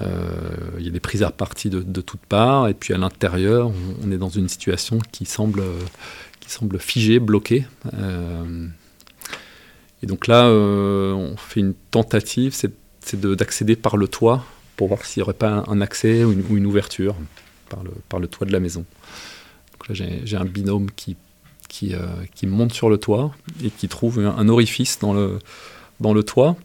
il 0.01 0.85
y 0.85 0.89
a 0.89 0.91
des 0.91 1.01
prises 1.01 1.23
à 1.23 1.29
repartie 1.29 1.71
de, 1.71 2.01
toutes 2.01 2.27
parts, 2.27 2.69
et 2.69 2.75
puis 2.75 2.95
à 2.95 2.99
l'intérieur, 2.99 3.71
on, 4.05 4.11
est 4.11 4.19
dans 4.19 4.29
une 4.29 4.49
situation 4.49 4.99
qui 5.11 5.25
semble, 5.25 5.63
qui 6.41 6.51
semble 6.51 6.79
figée, 6.79 7.19
bloquée. 7.19 7.67
Et 10.03 10.07
donc 10.07 10.27
là, 10.27 10.47
euh, 10.47 11.13
on 11.13 11.37
fait 11.37 11.61
une 11.61 11.75
tentative, 11.75 12.55
c'est 12.55 12.73
d'accéder 13.21 13.77
par 13.77 13.97
le 13.97 14.09
toit 14.09 14.45
pour 14.77 14.89
voir 14.89 15.05
s'il 15.05 15.21
n'y 15.21 15.25
aurait 15.25 15.35
pas 15.35 15.65
un 15.69 15.81
accès 15.81 16.25
ou 16.25 16.33
une, 16.57 16.67
ouverture 16.67 17.15
par 17.69 17.85
le, 17.85 17.91
par 18.09 18.21
le, 18.21 18.27
toit 18.27 18.47
de 18.47 18.53
la 18.53 18.61
maison. 18.61 18.85
Là, 19.89 19.95
j'ai 19.95 20.37
un 20.37 20.45
binôme 20.45 20.91
qui, 20.91 21.17
qui, 21.69 21.95
euh, 21.95 22.07
qui, 22.35 22.47
monte 22.47 22.73
sur 22.73 22.91
le 22.91 22.99
toit 22.99 23.33
et 23.65 23.71
qui 23.71 23.89
trouve 23.89 24.19
un, 24.21 24.49
orifice 24.49 24.99
dans 24.99 25.13
le, 25.13 25.39
dans 26.01 26.15
le 26.15 26.23
toit. 26.23 26.57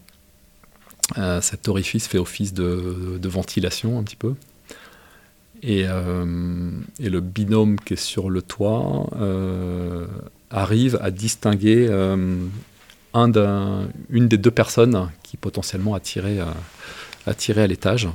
Euh, 1.16 1.40
cet 1.40 1.68
orifice 1.68 2.06
fait 2.06 2.18
office 2.18 2.52
de, 2.52 3.18
ventilation 3.24 3.98
un 3.98 4.02
petit 4.02 4.16
peu. 4.16 4.34
Et, 5.62 5.80
et, 5.80 7.08
le 7.10 7.20
binôme 7.20 7.80
qui 7.80 7.94
est 7.94 7.96
sur 7.96 8.30
le 8.30 8.42
toit 8.42 9.10
arrive 10.50 10.98
à 11.02 11.10
distinguer 11.10 11.88
une 14.10 14.28
des 14.28 14.38
deux 14.38 14.50
personnes 14.50 15.10
qui 15.22 15.36
potentiellement 15.36 15.94
a 15.94 16.00
tiré, 16.00 16.40
euh, 16.40 16.44
à 17.26 17.66
l'étage. 17.66 18.08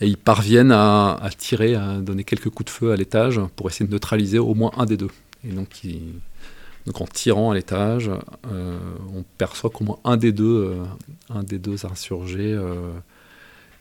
Et 0.00 0.06
ils 0.06 0.16
parviennent 0.16 0.72
à, 0.72 1.30
tirer, 1.36 1.74
à 1.74 1.98
donner 1.98 2.24
quelques 2.24 2.50
coups 2.50 2.66
de 2.66 2.70
feu 2.70 2.92
à 2.92 2.96
l'étage 2.96 3.40
pour 3.54 3.68
essayer 3.68 3.86
de 3.86 3.92
neutraliser 3.92 4.38
au 4.38 4.54
moins 4.54 4.72
un 4.76 4.86
des 4.86 4.96
deux. 4.96 5.10
Et 5.44 5.52
donc, 5.52 5.68
donc 6.86 7.00
en 7.00 7.06
tirant 7.06 7.50
à 7.50 7.54
l'étage, 7.54 8.10
euh, 8.50 8.78
on 9.14 9.24
perçoit 9.38 9.70
qu'au 9.70 9.84
moins 9.84 9.98
un 10.04 10.16
des 10.16 10.32
deux, 10.32 10.44
euh, 10.44 10.84
un 11.30 11.42
des 11.42 11.58
deux 11.58 11.86
insurgés 11.86 12.58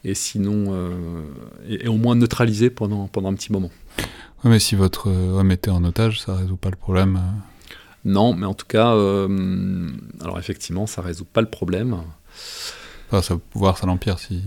est 0.03 0.13
sinon 0.13 0.75
est, 1.67 1.87
au 1.87 1.97
moins 1.97 2.15
neutralisé 2.15 2.69
pendant, 2.69 3.07
pendant 3.07 3.29
un 3.29 3.35
petit 3.35 3.51
moment. 3.51 3.71
mais 4.43 4.59
si 4.59 4.75
votre 4.75 5.09
homme 5.09 5.51
était 5.51 5.71
en 5.71 5.83
otage, 5.83 6.21
ça 6.21 6.35
résout 6.35 6.57
pas 6.57 6.69
le 6.69 6.75
problème. 6.75 7.19
Non, 8.03 8.33
mais 8.33 8.45
en 8.45 8.53
tout 8.53 8.65
cas, 8.65 8.93
euh, 8.95 9.89
alors 10.21 10.39
effectivement, 10.39 10.87
ça 10.87 11.01
résout 11.01 11.25
pas 11.25 11.41
le 11.41 11.49
problème. 11.49 12.01
Enfin, 13.11 13.21
ça 13.21 13.37
pouvoir, 13.51 13.77
ça 13.77 13.85
l'empire 13.87 14.19
si. 14.19 14.41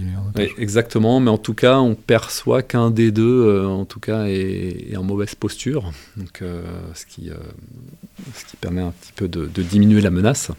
exactement, 0.56 1.20
mais 1.20 1.30
en 1.30 1.36
tout 1.36 1.52
cas, 1.52 1.78
on 1.80 1.94
perçoit 1.94 2.62
qu'un 2.62 2.90
des 2.90 3.12
deux, 3.12 3.44
euh, 3.44 3.66
en 3.66 3.84
tout 3.84 4.00
cas, 4.00 4.24
est, 4.24 4.96
en 4.96 5.02
mauvaise 5.02 5.34
posture, 5.34 5.92
donc 6.16 6.40
euh, 6.40 6.62
ce 6.94 7.04
qui 7.04 7.28
ce 8.34 8.44
qui 8.46 8.56
permet 8.56 8.80
un 8.80 8.92
petit 8.92 9.12
peu 9.12 9.28
de, 9.28 9.62
diminuer 9.62 10.00
la 10.00 10.10
menace. 10.10 10.50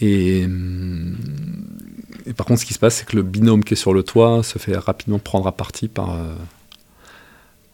Et, 0.00 0.40
et, 2.26 2.32
par 2.32 2.46
contre, 2.46 2.60
ce 2.62 2.66
qui 2.66 2.74
se 2.74 2.80
passe, 2.80 2.96
c'est 2.96 3.06
que 3.06 3.14
le 3.14 3.22
binôme 3.22 3.62
qui 3.62 3.74
est 3.74 3.76
sur 3.76 3.94
le 3.94 4.02
toit 4.02 4.42
se 4.42 4.58
fait 4.58 4.76
rapidement 4.76 5.20
prendre 5.20 5.46
à 5.46 5.52
partie 5.52 5.86
par 5.86 6.18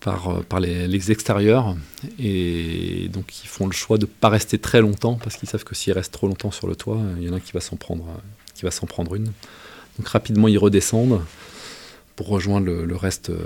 par, 0.00 0.28
euh, 0.28 0.40
par 0.42 0.60
les, 0.60 1.10
extérieurs. 1.10 1.76
Et 2.18 3.08
donc, 3.12 3.44
ils 3.44 3.48
font 3.48 3.66
le 3.66 3.72
choix 3.72 3.98
de 3.98 4.06
ne 4.06 4.10
pas 4.10 4.28
rester 4.28 4.58
très 4.58 4.80
longtemps 4.80 5.18
parce 5.22 5.36
qu'ils 5.36 5.48
savent 5.48 5.64
que 5.64 5.74
s'ils 5.74 5.92
restent 5.92 6.12
trop 6.12 6.26
longtemps 6.26 6.50
sur 6.50 6.66
le 6.66 6.74
toit, 6.74 6.98
il 7.18 7.26
y 7.26 7.30
en 7.30 7.34
a 7.34 7.40
qui 7.40 7.52
va 7.52 7.60
s'en 7.60 7.76
prendre, 7.76 8.04
va 8.64 8.70
s'en 8.70 8.86
prendre 8.86 9.14
une. 9.14 9.26
Donc, 9.98 10.08
rapidement, 10.08 10.48
ils 10.48 10.58
redescendent 10.58 11.20
pour 12.16 12.28
rejoindre 12.28 12.66
le, 12.70 12.96
reste 12.96 13.30
euh, 13.30 13.38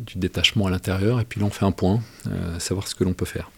du 0.00 0.18
détachement 0.18 0.66
à 0.66 0.70
l'intérieur. 0.70 1.20
Et 1.20 1.24
puis 1.24 1.40
là, 1.40 1.46
on 1.46 1.50
fait 1.50 1.66
un 1.66 1.72
point, 1.72 2.00
euh, 2.28 2.58
savoir 2.58 2.88
ce 2.88 2.94
que 2.94 3.04
l'on 3.04 3.12
peut 3.12 3.26
faire. 3.26 3.50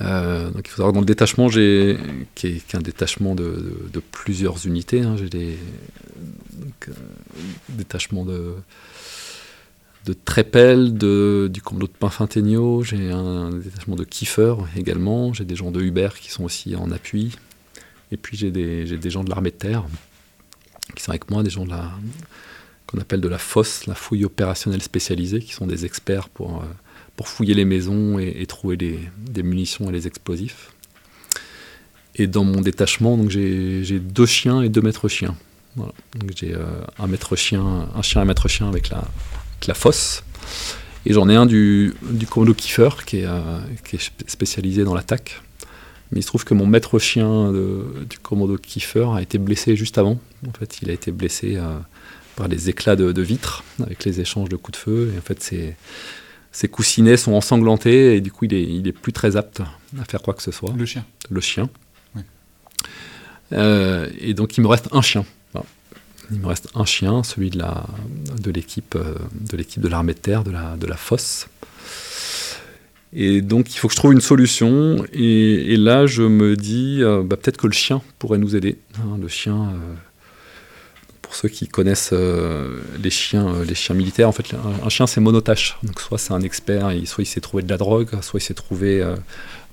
donc 0.00 0.66
il 0.66 0.68
faut 0.68 0.92
dans 0.92 1.00
le 1.00 1.06
détachement, 1.06 1.48
j'ai, 1.48 1.96
qui, 2.34 2.48
est, 2.48 2.74
un 2.74 2.80
détachement 2.80 3.34
de, 3.34 4.02
plusieurs 4.12 4.66
unités, 4.66 5.00
hein, 5.00 5.16
j'ai 5.16 5.30
des 5.30 5.58
détachements 7.70 8.24
de 8.24 8.54
de 10.06 10.12
Trépel, 10.12 10.96
de, 10.96 11.50
du 11.52 11.60
commando 11.60 11.88
de 11.88 11.92
Pinfintegno, 11.92 12.82
j'ai 12.82 13.10
un, 13.10 13.50
détachement 13.50 13.96
de 13.96 14.04
Kiefer 14.04 14.54
également, 14.76 15.32
j'ai 15.32 15.44
des 15.44 15.56
gens 15.56 15.72
de 15.72 15.82
Uber 15.82 16.10
qui 16.18 16.30
sont 16.30 16.44
aussi 16.44 16.76
en 16.76 16.92
appui, 16.92 17.36
et 18.12 18.16
puis 18.16 18.36
j'ai 18.36 18.50
des, 18.50 19.10
gens 19.10 19.24
de 19.24 19.30
l'armée 19.30 19.50
de 19.50 19.56
terre 19.56 19.84
qui 20.94 21.02
sont 21.02 21.10
avec 21.10 21.30
moi, 21.30 21.42
des 21.42 21.50
gens 21.50 21.64
de 21.64 21.70
la 21.70 21.90
qu'on 22.86 22.98
appelle 23.00 23.20
de 23.20 23.28
la 23.28 23.38
fosse, 23.38 23.86
la 23.86 23.96
fouille 23.96 24.24
opérationnelle 24.24 24.80
spécialisée, 24.80 25.40
qui 25.40 25.52
sont 25.52 25.66
des 25.66 25.84
experts 25.84 26.28
pour, 26.28 26.62
euh, 26.62 27.24
fouiller 27.24 27.54
les 27.54 27.64
maisons 27.64 28.20
et, 28.20 28.46
trouver 28.46 28.76
des 28.76 29.42
munitions 29.42 29.88
et 29.88 29.92
les 29.92 30.06
explosifs. 30.06 30.70
Et 32.18 32.26
dans 32.26 32.44
mon 32.44 32.62
détachement, 32.62 33.18
donc 33.18 33.30
j'ai 33.30 34.00
deux 34.00 34.26
chiens 34.26 34.62
et 34.62 34.70
deux 34.70 34.80
maîtres 34.80 35.08
chiens. 35.08 35.36
Donc 35.76 36.32
j'ai 36.34 36.54
euh, 36.54 36.64
un 36.98 37.06
maître 37.06 37.36
chien, 37.36 37.88
un 37.94 38.02
chien 38.02 38.22
et 38.22 38.24
un 38.24 38.26
maître 38.26 38.48
chien 38.48 38.68
avec 38.68 38.88
la, 38.88 39.74
fosse. 39.74 40.24
Et 41.04 41.12
j'en 41.12 41.28
ai 41.28 41.36
un 41.36 41.44
du, 41.44 41.94
du 42.02 42.26
commando 42.26 42.54
Kiefer 42.54 42.88
qui 43.04 43.18
est, 43.18 43.26
euh, 43.26 43.58
qui 43.84 43.96
est 43.96 44.10
spécialisé 44.26 44.84
dans 44.84 44.94
l'attaque. 44.94 45.42
Mais 46.12 46.20
il 46.20 46.22
se 46.22 46.28
trouve 46.28 46.44
que 46.44 46.54
mon 46.54 46.66
maître 46.66 46.98
chien 46.98 47.52
du 47.52 48.18
commando 48.18 48.56
Kiefer 48.56 49.08
a 49.14 49.22
été 49.22 49.38
blessé 49.38 49.76
juste 49.76 49.98
avant. 49.98 50.18
En 50.46 50.52
fait, 50.52 50.78
il 50.82 50.90
a 50.90 50.92
été 50.92 51.10
blessé 51.10 51.56
euh, 51.56 51.78
par 52.36 52.48
les 52.48 52.68
éclats 52.68 52.96
de, 52.96 53.22
vitres 53.22 53.64
avec 53.82 54.04
les 54.04 54.20
échanges 54.20 54.48
de 54.48 54.56
coups 54.56 54.78
de 54.78 54.82
feu. 54.82 55.12
Et 55.14 55.18
en 55.18 55.22
fait, 55.22 55.42
ses, 55.42 55.74
ses 56.52 56.68
coussinets 56.68 57.16
sont 57.16 57.32
ensanglantés 57.32 58.16
et 58.16 58.20
du 58.20 58.30
coup, 58.30 58.44
il 58.44 58.54
est, 58.54 58.62
il 58.62 58.86
est 58.86 58.92
plus 58.92 59.12
très 59.12 59.36
apte 59.36 59.62
à 59.98 60.04
faire 60.04 60.22
quoi 60.22 60.34
que 60.34 60.42
ce 60.42 60.52
soit. 60.52 60.72
Le 60.76 60.86
chien. 60.86 61.04
Le 61.28 61.40
chien. 61.40 61.68
Euh, 63.52 64.08
et 64.18 64.34
donc, 64.34 64.56
il 64.56 64.60
me 64.60 64.68
reste 64.68 64.88
un 64.92 65.02
chien. 65.02 65.24
Il 66.32 66.40
me 66.40 66.48
reste 66.48 66.68
un 66.74 66.84
chien, 66.84 67.22
celui 67.22 67.50
de, 67.50 67.58
de 67.58 67.62
euh, 67.62 69.14
de 69.32 69.56
l'équipe 69.56 69.80
de 69.80 69.88
l'armée 69.88 70.12
de 70.12 70.18
terre, 70.18 70.42
de 70.42 70.50
la, 70.50 70.76
de 70.76 70.86
la 70.86 70.96
fosse. 70.96 71.46
Et 73.12 73.40
donc, 73.40 73.74
il 73.74 73.78
faut 73.78 73.88
que 73.88 73.94
je 73.94 73.98
trouve 73.98 74.12
une 74.12 74.20
solution. 74.20 75.04
Et, 75.12 75.76
là, 75.76 76.06
je 76.06 76.22
me 76.22 76.56
dis, 76.56 76.98
euh, 77.00 77.22
bah, 77.22 77.36
peut-être 77.36 77.56
que 77.56 77.66
le 77.66 77.72
chien 77.72 78.02
pourrait 78.18 78.38
nous 78.38 78.56
aider. 78.56 78.78
Hein, 78.98 79.18
le 79.20 79.28
chien, 79.28 79.54
euh, 79.54 79.94
pour 81.22 81.34
ceux 81.34 81.48
qui 81.48 81.68
connaissent 81.68 82.10
euh, 82.12 82.80
les, 83.02 83.10
chiens, 83.10 83.62
les 83.66 83.74
chiens 83.74 83.94
militaires, 83.94 84.28
en 84.28 84.32
fait, 84.32 84.54
un, 84.84 84.88
chien, 84.88 85.06
c'est 85.06 85.20
monotache. 85.20 85.78
Donc, 85.82 86.00
soit 86.00 86.18
c'est 86.18 86.32
un 86.32 86.42
expert, 86.42 86.90
et 86.90 87.06
soit 87.06 87.22
il 87.22 87.26
s'est 87.26 87.40
trouvé 87.40 87.62
de 87.62 87.68
la 87.68 87.78
drogue, 87.78 88.10
soit 88.22 88.40
il 88.40 88.42
s'est 88.42 88.54
trouvé 88.54 89.04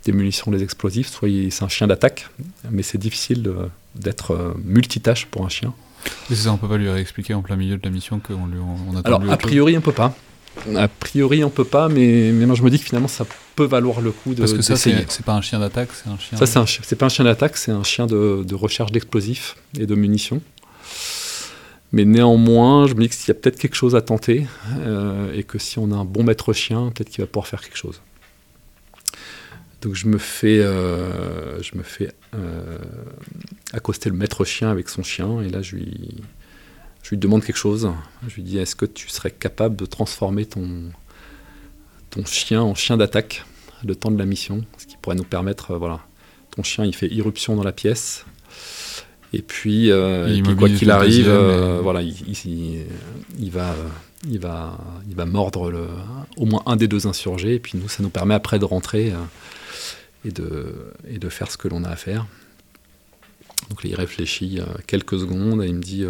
des 0.05 0.11
munitions, 0.11 0.51
des 0.51 0.63
explosifs, 0.63 1.09
soit 1.09 1.29
c'est 1.49 1.63
un 1.63 1.69
chien 1.69 1.87
d'attaque. 1.87 2.27
Mais 2.69 2.83
c'est 2.83 2.97
difficile 2.97 3.51
d'être 3.95 4.55
multitâche 4.63 5.25
pour 5.25 5.45
un 5.45 5.49
chien. 5.49 5.73
Et 6.31 6.35
ça, 6.35 6.51
on 6.51 6.57
peut 6.57 6.67
pas 6.67 6.77
lui 6.77 6.89
réexpliquer 6.89 7.33
en 7.33 7.41
plein 7.41 7.55
milieu 7.55 7.77
de 7.77 7.83
la 7.83 7.89
mission 7.89 8.19
qu'on 8.19 8.45
lui 8.45 8.59
on 8.59 8.95
Alors, 9.03 9.21
a 9.29 9.37
priori, 9.37 9.77
on 9.77 9.81
peut 9.81 9.91
pas. 9.91 10.15
A 10.75 10.87
priori, 10.87 11.43
on 11.43 11.49
peut 11.49 11.65
pas, 11.65 11.89
mais, 11.89 12.31
mais 12.31 12.45
moi 12.45 12.55
je 12.55 12.63
me 12.63 12.69
dis 12.69 12.79
que 12.79 12.85
finalement 12.85 13.07
ça 13.07 13.25
peut 13.55 13.65
valoir 13.65 14.01
le 14.01 14.11
coup 14.11 14.33
de. 14.33 14.39
Parce 14.39 14.53
que 14.53 14.61
ça, 14.61 14.75
c'est 14.75 15.25
pas 15.25 15.33
un 15.33 15.41
chien 15.41 15.59
d'attaque, 15.59 15.89
c'est 15.93 16.09
un 16.09 16.17
chien. 16.17 16.37
Ça, 16.37 16.65
c'est 16.65 16.95
pas 16.95 17.05
un 17.05 17.09
chien 17.09 17.25
d'attaque, 17.25 17.57
c'est 17.57 17.71
un 17.71 17.83
chien 17.83 18.07
de, 18.07 18.43
de 18.45 18.55
recherche 18.55 18.91
d'explosifs 18.91 19.55
et 19.77 19.85
de 19.85 19.95
munitions. 19.95 20.41
Mais 21.93 22.05
néanmoins, 22.05 22.87
je 22.87 22.95
me 22.95 23.01
dis 23.01 23.09
qu'il 23.09 23.27
y 23.27 23.31
a 23.31 23.35
peut-être 23.35 23.59
quelque 23.59 23.75
chose 23.75 23.95
à 23.95 24.01
tenter 24.01 24.47
euh, 24.79 25.31
et 25.33 25.43
que 25.43 25.59
si 25.59 25.77
on 25.77 25.91
a 25.91 25.95
un 25.95 26.05
bon 26.05 26.23
maître 26.23 26.51
chien, 26.51 26.91
peut-être 26.93 27.09
qu'il 27.09 27.23
va 27.23 27.27
pouvoir 27.27 27.45
faire 27.45 27.61
quelque 27.61 27.77
chose. 27.77 28.01
Donc 29.83 29.93
je 29.93 30.07
me 30.07 30.17
fais, 30.17 30.59
euh, 30.59 31.61
je 31.61 31.77
me 31.77 31.83
fais 31.83 32.11
euh, 32.33 32.79
accoster 33.73 34.09
le 34.09 34.15
maître 34.15 34.43
chien 34.43 34.71
avec 34.71 34.89
son 34.89 35.03
chien 35.03 35.41
et 35.41 35.49
là 35.49 35.61
je 35.61 35.75
lui, 35.75 36.23
je 37.03 37.09
lui 37.09 37.17
demande 37.17 37.43
quelque 37.43 37.57
chose. 37.57 37.91
Je 38.27 38.35
lui 38.35 38.43
dis 38.43 38.57
est-ce 38.57 38.75
que 38.75 38.85
tu 38.85 39.09
serais 39.09 39.29
capable 39.29 39.75
de 39.75 39.85
transformer 39.85 40.45
ton, 40.45 40.91
ton 42.09 42.25
chien 42.25 42.61
en 42.61 42.73
chien 42.73 42.97
d'attaque 42.97 43.45
le 43.85 43.95
temps 43.95 44.09
de 44.09 44.17
la 44.17 44.25
mission? 44.25 44.63
Ce 44.77 44.87
qui 44.87 44.95
pourrait 44.97 45.17
nous 45.17 45.25
permettre, 45.25 45.71
euh, 45.71 45.77
voilà, 45.77 45.99
ton 46.55 46.63
chien 46.63 46.85
il 46.85 46.95
fait 46.95 47.09
irruption 47.09 47.55
dans 47.55 47.63
la 47.63 47.73
pièce. 47.73 48.25
Et 49.33 49.41
puis, 49.41 49.91
euh, 49.91 50.41
quoi 50.55 50.69
qu'il 50.69 50.91
arrive, 50.91 51.27
euh, 51.27 51.79
voilà, 51.81 52.03
il, 52.03 52.13
il, 53.39 53.49
va, 53.49 53.75
il, 54.29 54.39
va, 54.39 54.77
il 55.09 55.15
va 55.15 55.25
mordre 55.25 55.71
le, 55.71 55.87
au 56.37 56.45
moins 56.45 56.61
un 56.67 56.75
des 56.75 56.87
deux 56.87 57.07
insurgés. 57.07 57.55
Et 57.55 57.59
puis 57.59 57.79
nous, 57.79 57.89
ça 57.89 58.03
nous 58.03 58.11
permet 58.11 58.35
après 58.35 58.59
de 58.59 58.65
rentrer 58.65 59.11
et, 60.23 60.31
de, 60.31 60.93
et 61.09 61.17
de 61.17 61.29
faire 61.29 61.49
ce 61.49 61.57
que 61.57 61.67
l'on 61.67 61.83
a 61.83 61.89
à 61.89 61.95
faire. 61.95 62.27
Donc 63.71 63.79
il 63.83 63.95
réfléchit 63.95 64.59
quelques 64.85 65.19
secondes 65.19 65.63
et 65.63 65.67
il 65.67 65.73
me 65.73 65.81
dit 65.81 66.05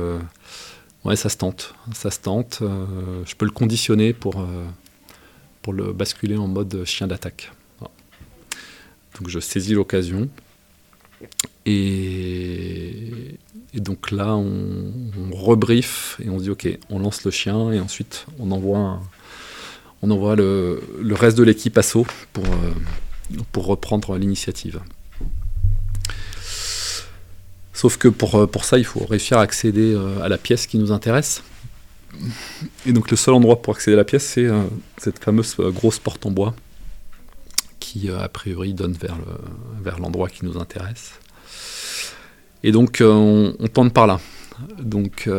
Ouais, 1.06 1.16
ça 1.16 1.30
se 1.30 1.38
tente. 1.38 1.74
Ça 1.94 2.12
se 2.12 2.20
tente. 2.20 2.60
Euh, 2.62 3.24
je 3.26 3.36
peux 3.36 3.46
le 3.46 3.52
conditionner 3.52 4.14
pour, 4.14 4.40
euh, 4.40 4.66
pour 5.62 5.74
le 5.74 5.92
basculer 5.92 6.38
en 6.38 6.48
mode 6.48 6.84
chien 6.86 7.08
d'attaque. 7.08 7.52
Donc 9.20 9.30
je 9.30 9.40
saisis 9.40 9.74
l'occasion. 9.74 10.30
Et, 11.66 13.38
donc 13.76 14.12
là, 14.12 14.36
on, 14.36 14.92
on 15.32 15.36
rebrief 15.36 16.20
et 16.24 16.30
on 16.30 16.40
se 16.40 16.44
dit 16.44 16.50
ok, 16.50 16.68
on 16.90 17.00
lance 17.00 17.24
le 17.24 17.32
chien 17.32 17.72
et 17.72 17.80
ensuite 17.80 18.26
on 18.40 18.52
envoie, 18.52 19.02
on 20.02 20.12
envoie 20.12 20.36
le, 20.36 20.82
le 21.02 21.16
reste 21.16 21.38
de 21.38 21.44
l'équipe 21.44 21.78
assaut 21.78 22.08
pour, 22.34 22.46
euh, 22.46 23.38
pour 23.52 23.66
reprendre 23.66 24.18
l'initiative. 24.18 24.82
Sauf 27.74 27.98
que 27.98 28.08
pour, 28.08 28.36
euh, 28.36 28.48
pour 28.48 28.66
ça, 28.66 28.78
il 28.78 28.86
faut 28.86 29.04
réussir 29.04 29.40
à 29.40 29.42
accéder 29.42 29.94
euh, 29.94 30.22
à 30.22 30.30
la 30.30 30.38
pièce 30.38 30.68
qui 30.68 30.78
nous 30.78 30.92
intéresse. 30.92 31.44
Et 32.86 32.94
donc 32.94 33.10
le 33.10 33.18
seul 33.18 33.34
endroit 33.34 33.62
pour 33.62 33.74
accéder 33.74 33.96
à 33.96 33.98
la 33.98 34.04
pièce, 34.04 34.24
c'est 34.24 34.46
euh, 34.46 34.62
cette 34.98 35.18
fameuse 35.18 35.56
grosse 35.58 35.98
porte 35.98 36.26
en 36.28 36.32
bois 36.32 36.54
qui, 37.80 38.10
a 38.10 38.30
priori, 38.30 38.74
donne 38.74 38.94
vers, 38.94 39.16
le, 39.16 39.84
vers 39.84 40.00
l'endroit 40.00 40.30
qui 40.30 40.46
nous 40.46 40.58
intéresse. 40.58 41.14
Et 42.64 42.72
donc 42.72 43.00
on, 43.02 43.54
tente 43.74 43.92
par 43.92 44.08
là. 44.08 44.22
Donc, 44.80 45.30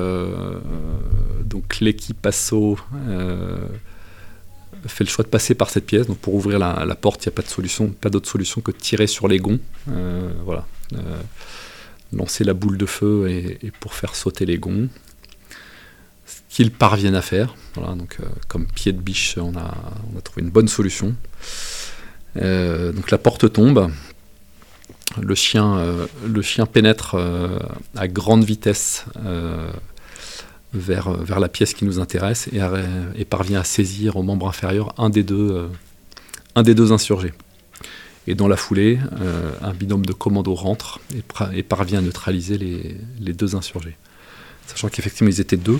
donc 1.46 1.80
l'équipe 1.80 2.26
assaut 2.26 2.76
fait 4.86 5.04
le 5.04 5.08
choix 5.08 5.24
de 5.24 5.30
passer 5.30 5.54
par 5.54 5.70
cette 5.70 5.86
pièce. 5.86 6.06
Donc 6.06 6.18
pour 6.18 6.34
ouvrir 6.34 6.58
la, 6.58 6.84
la 6.84 6.94
porte, 6.94 7.24
il 7.24 7.28
n'y 7.28 7.32
a 7.32 7.36
pas 7.36 7.42
de 7.42 7.48
solution, 7.48 7.88
pas 7.88 8.10
d'autre 8.10 8.28
solution 8.28 8.60
que 8.60 8.72
de 8.72 8.76
tirer 8.76 9.06
sur 9.06 9.26
les 9.26 9.38
gonds. 9.38 9.60
voilà 10.44 10.66
lancer 12.16 12.44
la 12.44 12.54
boule 12.54 12.78
de 12.78 12.86
feu 12.86 13.28
et, 13.28 13.72
pour 13.80 13.94
faire 13.94 14.14
sauter 14.14 14.46
les 14.46 14.58
gonds. 14.58 14.88
Ce 16.26 16.40
qu'ils 16.48 16.70
parviennent 16.70 17.14
à 17.14 17.22
faire. 17.22 17.54
Voilà, 17.74 17.94
donc, 17.94 18.16
euh, 18.20 18.26
comme 18.48 18.66
pied 18.66 18.92
de 18.92 19.00
biche, 19.00 19.36
on 19.38 19.56
a, 19.56 19.74
on 20.14 20.18
a 20.18 20.22
trouvé 20.22 20.42
une 20.42 20.50
bonne 20.50 20.68
solution. 20.68 21.14
Euh, 22.36 22.92
donc 22.92 23.10
la 23.10 23.18
porte 23.18 23.52
tombe. 23.52 23.90
Le 25.20 25.34
chien, 25.34 25.76
euh, 25.76 26.06
le 26.26 26.42
chien 26.42 26.66
pénètre 26.66 27.16
à 27.94 28.08
grande 28.08 28.42
vitesse 28.42 29.04
vers, 30.72 31.10
vers 31.10 31.40
la 31.40 31.48
pièce 31.48 31.74
qui 31.74 31.84
nous 31.84 32.00
intéresse 32.00 32.48
et, 32.52 33.24
parvient 33.24 33.60
à 33.60 33.64
saisir 33.64 34.16
au 34.16 34.22
membre 34.22 34.48
inférieur 34.48 34.94
un 34.98 35.10
des 35.10 35.22
deux, 35.22 35.68
un 36.56 36.62
des 36.62 36.74
deux 36.74 36.90
insurgés. 36.90 37.32
Et 38.26 38.34
dans 38.34 38.48
la 38.48 38.56
foulée, 38.56 38.98
euh, 39.20 39.52
un 39.62 39.72
binôme 39.72 40.06
de 40.06 40.12
commando 40.12 40.54
rentre 40.54 41.00
et, 41.52 41.62
parvient 41.62 41.98
à 41.98 42.02
neutraliser 42.02 42.56
les, 42.58 43.32
deux 43.32 43.54
insurgés. 43.54 43.96
Sachant 44.66 44.88
qu'effectivement, 44.88 45.30
ils 45.30 45.40
étaient 45.40 45.58
deux. 45.58 45.78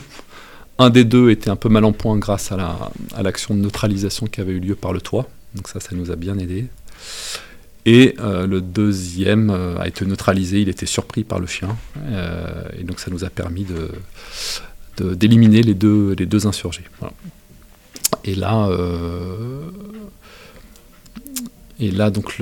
Un 0.79 0.91
des 0.91 1.05
deux 1.05 1.31
était 1.31 1.51
un 1.51 1.57
peu 1.57 1.69
mal 1.69 1.85
en 1.85 1.93
point 1.93 2.17
grâce 2.19 2.53
à 2.53 3.23
l'action 3.23 3.55
de 3.55 3.61
neutralisation 3.61 4.27
qui 4.27 4.41
avait 4.41 4.53
eu 4.53 4.61
lieu 4.61 4.75
par 4.75 4.93
le 4.93 5.01
toit. 5.01 5.29
Donc 5.55 5.69
ça, 5.69 5.81
ça 5.81 5.95
nous 5.95 6.11
a 6.11 6.17
bien 6.17 6.37
aidé. 6.39 6.67
Et 7.87 8.15
euh, 8.19 8.47
le 8.47 8.61
deuxième 8.61 9.51
euh, 9.51 9.79
a 9.79 9.87
été 9.87 10.05
neutralisé, 10.05 10.61
il 10.61 10.69
était 10.69 10.87
surpris 10.87 11.23
par 11.23 11.39
le 11.39 11.47
chien. 11.47 11.77
et 12.79 12.83
donc 12.83 13.01
ça 13.01 13.11
nous 13.11 13.25
a 13.25 13.31
permis 13.31 13.67
d'éliminer 14.99 15.61
de, 15.61 15.67
les, 15.67 15.75
deux, 15.75 16.15
les 16.19 16.27
deux 16.27 16.47
insurgés. 16.47 16.85
Et 18.25 18.35
là, 18.35 18.69
et 21.81 21.91
là, 21.91 22.11
donc, 22.11 22.41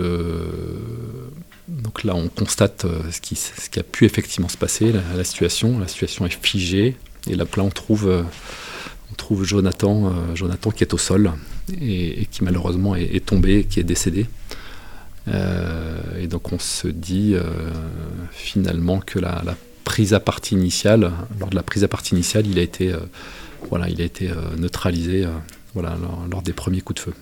donc 1.69 2.05
là, 2.05 2.15
on 2.15 2.29
constate 2.29 2.85
euh, 2.85 3.01
ce 3.11 3.21
qui, 3.21 3.79
a 3.79 3.83
pu 3.83 4.05
effectivement 4.05 4.49
se 4.49 4.57
passer, 4.57 4.93
la, 4.93 5.25
situation. 5.25 5.79
La 5.79 5.89
situation 5.89 6.27
est 6.27 6.45
figée. 6.45 6.97
Et 7.29 7.35
là, 7.35 7.45
là 7.57 7.63
on 7.63 7.71
trouve, 7.71 8.09
euh, 8.09 8.23
on 9.11 9.15
trouve 9.15 9.45
Jonathan, 9.45 10.07
euh, 10.07 10.35
Jonathan 10.35 10.71
qui 10.71 10.85
est 10.85 10.93
au 10.93 10.99
sol 10.99 11.33
et, 11.81 12.27
qui 12.31 12.45
malheureusement 12.45 12.97
est, 12.97 13.25
tombé, 13.25 13.65
qui 13.65 13.81
est 13.81 13.85
décédé. 13.85 14.27
et 15.29 16.27
donc 16.27 16.53
on 16.53 16.59
se 16.59 16.89
dit 16.89 17.37
finalement 18.33 18.99
que 18.99 19.21
la, 19.21 19.43
prise 19.85 20.15
à 20.15 20.21
partie 20.21 20.55
initiale, 20.55 21.13
lors 21.39 21.51
de 21.51 21.55
la 21.55 21.63
prise 21.63 21.85
à 21.85 21.89
partie 21.89 22.15
initiale, 22.15 22.47
il 22.49 22.59
a 22.59 22.63
été, 22.63 22.93
voilà, 23.69 23.89
il 23.89 24.01
a 24.01 24.05
été 24.05 24.31
neutralisé 24.59 25.27
voilà, 25.75 25.97
lors, 26.31 26.43
des 26.43 26.53
premiers 26.53 26.81
coups 26.81 27.01
de 27.01 27.11
feu. 27.11 27.15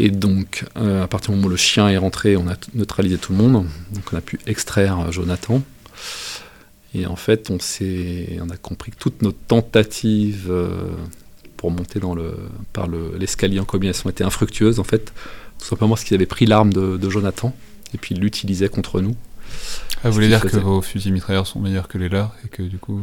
Et 0.00 0.10
donc, 0.10 0.64
euh, 0.76 1.02
à 1.02 1.08
partir 1.08 1.30
du 1.30 1.36
moment 1.36 1.48
où 1.48 1.50
le 1.50 1.56
chien 1.56 1.88
est 1.88 1.96
rentré, 1.96 2.36
on 2.36 2.48
a 2.48 2.54
neutralisé 2.74 3.18
tout 3.18 3.32
le 3.32 3.38
monde. 3.38 3.66
Donc, 3.92 4.12
on 4.12 4.16
a 4.16 4.20
pu 4.20 4.38
extraire 4.46 5.00
euh, 5.00 5.10
Jonathan. 5.10 5.62
Et 6.94 7.06
en 7.06 7.16
fait, 7.16 7.50
on, 7.50 7.58
on 8.40 8.50
a 8.50 8.56
compris 8.56 8.92
que 8.92 8.96
toutes 8.96 9.22
nos 9.22 9.32
tentatives 9.32 10.46
euh, 10.50 10.90
pour 11.56 11.70
monter 11.70 11.98
dans 12.00 12.14
le, 12.14 12.34
par 12.72 12.86
l'escalier 12.88 13.58
en 13.58 13.64
combinaison 13.64 14.08
étaient 14.08 14.24
infructueuses. 14.24 14.78
En 14.78 14.84
fait, 14.84 15.12
tout 15.58 15.66
simplement 15.66 15.90
parce 15.90 16.04
qu'ils 16.04 16.14
avaient 16.14 16.26
pris 16.26 16.46
l'arme 16.46 16.72
de, 16.72 17.10
Jonathan 17.10 17.54
et 17.92 17.98
puis 17.98 18.14
ils 18.14 18.20
l'utilisaient 18.20 18.68
contre 18.68 19.00
nous. 19.00 19.16
Ah, 20.04 20.08
vous 20.08 20.12
voulez 20.12 20.28
dire 20.28 20.40
que 20.40 20.56
vos 20.56 20.80
fusils 20.80 21.12
mitrailleurs 21.12 21.46
sont 21.46 21.58
meilleurs 21.58 21.88
que 21.88 21.98
les 21.98 22.08
leurs 22.08 22.34
et 22.44 22.48
que 22.48 22.62
du 22.62 22.78
coup. 22.78 23.00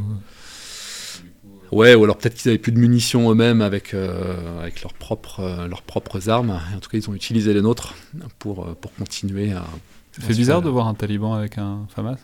Ouais, 1.72 1.96
ou 1.96 2.04
alors 2.04 2.18
peut-être 2.18 2.36
qu'ils 2.36 2.50
avaient 2.50 2.58
plus 2.58 2.72
de 2.72 2.80
munitions 2.80 3.32
eux-mêmes 3.32 3.62
avec, 3.62 3.94
euh, 3.94 4.60
avec 4.60 4.82
leurs, 4.82 4.94
propres, 4.94 5.42
euh, 5.42 5.68
leurs 5.68 5.82
propres 5.82 6.30
armes. 6.30 6.52
en 6.52 6.80
tout 6.80 6.90
cas, 6.90 6.98
ils 6.98 7.10
ont 7.10 7.14
utilisé 7.14 7.54
les 7.54 7.62
nôtres 7.62 7.96
pour, 8.40 8.66
euh, 8.66 8.78
pour 8.80 8.94
continuer 8.94 9.52
à. 9.52 9.64
C'est 10.12 10.36
bizarre 10.36 10.62
de 10.62 10.70
voir 10.70 10.88
un 10.88 10.94
taliban 10.94 11.34
avec 11.34 11.58
un 11.58 11.86
FAMAS 11.94 12.18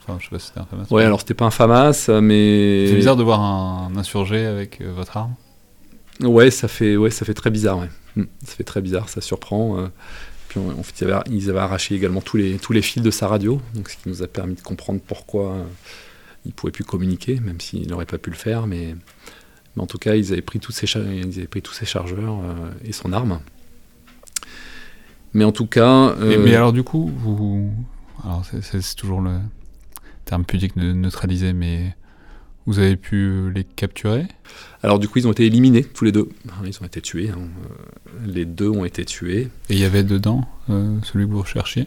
Enfin, 0.00 0.16
je 0.18 0.24
sais 0.24 0.30
pas 0.30 0.38
si 0.38 0.46
c'était 0.46 0.60
un 0.60 0.64
FAMAS. 0.64 0.86
Ouais, 0.90 1.04
alors 1.04 1.20
c'était 1.20 1.34
pas 1.34 1.44
un 1.44 1.50
FAMAS, 1.50 2.08
mais. 2.22 2.86
C'est 2.88 2.94
bizarre 2.94 3.16
de 3.16 3.22
voir 3.22 3.40
un 3.40 3.94
insurgé 3.96 4.46
avec 4.46 4.80
votre 4.80 5.16
arme 5.16 5.34
Ouais, 6.20 6.50
ça 6.50 6.66
fait, 6.68 6.96
ouais, 6.96 7.10
ça 7.10 7.24
fait 7.24 7.34
très 7.34 7.50
bizarre, 7.50 7.78
ouais. 7.78 7.90
Hmm, 8.16 8.24
ça 8.44 8.54
fait 8.54 8.64
très 8.64 8.80
bizarre, 8.80 9.08
ça 9.08 9.20
surprend. 9.20 9.88
Puis 10.48 10.58
en 10.58 10.82
fait, 10.82 11.04
ils 11.30 11.50
avaient, 11.50 11.58
arraché 11.58 11.94
également 11.94 12.22
tous 12.22 12.38
les, 12.38 12.56
tous 12.56 12.72
les 12.72 12.80
fils 12.80 13.02
de 13.02 13.10
sa 13.10 13.28
radio, 13.28 13.60
donc 13.74 13.90
ce 13.90 13.96
qui 13.96 14.08
nous 14.08 14.22
a 14.22 14.26
permis 14.26 14.54
de 14.54 14.62
comprendre 14.62 15.00
pourquoi 15.06 15.56
il 16.48 16.54
pouvait 16.54 16.72
plus 16.72 16.82
communiquer, 16.82 17.38
même 17.38 17.60
s'il 17.60 17.88
n'aurait 17.88 18.06
pas 18.06 18.18
pu 18.18 18.30
le 18.30 18.36
faire, 18.36 18.66
mais, 18.66 18.96
en 19.76 19.86
tout 19.86 19.98
cas, 19.98 20.16
ils 20.16 20.32
avaient 20.32 20.42
pris 20.42 20.58
tous 20.58 20.72
ses, 20.72 20.86
ils 20.86 21.38
avaient 21.38 21.46
pris 21.46 21.62
tous 21.62 21.74
ses 21.74 21.86
chargeurs 21.86 22.40
euh, 22.42 22.70
et 22.84 22.92
son 22.92 23.12
arme. 23.12 23.38
Mais 25.34 25.44
en 25.44 25.52
tout 25.52 25.66
cas. 25.66 26.16
Euh, 26.18 26.42
mais 26.42 26.54
alors, 26.56 26.72
du 26.72 26.82
coup, 26.82 27.12
vous. 27.18 27.70
Alors, 28.24 28.44
c'est 28.44 28.96
toujours 28.96 29.20
le 29.20 29.38
terme 30.24 30.44
pudique 30.44 30.76
de 30.76 30.92
neutraliser, 30.92 31.52
mais 31.52 31.94
Vous 32.68 32.78
avez 32.78 32.96
pu 32.96 33.50
les 33.54 33.64
capturer? 33.64 34.26
Alors 34.82 34.98
du 34.98 35.08
coup, 35.08 35.18
ils 35.18 35.26
ont 35.26 35.32
été 35.32 35.46
éliminés, 35.46 35.84
tous 35.84 36.04
les 36.04 36.12
deux. 36.12 36.28
Ils 36.66 36.78
ont 36.82 36.84
été 36.84 37.00
tués. 37.00 37.30
Hein. 37.30 37.48
Les 38.26 38.44
deux 38.44 38.68
ont 38.68 38.84
été 38.84 39.06
tués. 39.06 39.48
Et 39.70 39.74
il 39.74 39.78
y 39.78 39.86
avait 39.86 40.04
dedans 40.04 40.46
celui 41.02 41.24
que 41.26 41.30
vous 41.30 41.40
recherchiez? 41.40 41.86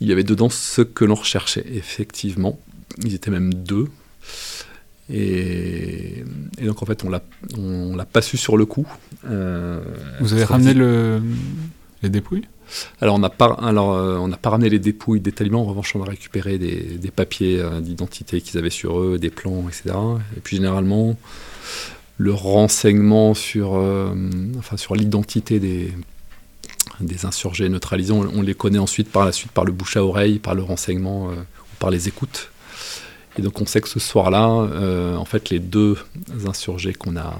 Il 0.00 0.08
y 0.08 0.12
avait 0.12 0.24
dedans 0.24 0.48
ce 0.48 0.80
que 0.80 1.04
l'on 1.04 1.14
recherchait, 1.14 1.66
effectivement. 1.70 2.58
Ils 3.04 3.14
étaient 3.14 3.30
même 3.30 3.54
deux. 3.54 3.88
Et, 5.10 6.24
donc 6.62 6.82
en 6.82 6.86
fait, 6.86 7.04
on 7.04 7.10
l'a, 7.10 7.22
on 7.58 7.96
l'a 7.96 8.04
pas 8.04 8.22
su 8.22 8.36
sur 8.36 8.56
le 8.56 8.64
coup. 8.64 8.86
Euh, 9.28 9.82
Vous 10.20 10.32
avez 10.32 10.44
ramené 10.44 10.74
le, 10.74 11.20
les 12.02 12.08
dépouilles? 12.08 12.46
Alors 13.02 13.16
on 13.16 13.18
n'a 13.18 13.28
pas, 13.28 13.52
alors 13.60 13.92
euh, 13.92 14.16
on 14.16 14.28
n'a 14.28 14.38
pas 14.38 14.48
ramené 14.50 14.70
les 14.70 14.78
dépouilles 14.78 15.20
des 15.20 15.32
talibans. 15.32 15.60
En 15.60 15.64
revanche, 15.64 15.94
on 15.94 16.02
a 16.02 16.06
récupéré 16.06 16.56
des, 16.56 16.80
des 16.80 17.10
papiers 17.10 17.60
euh, 17.60 17.80
d'identité 17.80 18.40
qu'ils 18.40 18.58
avaient 18.58 18.70
sur 18.70 19.00
eux, 19.00 19.18
des 19.18 19.28
plans, 19.28 19.64
etc. 19.68 19.94
Et 20.36 20.40
puis 20.40 20.56
généralement, 20.56 21.16
le 22.16 22.32
renseignement 22.32 23.34
sur, 23.34 23.72
enfin 24.58 24.76
sur 24.76 24.94
l'identité 24.94 25.60
des 25.60 25.92
des 27.00 27.26
insurgés 27.26 27.68
neutralisés, 27.68 28.12
on, 28.12 28.20
on, 28.20 28.42
les 28.42 28.54
connaît 28.54 28.78
ensuite 28.78 29.10
par 29.10 29.24
la 29.24 29.32
suite 29.32 29.50
par 29.50 29.64
le 29.64 29.72
bouche 29.72 29.96
à 29.96 30.04
oreille, 30.04 30.38
par 30.38 30.54
le 30.54 30.62
renseignement 30.62 31.28
ou 31.28 31.76
par 31.80 31.90
les 31.90 32.06
écoutes. 32.06 32.51
Et 33.38 33.42
donc 33.42 33.60
on 33.60 33.66
sait 33.66 33.80
que 33.80 33.88
ce 33.88 34.00
soir-là, 34.00 34.48
euh, 34.48 35.16
en 35.16 35.24
fait, 35.24 35.50
les 35.50 35.58
deux 35.58 35.96
insurgés 36.46 36.92
qu'on 36.92 37.16
a, 37.16 37.34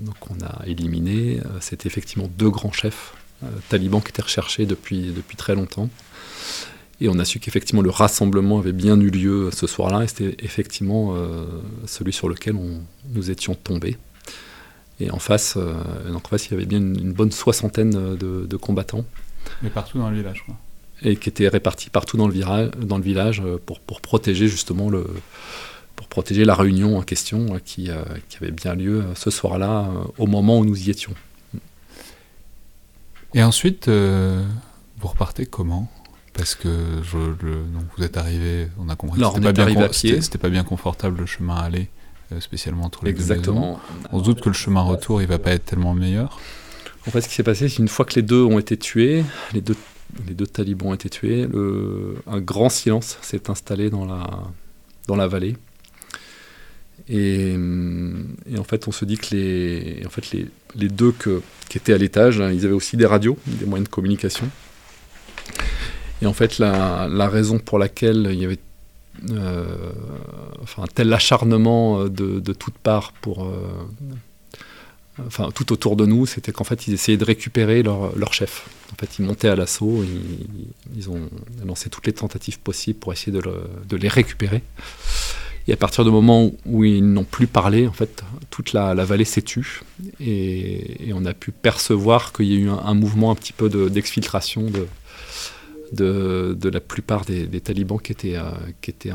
donc 0.00 0.16
a 0.42 0.66
éliminés, 0.66 1.40
euh, 1.40 1.48
c'était 1.60 1.86
effectivement 1.86 2.28
deux 2.36 2.50
grands 2.50 2.72
chefs 2.72 3.14
euh, 3.42 3.46
talibans 3.68 4.02
qui 4.02 4.10
étaient 4.10 4.22
recherchés 4.22 4.66
depuis, 4.66 5.12
depuis 5.12 5.36
très 5.36 5.54
longtemps. 5.54 5.88
Et 7.00 7.08
on 7.08 7.18
a 7.18 7.24
su 7.24 7.40
qu'effectivement 7.40 7.82
le 7.82 7.90
rassemblement 7.90 8.58
avait 8.58 8.72
bien 8.72 8.98
eu 9.00 9.10
lieu 9.10 9.50
ce 9.52 9.66
soir-là, 9.66 10.04
et 10.04 10.06
c'était 10.06 10.36
effectivement 10.42 11.14
celui 11.84 12.14
sur 12.14 12.26
lequel 12.26 12.56
on, 12.56 12.80
nous 13.12 13.30
étions 13.30 13.54
tombés. 13.54 13.98
Et 14.98 15.10
en 15.10 15.18
face, 15.18 15.58
en 15.58 16.18
face, 16.20 16.46
il 16.46 16.52
y 16.52 16.54
avait 16.54 16.64
bien 16.64 16.78
une, 16.78 17.12
bonne 17.12 17.32
soixantaine 17.32 17.90
de, 17.90 18.46
de 18.46 18.56
combattants. 18.56 19.04
Mais 19.60 19.68
partout 19.68 19.98
dans 19.98 20.08
le 20.08 20.16
village, 20.16 20.42
quoi 20.46 20.56
et 21.02 21.16
qui 21.16 21.28
étaient 21.28 21.48
répartis 21.48 21.90
partout 21.90 22.16
dans 22.16 22.28
le, 22.28 22.70
dans 22.84 22.98
le 22.98 23.02
village 23.02 23.42
euh, 23.44 23.58
pour, 23.64 23.80
pour, 23.80 24.00
protéger 24.00 24.48
justement 24.48 24.88
le, 24.88 25.06
pour 25.94 26.08
protéger 26.08 26.44
la 26.44 26.54
réunion 26.54 26.96
en 26.96 27.02
question 27.02 27.54
euh, 27.54 27.58
qui, 27.64 27.90
euh, 27.90 28.02
qui 28.28 28.38
avait 28.38 28.52
bien 28.52 28.74
lieu 28.74 29.04
ce 29.14 29.30
soir-là 29.30 29.90
au 30.18 30.26
moment 30.26 30.58
où 30.58 30.64
nous 30.64 30.88
y 30.88 30.90
étions. 30.90 31.14
Et 33.34 33.42
ensuite, 33.42 33.88
vous 33.88 35.08
repartez 35.08 35.44
comment? 35.44 35.90
Parce 36.32 36.54
que 36.54 36.68
je, 37.02 37.18
donc 37.18 37.84
vous 37.96 38.04
êtes 38.04 38.16
arrivé, 38.16 38.68
on 38.78 38.88
a 38.88 38.96
compris 38.96 39.20
que 39.20 39.26
c'était 39.26 39.52
pas, 39.52 39.64
bien, 39.64 39.92
c'était 39.92 40.38
pas 40.38 40.48
bien 40.48 40.64
confortable 40.64 41.20
le 41.20 41.26
chemin 41.26 41.56
à 41.56 41.62
aller, 41.62 41.90
spécialement 42.40 42.84
entre 42.84 43.04
les 43.04 43.10
Exactement. 43.10 43.80
deux 44.00 44.08
On 44.12 44.20
se 44.20 44.24
doute 44.24 44.40
que 44.40 44.48
le 44.48 44.54
chemin 44.54 44.80
retour, 44.82 45.20
il 45.20 45.28
va 45.28 45.38
pas 45.38 45.50
être 45.50 45.66
tellement 45.66 45.92
meilleur. 45.92 46.40
En 47.06 47.10
fait, 47.10 47.20
ce 47.20 47.28
qui 47.28 47.34
s'est 47.34 47.42
passé, 47.42 47.68
c'est 47.68 47.78
une 47.78 47.88
fois 47.88 48.04
que 48.06 48.14
les 48.14 48.22
deux 48.22 48.42
ont 48.42 48.58
été 48.58 48.76
tués, 48.78 49.24
les 49.52 49.60
deux 49.60 49.76
les 50.26 50.34
deux 50.34 50.46
talibans 50.46 50.88
ont 50.88 50.94
été 50.94 51.10
tués, 51.10 51.46
un 52.26 52.40
grand 52.40 52.68
silence 52.68 53.18
s'est 53.22 53.50
installé 53.50 53.90
dans 53.90 54.04
la, 54.04 54.26
dans 55.06 55.16
la 55.16 55.26
vallée. 55.26 55.56
Et, 57.08 57.54
en 58.58 58.64
fait, 58.64 58.88
on 58.88 58.92
se 58.92 59.04
dit 59.04 59.16
que 59.16 59.34
les, 59.34 60.02
en 60.06 60.10
fait, 60.10 60.30
les, 60.32 60.48
les 60.74 60.88
deux 60.88 61.12
que, 61.12 61.42
qui 61.68 61.78
étaient 61.78 61.92
à 61.92 61.98
l'étage, 61.98 62.40
hein, 62.40 62.50
ils 62.50 62.64
avaient 62.64 62.74
aussi 62.74 62.96
des 62.96 63.06
radios, 63.06 63.38
des 63.46 63.66
moyens 63.66 63.88
de 63.88 63.92
communication. 63.92 64.48
Et 66.22 66.26
en 66.26 66.32
fait, 66.32 66.58
la, 66.58 67.28
raison 67.28 67.58
pour 67.58 67.78
laquelle 67.78 68.28
il 68.32 68.40
y 68.40 68.44
avait 68.44 68.58
euh, 69.30 69.92
enfin, 70.62 70.84
un 70.84 70.88
tel 70.92 71.12
acharnement 71.12 72.04
de, 72.04 72.40
de 72.40 72.52
toutes 72.52 72.78
parts 72.78 73.12
pour, 73.12 73.44
euh, 73.44 73.58
enfin 75.26 75.50
tout 75.54 75.72
autour 75.72 75.96
de 75.96 76.06
nous, 76.06 76.26
c'était 76.26 76.52
qu'en 76.52 76.64
fait 76.64 76.86
ils 76.86 76.94
essayaient 76.94 77.16
de 77.16 77.24
récupérer 77.24 77.82
leur, 77.82 78.32
chef. 78.32 78.68
En 78.92 78.96
fait, 78.96 79.18
ils 79.18 79.24
montaient 79.24 79.48
à 79.48 79.56
l'assaut, 79.56 80.04
ils, 80.96 81.10
ont 81.10 81.28
lancé 81.64 81.90
toutes 81.90 82.06
les 82.06 82.12
tentatives 82.12 82.60
possibles 82.60 82.98
pour 82.98 83.12
essayer 83.12 83.32
de, 83.32 83.40
le, 83.40 83.54
de, 83.88 83.96
les 83.96 84.08
récupérer. 84.08 84.62
Et 85.68 85.72
à 85.72 85.76
partir 85.76 86.04
du 86.04 86.10
moment 86.10 86.52
où 86.64 86.84
ils 86.84 87.04
n'ont 87.04 87.24
plus 87.24 87.48
parlé, 87.48 87.88
en 87.88 87.92
fait, 87.92 88.22
toute 88.50 88.72
la, 88.72 88.94
vallée 88.94 89.24
s'est 89.24 89.42
tue 89.42 89.82
et, 90.20 91.10
on 91.12 91.24
a 91.24 91.34
pu 91.34 91.50
percevoir 91.50 92.32
qu'il 92.32 92.46
y 92.46 92.54
a 92.54 92.58
eu 92.58 92.68
un, 92.68 92.94
mouvement 92.94 93.32
un 93.32 93.34
petit 93.34 93.52
peu 93.52 93.68
d'exfiltration 93.90 94.70
de, 95.92 96.68
la 96.68 96.80
plupart 96.80 97.24
des, 97.24 97.60
talibans 97.60 98.00
qui 98.00 98.12
étaient, 98.12 98.36
euh, 98.36 99.12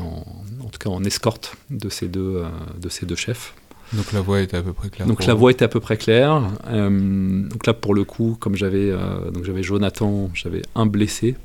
en, 0.86 1.04
escorte 1.04 1.56
de 1.70 1.88
ces 1.88 2.08
deux, 2.08 2.42
euh, 2.42 2.48
de 2.78 2.88
ces 2.90 3.06
deux 3.06 3.16
chefs. 3.16 3.54
Donc 3.92 4.12
la 4.12 4.20
voix 4.22 4.40
était 4.40 4.56
à 4.56 4.62
peu 4.62 4.72
près 4.72 4.88
claire. 4.88 5.06
Donc 5.06 5.24
la 5.26 5.34
voix 5.34 5.50
était 5.50 5.64
à 5.64 5.68
peu 5.68 5.80
près 5.80 5.96
claire. 5.96 6.42
Euh, 6.66 7.42
donc 7.48 7.66
là 7.66 7.74
pour 7.74 7.94
le 7.94 8.04
coup, 8.04 8.36
comme 8.40 8.56
j'avais 8.56 8.90
euh, 8.90 9.30
donc 9.30 9.44
j'avais 9.44 9.62
Jonathan, 9.62 10.30
j'avais 10.34 10.62
un 10.74 10.86
blessé. 10.86 11.36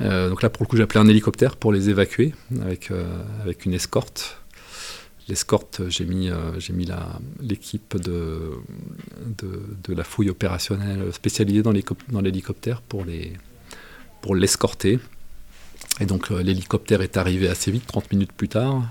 Euh, 0.00 0.28
donc 0.30 0.42
là 0.42 0.50
pour 0.50 0.64
le 0.64 0.68
coup 0.68 0.76
j'ai 0.76 0.82
appelé 0.82 0.98
un 1.00 1.06
hélicoptère 1.06 1.56
pour 1.56 1.72
les 1.72 1.90
évacuer 1.90 2.34
avec 2.62 2.90
avec 3.42 3.66
une 3.66 3.74
escorte. 3.74 4.36
L'escorte, 5.28 5.82
j'ai 5.88 6.06
mis, 6.06 6.28
j'ai 6.58 6.72
mis 6.72 6.88
l'équipe 7.40 7.96
de, 7.96 8.50
de, 9.38 9.62
de, 9.84 9.94
la 9.94 10.02
fouille 10.02 10.28
opérationnelle 10.28 11.12
spécialisée 11.12 11.62
dans 11.62 12.20
l'hélicoptère 12.20 12.82
pour 12.82 13.04
les 13.04 13.34
pour 14.22 14.34
l'escorter. 14.34 14.98
Et 16.00 16.06
donc 16.06 16.30
l'hélicoptère 16.30 17.00
est 17.00 17.16
arrivé 17.16 17.48
assez 17.48 17.70
vite, 17.70 17.86
30 17.86 18.10
minutes 18.10 18.32
plus 18.32 18.48
tard. 18.48 18.82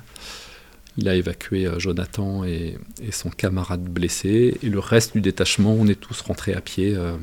Il 0.99 1.07
a 1.07 1.15
évacué 1.15 1.65
euh, 1.65 1.79
Jonathan 1.79 2.43
et, 2.43 2.77
son 3.11 3.29
camarade 3.29 3.83
blessé. 3.83 4.57
Et 4.61 4.69
le 4.69 4.79
reste 4.79 5.13
du 5.13 5.21
détachement, 5.21 5.73
on 5.73 5.87
est 5.87 5.99
tous 5.99 6.19
rentrés 6.19 6.53
à 6.53 6.59
pied. 6.59 6.93
Euh, 6.93 7.15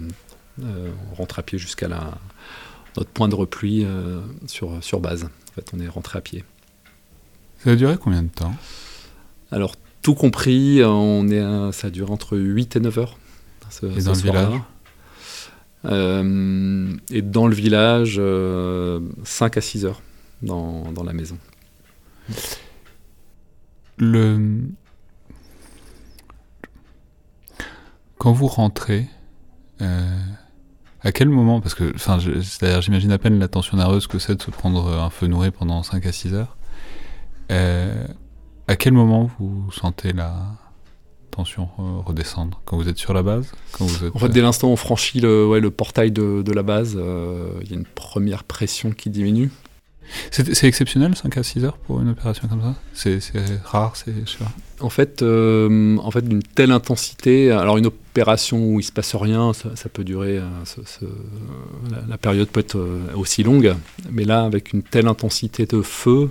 euh, 0.63 0.91
on 1.13 1.15
rentre 1.15 1.39
à 1.39 1.43
pied 1.43 1.59
jusqu'à 1.59 1.87
notre 2.97 3.11
point 3.11 3.29
de 3.29 3.35
repli 3.35 3.87
sur, 4.47 4.83
sur 4.83 5.01
base. 5.01 5.25
En 5.25 5.55
fait, 5.55 5.71
on 5.75 5.81
est 5.81 5.89
rentré 5.89 6.19
à 6.19 6.23
pied. 6.23 6.45
Ça 7.59 7.73
a 7.73 7.77
duré 7.77 7.99
combien 7.99 8.23
de 8.23 8.29
temps? 8.29 8.55
Alors, 9.53 9.75
tout 10.01 10.15
compris, 10.15 10.83
on 10.83 11.29
est, 11.29 11.73
ça 11.73 11.89
a 11.89 11.91
duré 11.91 12.11
entre 12.11 12.39
8 12.39 12.77
et 12.77 12.81
9 12.81 12.99
heures. 12.99 13.19
et 13.83 14.01
dans 14.01 14.15
le 14.15 14.19
village? 14.19 14.61
Et 17.11 17.23
dans 17.23 17.47
le 17.47 17.55
village, 17.55 18.21
5 19.25 19.57
à 19.59 19.61
6 19.61 19.85
heures 19.85 20.01
dans, 20.41 20.91
dans 20.93 21.05
la 21.05 21.13
maison 21.13 21.37
le 23.99 24.61
quand 28.19 28.33
vous 28.33 28.47
rentrez, 28.47 29.07
euh, 29.83 30.19
à 31.03 31.13
quel 31.13 31.29
moment, 31.29 31.61
parce 31.61 31.75
que, 31.75 31.93
enfin, 31.95 32.19
c'est-à-dire, 32.19 32.81
j'imagine 32.81 33.13
à 33.13 33.19
peine 33.19 33.39
la 33.39 33.49
tension 33.49 33.77
nerveuse 33.77 34.07
que 34.07 34.19
c'est 34.19 34.35
de 34.35 34.43
se 34.43 34.51
prendre 34.51 34.89
un 34.89 35.11
feu 35.11 35.27
nourri 35.27 35.51
pendant 35.51 35.83
5 35.83 36.05
à 36.07 36.13
6 36.13 36.35
heures. 36.35 36.57
Euh, 37.53 38.07
à 38.67 38.77
quel 38.77 38.95
moment 38.95 39.31
vous 39.39 39.71
sentez 39.71 40.13
la 40.13 40.35
tension 41.31 41.69
redescendre? 42.05 42.61
Quand 42.65 42.77
vous 42.77 42.89
êtes 42.89 42.99
sur 42.99 43.15
la 43.15 43.23
base? 43.23 43.53
Quand 43.73 43.85
vous 43.85 44.07
êtes... 44.07 44.17
En 44.17 44.19
fait, 44.19 44.31
dès 44.31 44.41
l'instant 44.41 44.69
où 44.69 44.73
on 44.73 44.77
franchit 44.77 45.21
le, 45.21 45.47
ouais, 45.47 45.61
le 45.61 45.71
portail 45.71 46.11
de, 46.11 46.43
de 46.43 46.53
la 46.53 46.63
base, 46.63 46.95
euh, 46.97 47.51
il 47.63 47.71
y 47.71 47.75
a 47.75 47.77
une 47.77 47.87
première 47.87 48.43
pression 48.43 48.91
qui 48.91 49.11
diminue. 49.11 49.51
C'est 50.31 50.65
exceptionnel 50.65 51.15
5 51.17 51.37
à 51.37 51.43
6 51.43 51.65
heures 51.65 51.77
pour 51.79 52.01
une 52.01 52.11
opération 52.11 52.49
comme 52.49 52.63
ça? 52.63 52.75
C'est 52.93 53.21
rare, 53.65 53.95
c'est 53.97 54.13
En 54.81 54.91
fait, 54.91 55.23
euh, 55.23 55.97
en 55.99 56.11
fait 56.11 56.27
d'une 56.27 56.43
telle 56.43 56.73
intensité, 56.73 57.51
alors 57.51 57.79
une 57.79 57.87
opération 57.87 58.65
où 58.65 58.81
il 58.81 58.83
se 58.83 58.93
passe 58.93 59.15
rien, 59.15 59.53
ça, 59.53 59.75
ça 59.75 59.89
peut 59.89 60.05
durer, 60.05 60.39
euh, 60.39 60.65
ce, 60.65 60.81
ce, 60.85 61.05
la, 61.91 62.03
la, 62.09 62.19
période 62.19 62.49
peut 62.49 62.61
être 62.61 62.79
euh, 62.79 63.01
aussi 63.15 63.43
longue, 63.43 63.75
mais 64.11 64.25
là, 64.25 64.45
avec 64.45 64.73
une 64.73 64.83
telle 64.83 65.09
intensité 65.09 65.67
de 65.67 65.83
feu, 65.83 66.31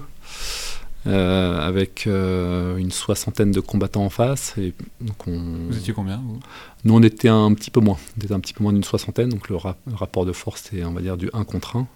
euh, 1.08 1.60
avec 1.60 2.08
euh, 2.08 2.78
une 2.78 2.90
soixantaine 2.90 3.52
de 3.52 3.60
combattants 3.60 4.06
en 4.06 4.10
face. 4.10 4.56
Et 4.58 4.74
donc 5.02 5.28
on... 5.28 5.68
Vous 5.70 5.78
étiez 5.78 5.94
combien 5.94 6.18
vous? 6.18 6.40
Nous, 6.84 6.96
on 6.96 7.04
était 7.04 7.28
un 7.30 7.54
petit 7.54 7.70
peu 7.70 7.80
moins. 7.80 7.98
On 8.18 8.24
était 8.24 8.34
un 8.34 8.40
petit 8.40 8.54
peu 8.54 8.64
moins 8.64 8.74
d'une 8.74 8.84
soixantaine, 8.84 9.30
donc 9.30 9.48
le, 9.50 9.56
ra 9.56 9.78
le 9.86 9.94
rapport 9.94 10.26
de 10.26 10.32
force, 10.32 10.64
c'est, 10.72 10.84
on 10.84 10.94
va 10.94 11.02
dire, 11.02 11.16
du 11.16 11.30
1 11.34 11.44
contre 11.44 11.76
1. 11.76 11.88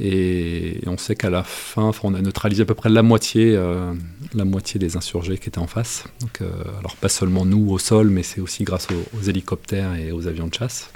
Et 0.00 0.80
on 0.86 0.96
sait 0.96 1.16
qu'à 1.16 1.28
la 1.28 1.42
fin, 1.42 1.90
on 2.04 2.14
a 2.14 2.20
neutralisé 2.20 2.62
à 2.62 2.66
peu 2.66 2.74
près 2.74 2.88
la 2.88 3.02
moitié, 3.02 3.56
euh, 3.56 3.92
la 4.32 4.44
moitié 4.44 4.78
des 4.78 4.96
insurgés 4.96 5.38
qui 5.38 5.48
étaient 5.48 5.58
en 5.58 5.66
face. 5.66 6.04
Donc, 6.20 6.40
euh, 6.40 6.50
alors 6.78 6.94
pas 6.96 7.08
seulement 7.08 7.44
nous 7.44 7.70
au 7.70 7.78
sol, 7.78 8.08
mais 8.08 8.22
c'est 8.22 8.40
aussi 8.40 8.62
grâce 8.62 8.86
aux, 8.90 9.22
hélicoptères 9.28 9.96
et 9.96 10.12
aux 10.12 10.28
avions 10.28 10.46
de 10.46 10.54
chasse, 10.54 10.90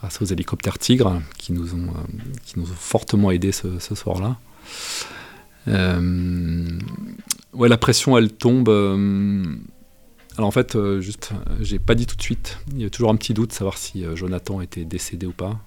grâce 0.00 0.22
aux 0.22 0.24
hélicoptères 0.24 0.78
Tigre 0.78 1.20
qui 1.36 1.52
nous 1.52 1.74
ont, 1.74 1.88
euh, 1.88 2.28
qui 2.44 2.60
nous 2.60 2.70
ont 2.70 2.76
fortement 2.78 3.32
aidés 3.32 3.52
ce, 3.52 3.94
soir-là. 3.94 4.38
Ouais, 7.52 7.68
la 7.68 7.76
pression, 7.76 8.16
elle 8.16 8.32
tombe. 8.32 8.68
Alors 10.36 10.46
en 10.46 10.52
fait, 10.52 10.78
juste, 11.00 11.32
j'ai 11.60 11.80
pas 11.80 11.96
dit 11.96 12.06
tout 12.06 12.16
de 12.16 12.22
suite. 12.22 12.58
Il 12.72 12.80
y 12.80 12.84
a 12.84 12.90
toujours 12.90 13.10
un 13.10 13.16
petit 13.16 13.34
doute, 13.34 13.52
savoir 13.52 13.76
si 13.76 14.04
Jonathan 14.14 14.60
était 14.60 14.84
décédé 14.84 15.26
ou 15.26 15.32
pas 15.32 15.58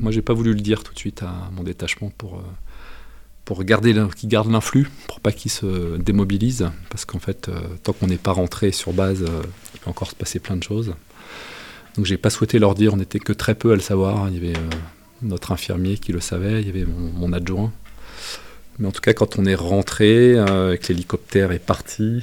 moi, 0.00 0.12
j'ai 0.12 0.22
pas 0.22 0.32
voulu 0.32 0.54
le 0.54 0.60
dire 0.60 0.82
tout 0.82 0.94
de 0.94 0.98
suite 0.98 1.22
à 1.22 1.50
mon 1.52 1.62
détachement 1.62 2.12
pour, 2.16 2.36
euh, 2.36 2.42
pour 3.44 3.62
garder 3.64 3.94
qui 4.14 4.26
garde 4.26 4.50
l'influx, 4.50 4.88
pour 5.08 5.20
pas 5.20 5.32
qu'il 5.32 5.50
se 5.50 5.96
démobilise, 5.98 6.70
parce 6.90 7.04
qu'en 7.04 7.18
fait, 7.18 7.50
tant 7.82 7.92
qu'on 7.92 8.06
n'est 8.06 8.16
pas 8.16 8.32
rentré 8.32 8.72
sur 8.72 8.92
base, 8.92 9.24
il 9.74 9.80
peut 9.80 9.90
encore 9.90 10.10
se 10.10 10.14
passer 10.14 10.38
plein 10.38 10.56
de 10.56 10.62
choses. 10.62 10.94
Donc 11.96 12.04
j'ai 12.06 12.18
pas 12.18 12.30
souhaité 12.30 12.58
leur 12.58 12.74
dire, 12.74 12.94
on 12.94 12.96
n'était 12.96 13.18
que 13.18 13.32
très 13.32 13.54
peu 13.54 13.72
à 13.72 13.74
le 13.74 13.80
savoir. 13.80 14.28
Il 14.28 14.34
y 14.34 14.48
avait 14.48 14.58
notre 15.22 15.52
infirmier 15.52 15.96
qui 15.96 16.12
le 16.12 16.20
savait, 16.20 16.60
il 16.60 16.66
y 16.66 16.70
avait 16.70 16.84
mon, 16.84 17.32
adjoint. 17.32 17.72
Mais 18.78 18.86
en 18.86 18.92
tout 18.92 19.00
cas, 19.00 19.14
quand 19.14 19.38
on 19.38 19.46
est 19.46 19.54
rentré, 19.54 20.34
que 20.36 20.88
l'hélicoptère 20.88 21.52
est 21.52 21.58
parti, 21.58 22.22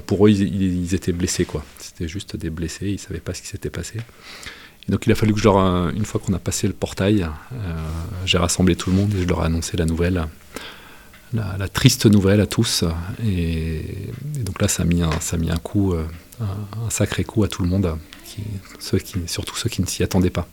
pour 0.00 0.26
eux, 0.26 0.30
ils, 0.30 0.94
étaient 0.94 1.12
blessés, 1.12 1.44
quoi. 1.44 1.64
C'était 1.78 2.08
juste 2.08 2.36
des 2.36 2.50
blessés, 2.50 2.88
ils 2.88 2.98
savaient 2.98 3.20
pas 3.20 3.34
ce 3.34 3.42
qui 3.42 3.48
s'était 3.48 3.70
passé. 3.70 3.98
Donc 4.88 5.06
il 5.06 5.12
a 5.12 5.14
fallu 5.14 5.32
que 5.32 5.38
je 5.38 5.44
leur, 5.44 5.56
euh, 5.56 5.90
une 5.92 6.04
fois 6.04 6.20
qu'on 6.20 6.34
a 6.34 6.38
passé 6.38 6.66
le 6.66 6.74
portail, 6.74 7.22
euh, 7.22 7.88
j'ai 8.26 8.38
rassemblé 8.38 8.76
tout 8.76 8.90
le 8.90 8.96
monde 8.96 9.14
et 9.14 9.22
je 9.22 9.26
leur 9.26 9.42
ai 9.42 9.46
annoncé 9.46 9.76
la 9.76 9.86
nouvelle, 9.86 10.26
la, 11.32 11.68
triste 11.68 12.06
nouvelle 12.06 12.40
à 12.40 12.46
tous. 12.46 12.84
Et, 13.24 14.12
donc 14.44 14.60
là, 14.60 14.68
ça 14.68 14.82
a 14.82 14.86
mis 14.86 15.02
un, 15.02 15.10
ça 15.20 15.36
a 15.36 15.38
mis 15.38 15.50
un 15.50 15.56
coup, 15.56 15.94
euh, 15.94 16.06
un, 16.40 16.90
sacré 16.90 17.24
coup 17.24 17.44
à 17.44 17.48
tout 17.48 17.62
le 17.62 17.68
monde, 17.68 17.96
ceux 18.78 18.98
qui, 18.98 19.20
surtout 19.26 19.56
ceux 19.56 19.70
qui 19.70 19.80
ne 19.80 19.86
s'y 19.86 20.02
attendaient 20.02 20.30
pas. 20.30 20.46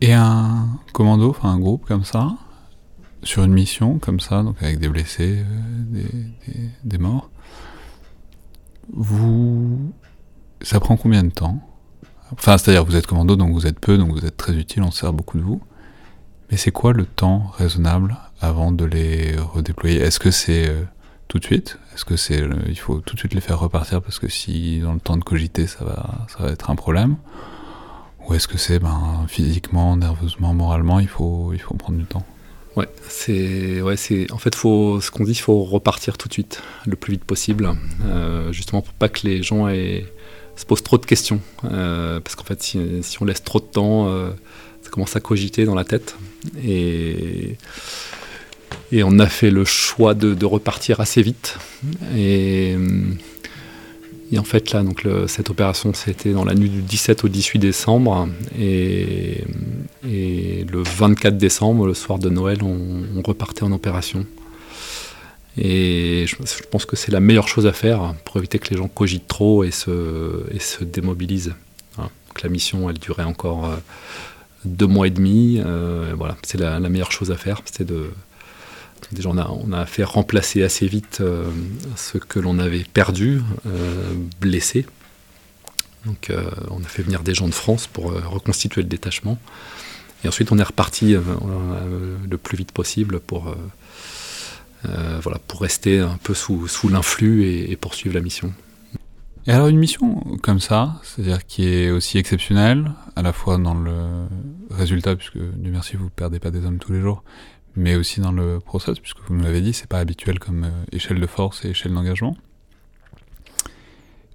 Et 0.00 0.12
un 0.12 0.68
commando, 0.92 1.30
enfin 1.30 1.50
un 1.50 1.60
groupe 1.60 1.86
comme 1.86 2.04
ça, 2.04 2.34
sur 3.22 3.44
une 3.44 3.52
mission 3.52 3.98
comme 4.00 4.18
ça, 4.18 4.42
donc 4.42 4.60
avec 4.62 4.80
des 4.80 4.88
blessés, 4.88 5.44
des 6.82 6.98
morts, 6.98 7.30
vous. 8.92 9.92
Ça 10.60 10.80
prend 10.80 10.96
combien 10.96 11.22
de 11.22 11.30
temps 11.30 11.62
Enfin, 12.38 12.58
c'est-à-dire, 12.58 12.84
vous 12.84 12.96
êtes 12.96 13.06
commando, 13.06 13.36
donc 13.36 13.52
vous 13.52 13.66
êtes 13.66 13.78
peu, 13.78 13.96
donc 13.96 14.12
vous 14.12 14.24
êtes 14.24 14.36
très 14.36 14.54
utile, 14.54 14.82
on 14.82 14.90
sert 14.90 15.12
beaucoup 15.12 15.38
de 15.38 15.42
vous. 15.42 15.62
Mais 16.50 16.56
c'est 16.56 16.70
quoi 16.70 16.92
le 16.92 17.06
temps 17.06 17.50
raisonnable 17.56 18.16
avant 18.40 18.70
de 18.70 18.84
les 18.84 19.36
redéployer? 19.36 20.00
Est-ce 20.00 20.20
que 20.20 20.30
c'est 20.30 20.68
euh, 20.68 20.82
tout 21.28 21.38
de 21.38 21.44
suite? 21.44 21.78
Est-ce 21.94 22.04
que 22.04 22.16
c'est 22.16 22.42
il 22.68 22.78
faut 22.78 23.00
tout 23.00 23.14
de 23.14 23.18
suite 23.18 23.34
les 23.34 23.40
faire 23.40 23.58
repartir 23.58 24.02
parce 24.02 24.18
que 24.18 24.28
si 24.28 24.80
dans 24.80 24.92
le 24.92 25.00
temps 25.00 25.16
de 25.16 25.24
cogiter, 25.24 25.66
ça 25.66 25.84
va, 25.84 26.26
ça 26.28 26.44
va 26.44 26.50
être 26.50 26.70
un 26.70 26.76
problème? 26.76 27.16
Ou 28.26 28.34
est-ce 28.34 28.48
que 28.48 28.58
c'est 28.58 28.78
ben, 28.78 29.24
physiquement, 29.28 29.96
nerveusement, 29.96 30.54
moralement, 30.54 30.98
il 31.00 31.08
faut, 31.08 31.52
il 31.52 31.60
faut 31.60 31.74
prendre 31.74 31.98
du 31.98 32.04
temps? 32.04 32.24
Ouais, 32.76 32.88
c'est 33.08 33.80
ouais, 33.82 33.96
c'est 33.96 34.32
en 34.32 34.38
fait 34.38 34.54
faut 34.54 35.00
ce 35.00 35.10
qu'on 35.12 35.24
dit, 35.24 35.30
il 35.32 35.36
faut 35.36 35.62
repartir 35.62 36.18
tout 36.18 36.26
de 36.26 36.32
suite, 36.32 36.60
le 36.86 36.96
plus 36.96 37.12
vite 37.12 37.24
possible, 37.24 37.70
euh, 38.04 38.50
justement 38.50 38.82
pour 38.82 38.94
pas 38.94 39.08
que 39.08 39.26
les 39.26 39.44
gens 39.44 39.68
se 40.56 40.64
posent 40.64 40.82
trop 40.82 40.98
de 40.98 41.06
questions, 41.06 41.40
euh, 41.64 42.20
parce 42.20 42.36
qu'en 42.36 42.44
fait 42.44 42.62
si, 42.62 42.78
on 43.20 43.24
laisse 43.24 43.42
trop 43.42 43.60
de 43.60 43.64
temps, 43.64 44.08
euh, 44.08 44.30
ça 44.82 44.90
commence 44.90 45.16
à 45.16 45.20
cogiter 45.20 45.64
dans 45.64 45.74
la 45.74 45.84
tête 45.84 46.16
et 46.62 47.56
et 48.92 49.02
on 49.02 49.18
a 49.18 49.26
fait 49.26 49.50
le 49.50 49.64
choix 49.64 50.14
de, 50.14 50.44
repartir 50.44 51.00
assez 51.00 51.22
vite 51.22 51.58
et 52.16 52.76
et 54.34 54.38
en 54.38 54.44
fait, 54.44 54.72
là, 54.72 54.82
donc 54.82 55.06
cette 55.28 55.50
opération, 55.50 55.92
c'était 55.94 56.32
dans 56.32 56.44
la 56.44 56.54
nuit 56.54 56.68
du 56.68 56.82
17 56.82 57.22
au 57.24 57.28
18 57.28 57.60
décembre. 57.60 58.28
Et, 58.58 59.44
le 60.02 60.82
24 60.82 61.36
décembre, 61.36 61.86
le 61.86 61.94
soir 61.94 62.18
de 62.18 62.28
Noël, 62.28 62.58
on, 62.62 63.22
repartait 63.22 63.62
en 63.62 63.70
opération. 63.70 64.26
Et 65.56 66.26
je, 66.26 66.36
pense 66.70 66.84
que 66.84 66.96
c'est 66.96 67.12
la 67.12 67.20
meilleure 67.20 67.48
chose 67.48 67.66
à 67.66 67.72
faire 67.72 68.14
pour 68.24 68.38
éviter 68.38 68.58
que 68.58 68.70
les 68.70 68.76
gens 68.76 68.88
cogitent 68.88 69.28
trop 69.28 69.62
et 69.62 69.70
se, 69.70 70.44
et 70.50 70.58
se 70.58 70.82
démobilisent. 70.82 71.54
Hein. 71.98 72.08
la 72.42 72.48
mission, 72.48 72.90
elle 72.90 72.98
durait 72.98 73.22
encore 73.22 73.66
euh, 73.66 73.76
deux 74.64 74.86
mois 74.86 75.06
et 75.06 75.10
demi. 75.10 75.60
Euh, 75.64 76.12
voilà, 76.16 76.36
c'est 76.42 76.58
la, 76.58 76.80
meilleure 76.80 77.12
chose 77.12 77.30
à 77.30 77.36
faire. 77.36 77.60
C'était 77.64 77.84
de, 77.84 78.10
Déjà, 79.12 79.28
on 79.28 79.72
a, 79.72 79.84
fait 79.84 80.02
remplacer 80.02 80.62
assez 80.62 80.86
vite 80.86 81.18
euh, 81.20 81.44
ce 81.94 82.16
que 82.16 82.40
l'on 82.40 82.58
avait 82.58 82.84
perdu, 82.84 83.42
euh, 83.66 84.14
blessé. 84.40 84.86
Donc, 86.06 86.30
on 86.70 86.82
a 86.84 86.86
fait 86.86 87.02
venir 87.02 87.22
des 87.22 87.34
gens 87.34 87.48
de 87.48 87.54
France 87.54 87.86
pour 87.86 88.12
reconstituer 88.12 88.82
le 88.82 88.88
détachement. 88.88 89.38
Et 90.22 90.28
ensuite, 90.28 90.52
on 90.52 90.58
est 90.58 90.64
reparti 90.64 91.14
le 91.14 92.36
plus 92.36 92.58
vite 92.58 92.72
possible 92.72 93.20
pour, 93.20 93.56
voilà, 95.22 95.38
pour 95.46 95.60
rester 95.60 95.98
un 96.00 96.18
peu 96.22 96.34
sous, 96.34 96.68
sous 96.68 96.88
l'influx 96.88 97.44
et, 97.44 97.76
poursuivre 97.76 98.14
la 98.14 98.20
mission. 98.20 98.52
Et 99.46 99.50
alors, 99.50 99.68
une 99.68 99.78
mission 99.78 100.20
comme 100.42 100.60
ça, 100.60 101.00
c'est-à-dire 101.02 101.44
qui 101.46 101.68
est 101.68 101.90
aussi 101.90 102.16
exceptionnelle, 102.18 102.92
à 103.14 103.22
la 103.22 103.32
fois 103.32 103.58
dans 103.58 103.74
le 103.74 104.26
résultat, 104.70 105.16
puisque, 105.16 105.36
Dieu 105.36 105.70
merci, 105.70 105.96
vous 105.96 106.04
ne 106.04 106.10
perdez 106.10 106.38
pas 106.38 106.50
des 106.50 106.64
hommes 106.64 106.78
tous 106.78 106.92
les 106.92 107.00
jours, 107.00 107.22
mais 107.76 107.96
aussi 107.96 108.20
dans 108.20 108.32
le 108.32 108.60
process, 108.60 108.98
puisque 108.98 109.18
vous 109.26 109.34
nous 109.34 109.42
l'avez 109.42 109.60
dit, 109.60 109.72
c'est 109.72 109.88
pas 109.88 109.98
habituel 109.98 110.38
comme 110.38 110.64
euh, 110.64 110.70
échelle 110.92 111.20
de 111.20 111.26
force 111.26 111.64
et 111.64 111.70
échelle 111.70 111.92
d'engagement. 111.92 112.36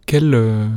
Quel, 0.06 0.34
euh, 0.34 0.68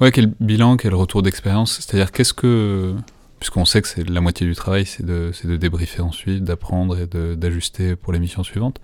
ouais, 0.00 0.10
quel 0.10 0.34
bilan, 0.40 0.76
quel 0.76 0.94
retour 0.94 1.22
d'expérience 1.22 1.80
C'est-à-dire, 1.80 2.10
qu'est-ce 2.12 2.34
que. 2.34 2.94
Puisqu'on 3.40 3.64
sait 3.64 3.82
que 3.82 3.88
c'est 3.88 4.08
la 4.08 4.20
moitié 4.20 4.46
du 4.46 4.54
travail, 4.54 4.86
c'est 4.86 5.04
de, 5.04 5.32
de 5.44 5.56
débriefer 5.56 6.00
ensuite, 6.00 6.44
d'apprendre 6.44 6.98
et 6.98 7.06
d'ajuster 7.36 7.94
pour 7.96 8.12
les 8.12 8.18
missions 8.18 8.42
suivantes. 8.42 8.80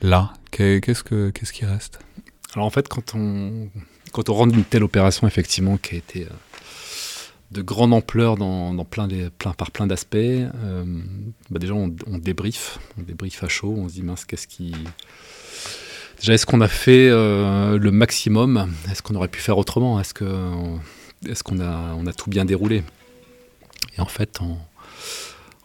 Là, 0.00 0.32
qu'est-ce, 0.50 1.02
que, 1.02 1.30
qu'est-ce 1.30 1.52
qui 1.52 1.64
reste? 1.64 1.98
Alors, 2.54 2.66
en 2.66 2.70
fait, 2.70 2.88
quand 2.88 3.14
on, 3.14 3.68
quand 4.12 4.28
on 4.28 4.34
rentre 4.34 4.54
une 4.54 4.64
telle 4.64 4.84
opération, 4.84 5.26
effectivement, 5.26 5.76
qui 5.76 5.96
a 5.96 5.98
été. 5.98 6.22
Euh, 6.24 6.34
de 7.50 7.62
grande 7.62 7.92
ampleur 7.92 8.36
dans, 8.36 8.84
plein, 8.84 9.08
plein, 9.38 9.52
par 9.52 9.70
plein 9.70 9.86
d'aspects. 9.86 10.16
Euh, 10.16 10.84
bah 11.50 11.58
déjà, 11.58 11.74
on, 11.74 11.94
on 12.06 12.18
débrief, 12.18 12.78
on 12.98 13.02
débrief 13.02 13.42
à 13.42 13.48
chaud, 13.48 13.74
on 13.76 13.88
se 13.88 13.94
dit 13.94 14.02
mince, 14.02 14.24
qu'est-ce 14.24 14.46
qui. 14.46 14.72
Déjà, 16.20 16.34
est-ce 16.34 16.46
qu'on 16.46 16.60
a 16.60 16.68
fait 16.68 17.08
euh, 17.10 17.78
le 17.78 17.90
maximum? 17.90 18.70
Est-ce 18.90 19.02
qu'on 19.02 19.14
aurait 19.14 19.28
pu 19.28 19.40
faire 19.40 19.58
autrement? 19.58 19.98
Est-ce 19.98 20.14
qu'on 20.14 20.80
est 21.26 21.42
qu'on 21.42 21.60
a, 21.60 21.94
on 21.96 22.06
a 22.06 22.12
tout 22.12 22.30
bien 22.30 22.44
déroulé? 22.44 22.84
Et 23.96 24.00
en 24.00 24.06
fait, 24.06 24.40
en 24.40 24.58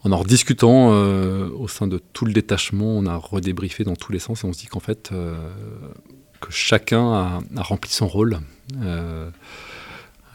en, 0.04 0.18
rediscutant 0.18 0.92
euh, 0.92 1.50
au 1.58 1.68
sein 1.68 1.88
de 1.88 1.98
tout 2.14 2.26
le 2.26 2.34
détachement, 2.34 2.98
on 2.98 3.08
a 3.08 3.16
redébriefé 3.16 3.84
dans 3.84 3.96
tous 3.96 4.12
les 4.12 4.20
sens 4.20 4.44
et 4.44 4.48
on 4.48 4.54
se 4.54 4.60
dit 4.60 4.68
qu'en 4.68 4.80
fait, 4.80 5.10
que 5.10 6.52
chacun 6.52 7.12
a, 7.12 7.40
a, 7.58 7.64
rempli 7.64 7.92
son 7.92 8.08
rôle 8.08 8.40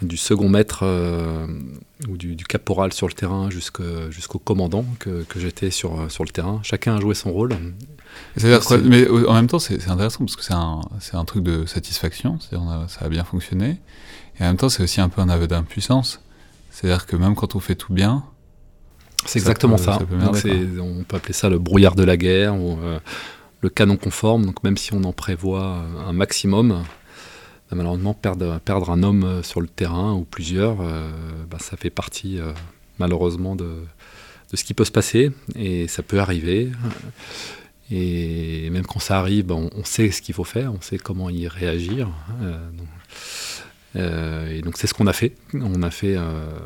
du 0.02 0.16
second 0.16 0.48
maître 0.48 0.80
euh, 0.82 1.46
ou 2.08 2.16
du, 2.16 2.36
caporal 2.36 2.92
sur 2.92 3.06
le 3.06 3.12
terrain 3.12 3.50
jusqu'au 3.50 4.38
commandant 4.38 4.84
que, 4.98 5.24
j'étais 5.36 5.70
sur, 5.70 6.10
sur 6.10 6.24
le 6.24 6.30
terrain. 6.30 6.60
Chacun 6.62 6.96
a 6.96 7.00
joué 7.00 7.14
son 7.14 7.32
rôle. 7.32 7.54
mais 8.36 9.08
en 9.08 9.34
même 9.34 9.46
temps, 9.46 9.58
c'est 9.58 9.88
intéressant 9.88 10.20
parce 10.20 10.36
que 10.36 10.44
c'est 10.44 10.54
un, 10.54 10.80
un, 11.12 11.24
truc 11.24 11.42
de 11.42 11.66
satisfaction, 11.66 12.38
ça 12.40 13.04
a 13.04 13.08
bien 13.08 13.24
fonctionné. 13.24 13.78
Et 14.38 14.44
en 14.44 14.46
même 14.46 14.56
temps, 14.56 14.68
c'est 14.68 14.82
aussi 14.82 15.00
un 15.00 15.08
peu 15.08 15.20
un 15.20 15.28
aveu 15.28 15.46
d'impuissance. 15.46 16.20
C'est-à-dire 16.70 17.06
que 17.06 17.16
même 17.16 17.34
quand 17.34 17.54
on 17.54 17.60
fait 17.60 17.74
tout 17.74 17.92
bien. 17.92 18.24
C'est 19.26 19.38
exactement 19.38 19.76
ça. 19.76 19.98
on 20.80 21.04
peut 21.04 21.16
appeler 21.16 21.34
ça 21.34 21.50
le 21.50 21.58
brouillard 21.58 21.94
de 21.94 22.04
la 22.04 22.16
guerre 22.16 22.56
ou 22.56 22.78
euh, 22.80 22.98
le 23.60 23.68
canon 23.68 23.96
conforme. 23.96 24.46
Donc 24.46 24.62
même 24.64 24.76
si 24.76 24.94
on 24.94 25.04
en 25.04 25.12
prévoit 25.12 25.84
un 26.06 26.12
maximum, 26.12 26.84
bah, 27.70 27.76
malheureusement, 27.76 28.14
perdre, 28.14 28.58
perdre 28.58 28.90
un 28.90 29.02
homme 29.04 29.22
euh, 29.22 29.42
sur 29.44 29.60
le 29.60 29.68
terrain 29.68 30.12
ou 30.14 30.24
plusieurs, 30.24 30.80
euh, 30.80 31.08
bah, 31.48 31.58
ça 31.60 31.76
fait 31.76 31.90
partie 31.90 32.40
euh, 32.40 32.52
malheureusement 32.98 33.54
de, 33.54 33.84
de, 34.50 34.56
ce 34.56 34.64
qui 34.64 34.74
peut 34.74 34.84
se 34.84 34.90
passer 34.90 35.30
et 35.54 35.86
ça 35.86 36.02
peut 36.02 36.18
arriver. 36.18 36.72
Et 37.92 38.70
même 38.70 38.84
quand 38.86 38.98
ça 38.98 39.18
arrive, 39.18 39.46
bah, 39.46 39.54
on, 39.54 39.84
sait 39.84 40.10
ce 40.10 40.20
qu'il 40.20 40.34
faut 40.34 40.44
faire, 40.44 40.72
on 40.72 40.80
sait 40.80 40.98
comment 40.98 41.30
y 41.30 41.46
réagir. 41.46 42.08
Et 43.94 44.62
donc 44.62 44.76
c'est 44.76 44.86
ce 44.86 44.94
qu'on 44.94 45.06
a 45.06 45.12
fait. 45.12 45.34
On 45.54 45.82
a 45.82 45.90
fait, 45.90 46.16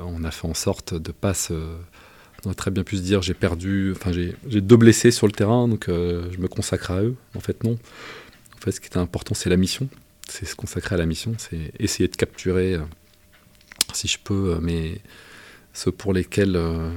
on 0.06 0.24
a 0.24 0.30
fait 0.30 0.46
en 0.46 0.54
sorte 0.54 0.94
de 0.94 1.12
pas 1.12 1.34
se, 1.34 1.54
on 1.54 2.46
aurait 2.46 2.54
très 2.54 2.70
bien 2.70 2.84
pu 2.84 2.96
se 2.98 3.02
dire 3.02 3.22
j'ai 3.22 3.34
perdu, 3.34 3.92
enfin 3.96 4.12
j'ai 4.12 4.60
deux 4.60 4.76
blessés 4.76 5.10
sur 5.10 5.26
le 5.26 5.32
terrain, 5.32 5.66
donc 5.68 5.86
je 5.88 6.38
me 6.38 6.48
consacre 6.48 6.90
à 6.90 7.02
eux. 7.02 7.16
En 7.34 7.40
fait 7.40 7.64
non. 7.64 7.78
En 8.54 8.60
fait 8.60 8.72
ce 8.72 8.80
qui 8.80 8.86
était 8.86 8.98
important 8.98 9.34
c'est 9.34 9.50
la 9.50 9.56
mission 9.56 9.88
c'est 10.28 10.46
se 10.46 10.54
consacrer 10.54 10.94
à 10.94 10.98
la 10.98 11.06
mission, 11.06 11.34
c'est 11.38 11.72
essayer 11.78 12.08
de 12.08 12.16
capturer, 12.16 12.74
euh, 12.74 12.80
si 13.92 14.08
je 14.08 14.18
peux, 14.18 14.54
euh, 14.54 14.58
mais 14.60 15.00
ceux 15.72 15.92
pour 15.92 16.12
lesquels 16.12 16.56
euh, 16.56 16.90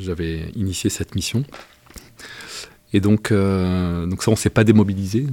j'avais 0.00 0.50
initié 0.54 0.90
cette 0.90 1.14
mission. 1.14 1.44
Et 2.92 3.00
donc, 3.00 3.32
donc 3.32 4.22
ça, 4.22 4.30
on 4.30 4.36
s'est 4.36 4.50
pas 4.50 4.64
démobilisé 4.64 5.26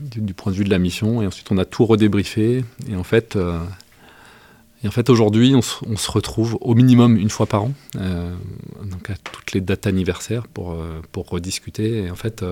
du, 0.00 0.32
point 0.34 0.50
de 0.50 0.56
vue 0.56 0.64
de 0.64 0.70
la 0.70 0.78
mission. 0.78 1.22
Et 1.22 1.26
ensuite, 1.26 1.50
on 1.50 1.58
a 1.58 1.64
tout 1.64 1.84
redébriefé. 1.84 2.64
Et 2.88 2.96
en 2.96 3.04
fait, 3.04 3.36
et 4.82 4.88
en 4.88 4.90
fait 4.90 5.10
aujourd'hui, 5.10 5.54
on, 5.54 5.60
se 5.62 6.10
retrouve 6.10 6.56
au 6.62 6.74
minimum 6.74 7.18
une 7.18 7.28
fois 7.28 7.44
par 7.44 7.64
an, 7.64 7.72
donc 7.94 9.10
à 9.10 9.14
toutes 9.16 9.52
les 9.52 9.60
dates 9.60 9.86
anniversaires 9.86 10.48
pour, 10.48 10.76
pour 11.12 11.28
rediscuter. 11.28 12.04
Et 12.04 12.10
en 12.10 12.16
fait. 12.16 12.42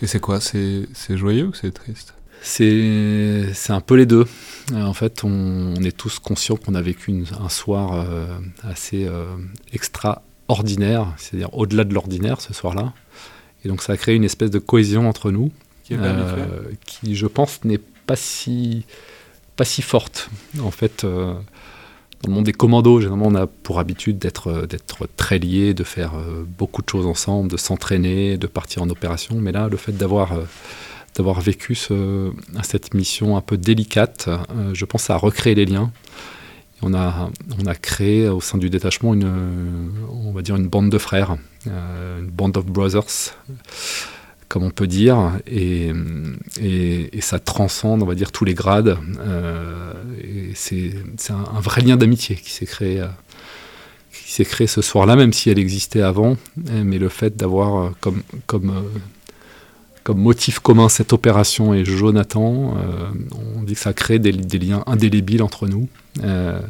et 0.00 0.06
c'est 0.06 0.20
quoi? 0.20 0.40
C'est 0.40 0.86
joyeux 1.16 1.48
ou 1.48 1.52
c'est 1.52 1.72
triste? 1.72 2.16
C'est 2.42 3.70
un 3.70 3.80
peu 3.80 3.94
les 3.96 4.06
deux. 4.06 4.26
Euh, 4.72 4.82
en 4.82 4.92
fait, 4.92 5.24
on, 5.24 5.74
est 5.76 5.96
tous 5.96 6.18
conscients 6.18 6.56
qu'on 6.56 6.74
a 6.74 6.82
vécu 6.82 7.24
un 7.38 7.48
soir 7.48 7.92
euh, 7.94 8.26
assez 8.62 9.04
euh, 9.04 9.26
extraordinaire, 9.72 11.12
c'est-à-dire 11.16 11.52
au-delà 11.54 11.84
de 11.84 11.94
l'ordinaire 11.94 12.40
ce 12.40 12.52
soir-là. 12.52 12.92
Et 13.66 13.68
donc 13.68 13.82
ça 13.82 13.94
a 13.94 13.96
créé 13.96 14.14
une 14.14 14.22
espèce 14.22 14.52
de 14.52 14.60
cohésion 14.60 15.08
entre 15.08 15.32
nous, 15.32 15.50
Qui 15.82 15.94
est 15.94 15.98
euh, 16.00 16.36
qui 16.86 17.16
je 17.16 17.26
pense 17.26 17.64
n'est 17.64 17.80
pas 18.06 18.14
si, 18.14 18.84
pas 19.56 19.64
si 19.64 19.82
forte. 19.82 20.30
En 20.62 20.70
fait, 20.70 21.02
euh, 21.02 21.34
dans 22.22 22.28
le 22.28 22.32
monde 22.32 22.44
des 22.44 22.52
commandos, 22.52 23.00
généralement 23.00 23.26
on 23.26 23.34
a 23.34 23.48
pour 23.48 23.80
habitude 23.80 24.20
d'être, 24.20 24.68
d'être 24.68 25.08
très 25.16 25.40
liés, 25.40 25.74
de 25.74 25.82
faire 25.82 26.12
beaucoup 26.56 26.80
de 26.80 26.88
choses 26.88 27.06
ensemble, 27.06 27.50
de 27.50 27.56
s'entraîner, 27.56 28.38
de 28.38 28.46
partir 28.46 28.82
en 28.82 28.88
opération. 28.88 29.34
Mais 29.40 29.50
là, 29.50 29.66
le 29.68 29.76
fait 29.76 29.90
d'avoir 29.92 30.32
d'avoir 31.16 31.40
vécu 31.40 31.74
ce, 31.74 32.30
cette 32.62 32.94
mission 32.94 33.36
un 33.36 33.40
peu 33.40 33.56
délicate. 33.56 34.28
je 34.74 34.84
pense 34.84 35.10
à 35.10 35.16
recréer 35.16 35.56
les 35.56 35.64
liens. 35.64 35.90
On 36.82 36.92
a, 36.94 37.30
on 37.58 37.72
créé 37.80 38.28
au 38.28 38.40
sein 38.40 38.58
du 38.58 38.68
détachement 38.68 39.14
une, 39.14 39.26
bande 40.68 40.90
de 40.90 40.98
frères, 40.98 41.36
euh, 41.66 42.20
une 42.20 42.26
band 42.26 42.52
of 42.54 42.66
brothers, 42.66 43.34
comme 44.48 44.62
on 44.62 44.70
peut 44.70 44.86
dire, 44.86 45.32
et, 45.46 45.90
et, 46.60 47.20
ça 47.20 47.38
transcende, 47.38 48.02
on 48.02 48.06
va 48.06 48.14
dire, 48.14 48.30
tous 48.30 48.44
les 48.44 48.54
grades. 48.54 48.98
Euh, 49.20 49.94
c'est 50.54 50.92
un, 51.30 51.60
vrai 51.60 51.80
lien 51.80 51.96
d'amitié 51.96 52.36
qui 52.36 52.50
s'est 52.50 52.66
créé, 52.66 53.02
qui 54.12 54.32
s'est 54.32 54.44
créé 54.44 54.66
ce 54.66 54.82
soir-là, 54.82 55.16
même 55.16 55.32
si 55.32 55.48
elle 55.48 55.58
existait 55.58 56.02
avant. 56.02 56.36
Mais 56.56 56.98
le 56.98 57.08
fait 57.08 57.36
d'avoir 57.36 57.92
comme 58.46 58.72
comme 60.06 60.20
motif 60.20 60.60
commun 60.60 60.88
cette 60.88 61.12
opération 61.12 61.74
et 61.74 61.84
Jonathan. 61.84 62.76
Euh, 62.78 63.10
on 63.56 63.64
dit 63.64 63.74
que 63.74 63.80
ça 63.80 63.92
crée 63.92 64.20
des, 64.20 64.30
liens 64.30 64.84
indélébiles 64.86 65.42
entre 65.42 65.66
nous. 65.66 65.88
Euh, 66.22 66.60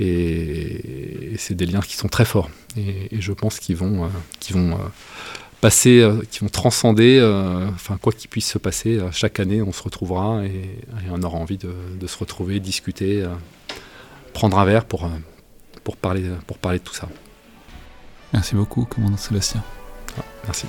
et, 0.00 1.36
c'est 1.38 1.54
des 1.54 1.66
liens 1.66 1.82
qui 1.82 1.94
sont 1.94 2.08
très 2.08 2.24
forts. 2.24 2.50
Et, 2.76 3.20
je 3.20 3.32
pense 3.32 3.60
qu'ils 3.60 3.76
vont, 3.76 4.06
euh, 4.06 4.08
vont 4.50 4.76
passer, 5.60 6.04
qui 6.32 6.40
vont 6.40 6.48
transcender, 6.48 7.22
enfin 7.72 7.96
quoi 8.02 8.12
qu'il 8.12 8.28
puisse 8.28 8.50
se 8.50 8.58
passer, 8.58 8.98
chaque 9.12 9.38
année 9.38 9.62
on 9.62 9.70
se 9.70 9.84
retrouvera 9.84 10.44
et, 10.44 10.80
on 11.12 11.22
aura 11.22 11.38
envie 11.38 11.58
de, 11.58 11.72
de 12.00 12.06
se 12.08 12.18
retrouver, 12.18 12.58
discuter, 12.58 13.24
prendre 14.34 14.58
un 14.58 14.64
verre 14.64 14.84
pour, 14.84 15.08
pour, 15.84 15.96
parler, 15.96 16.24
pour 16.48 16.58
parler 16.58 16.80
de 16.80 16.84
tout 16.84 16.94
ça. 16.94 17.08
Merci 18.32 18.56
beaucoup, 18.56 18.84
commandant 18.84 19.16
Sébastien. 19.16 19.62
merci. 20.44 20.66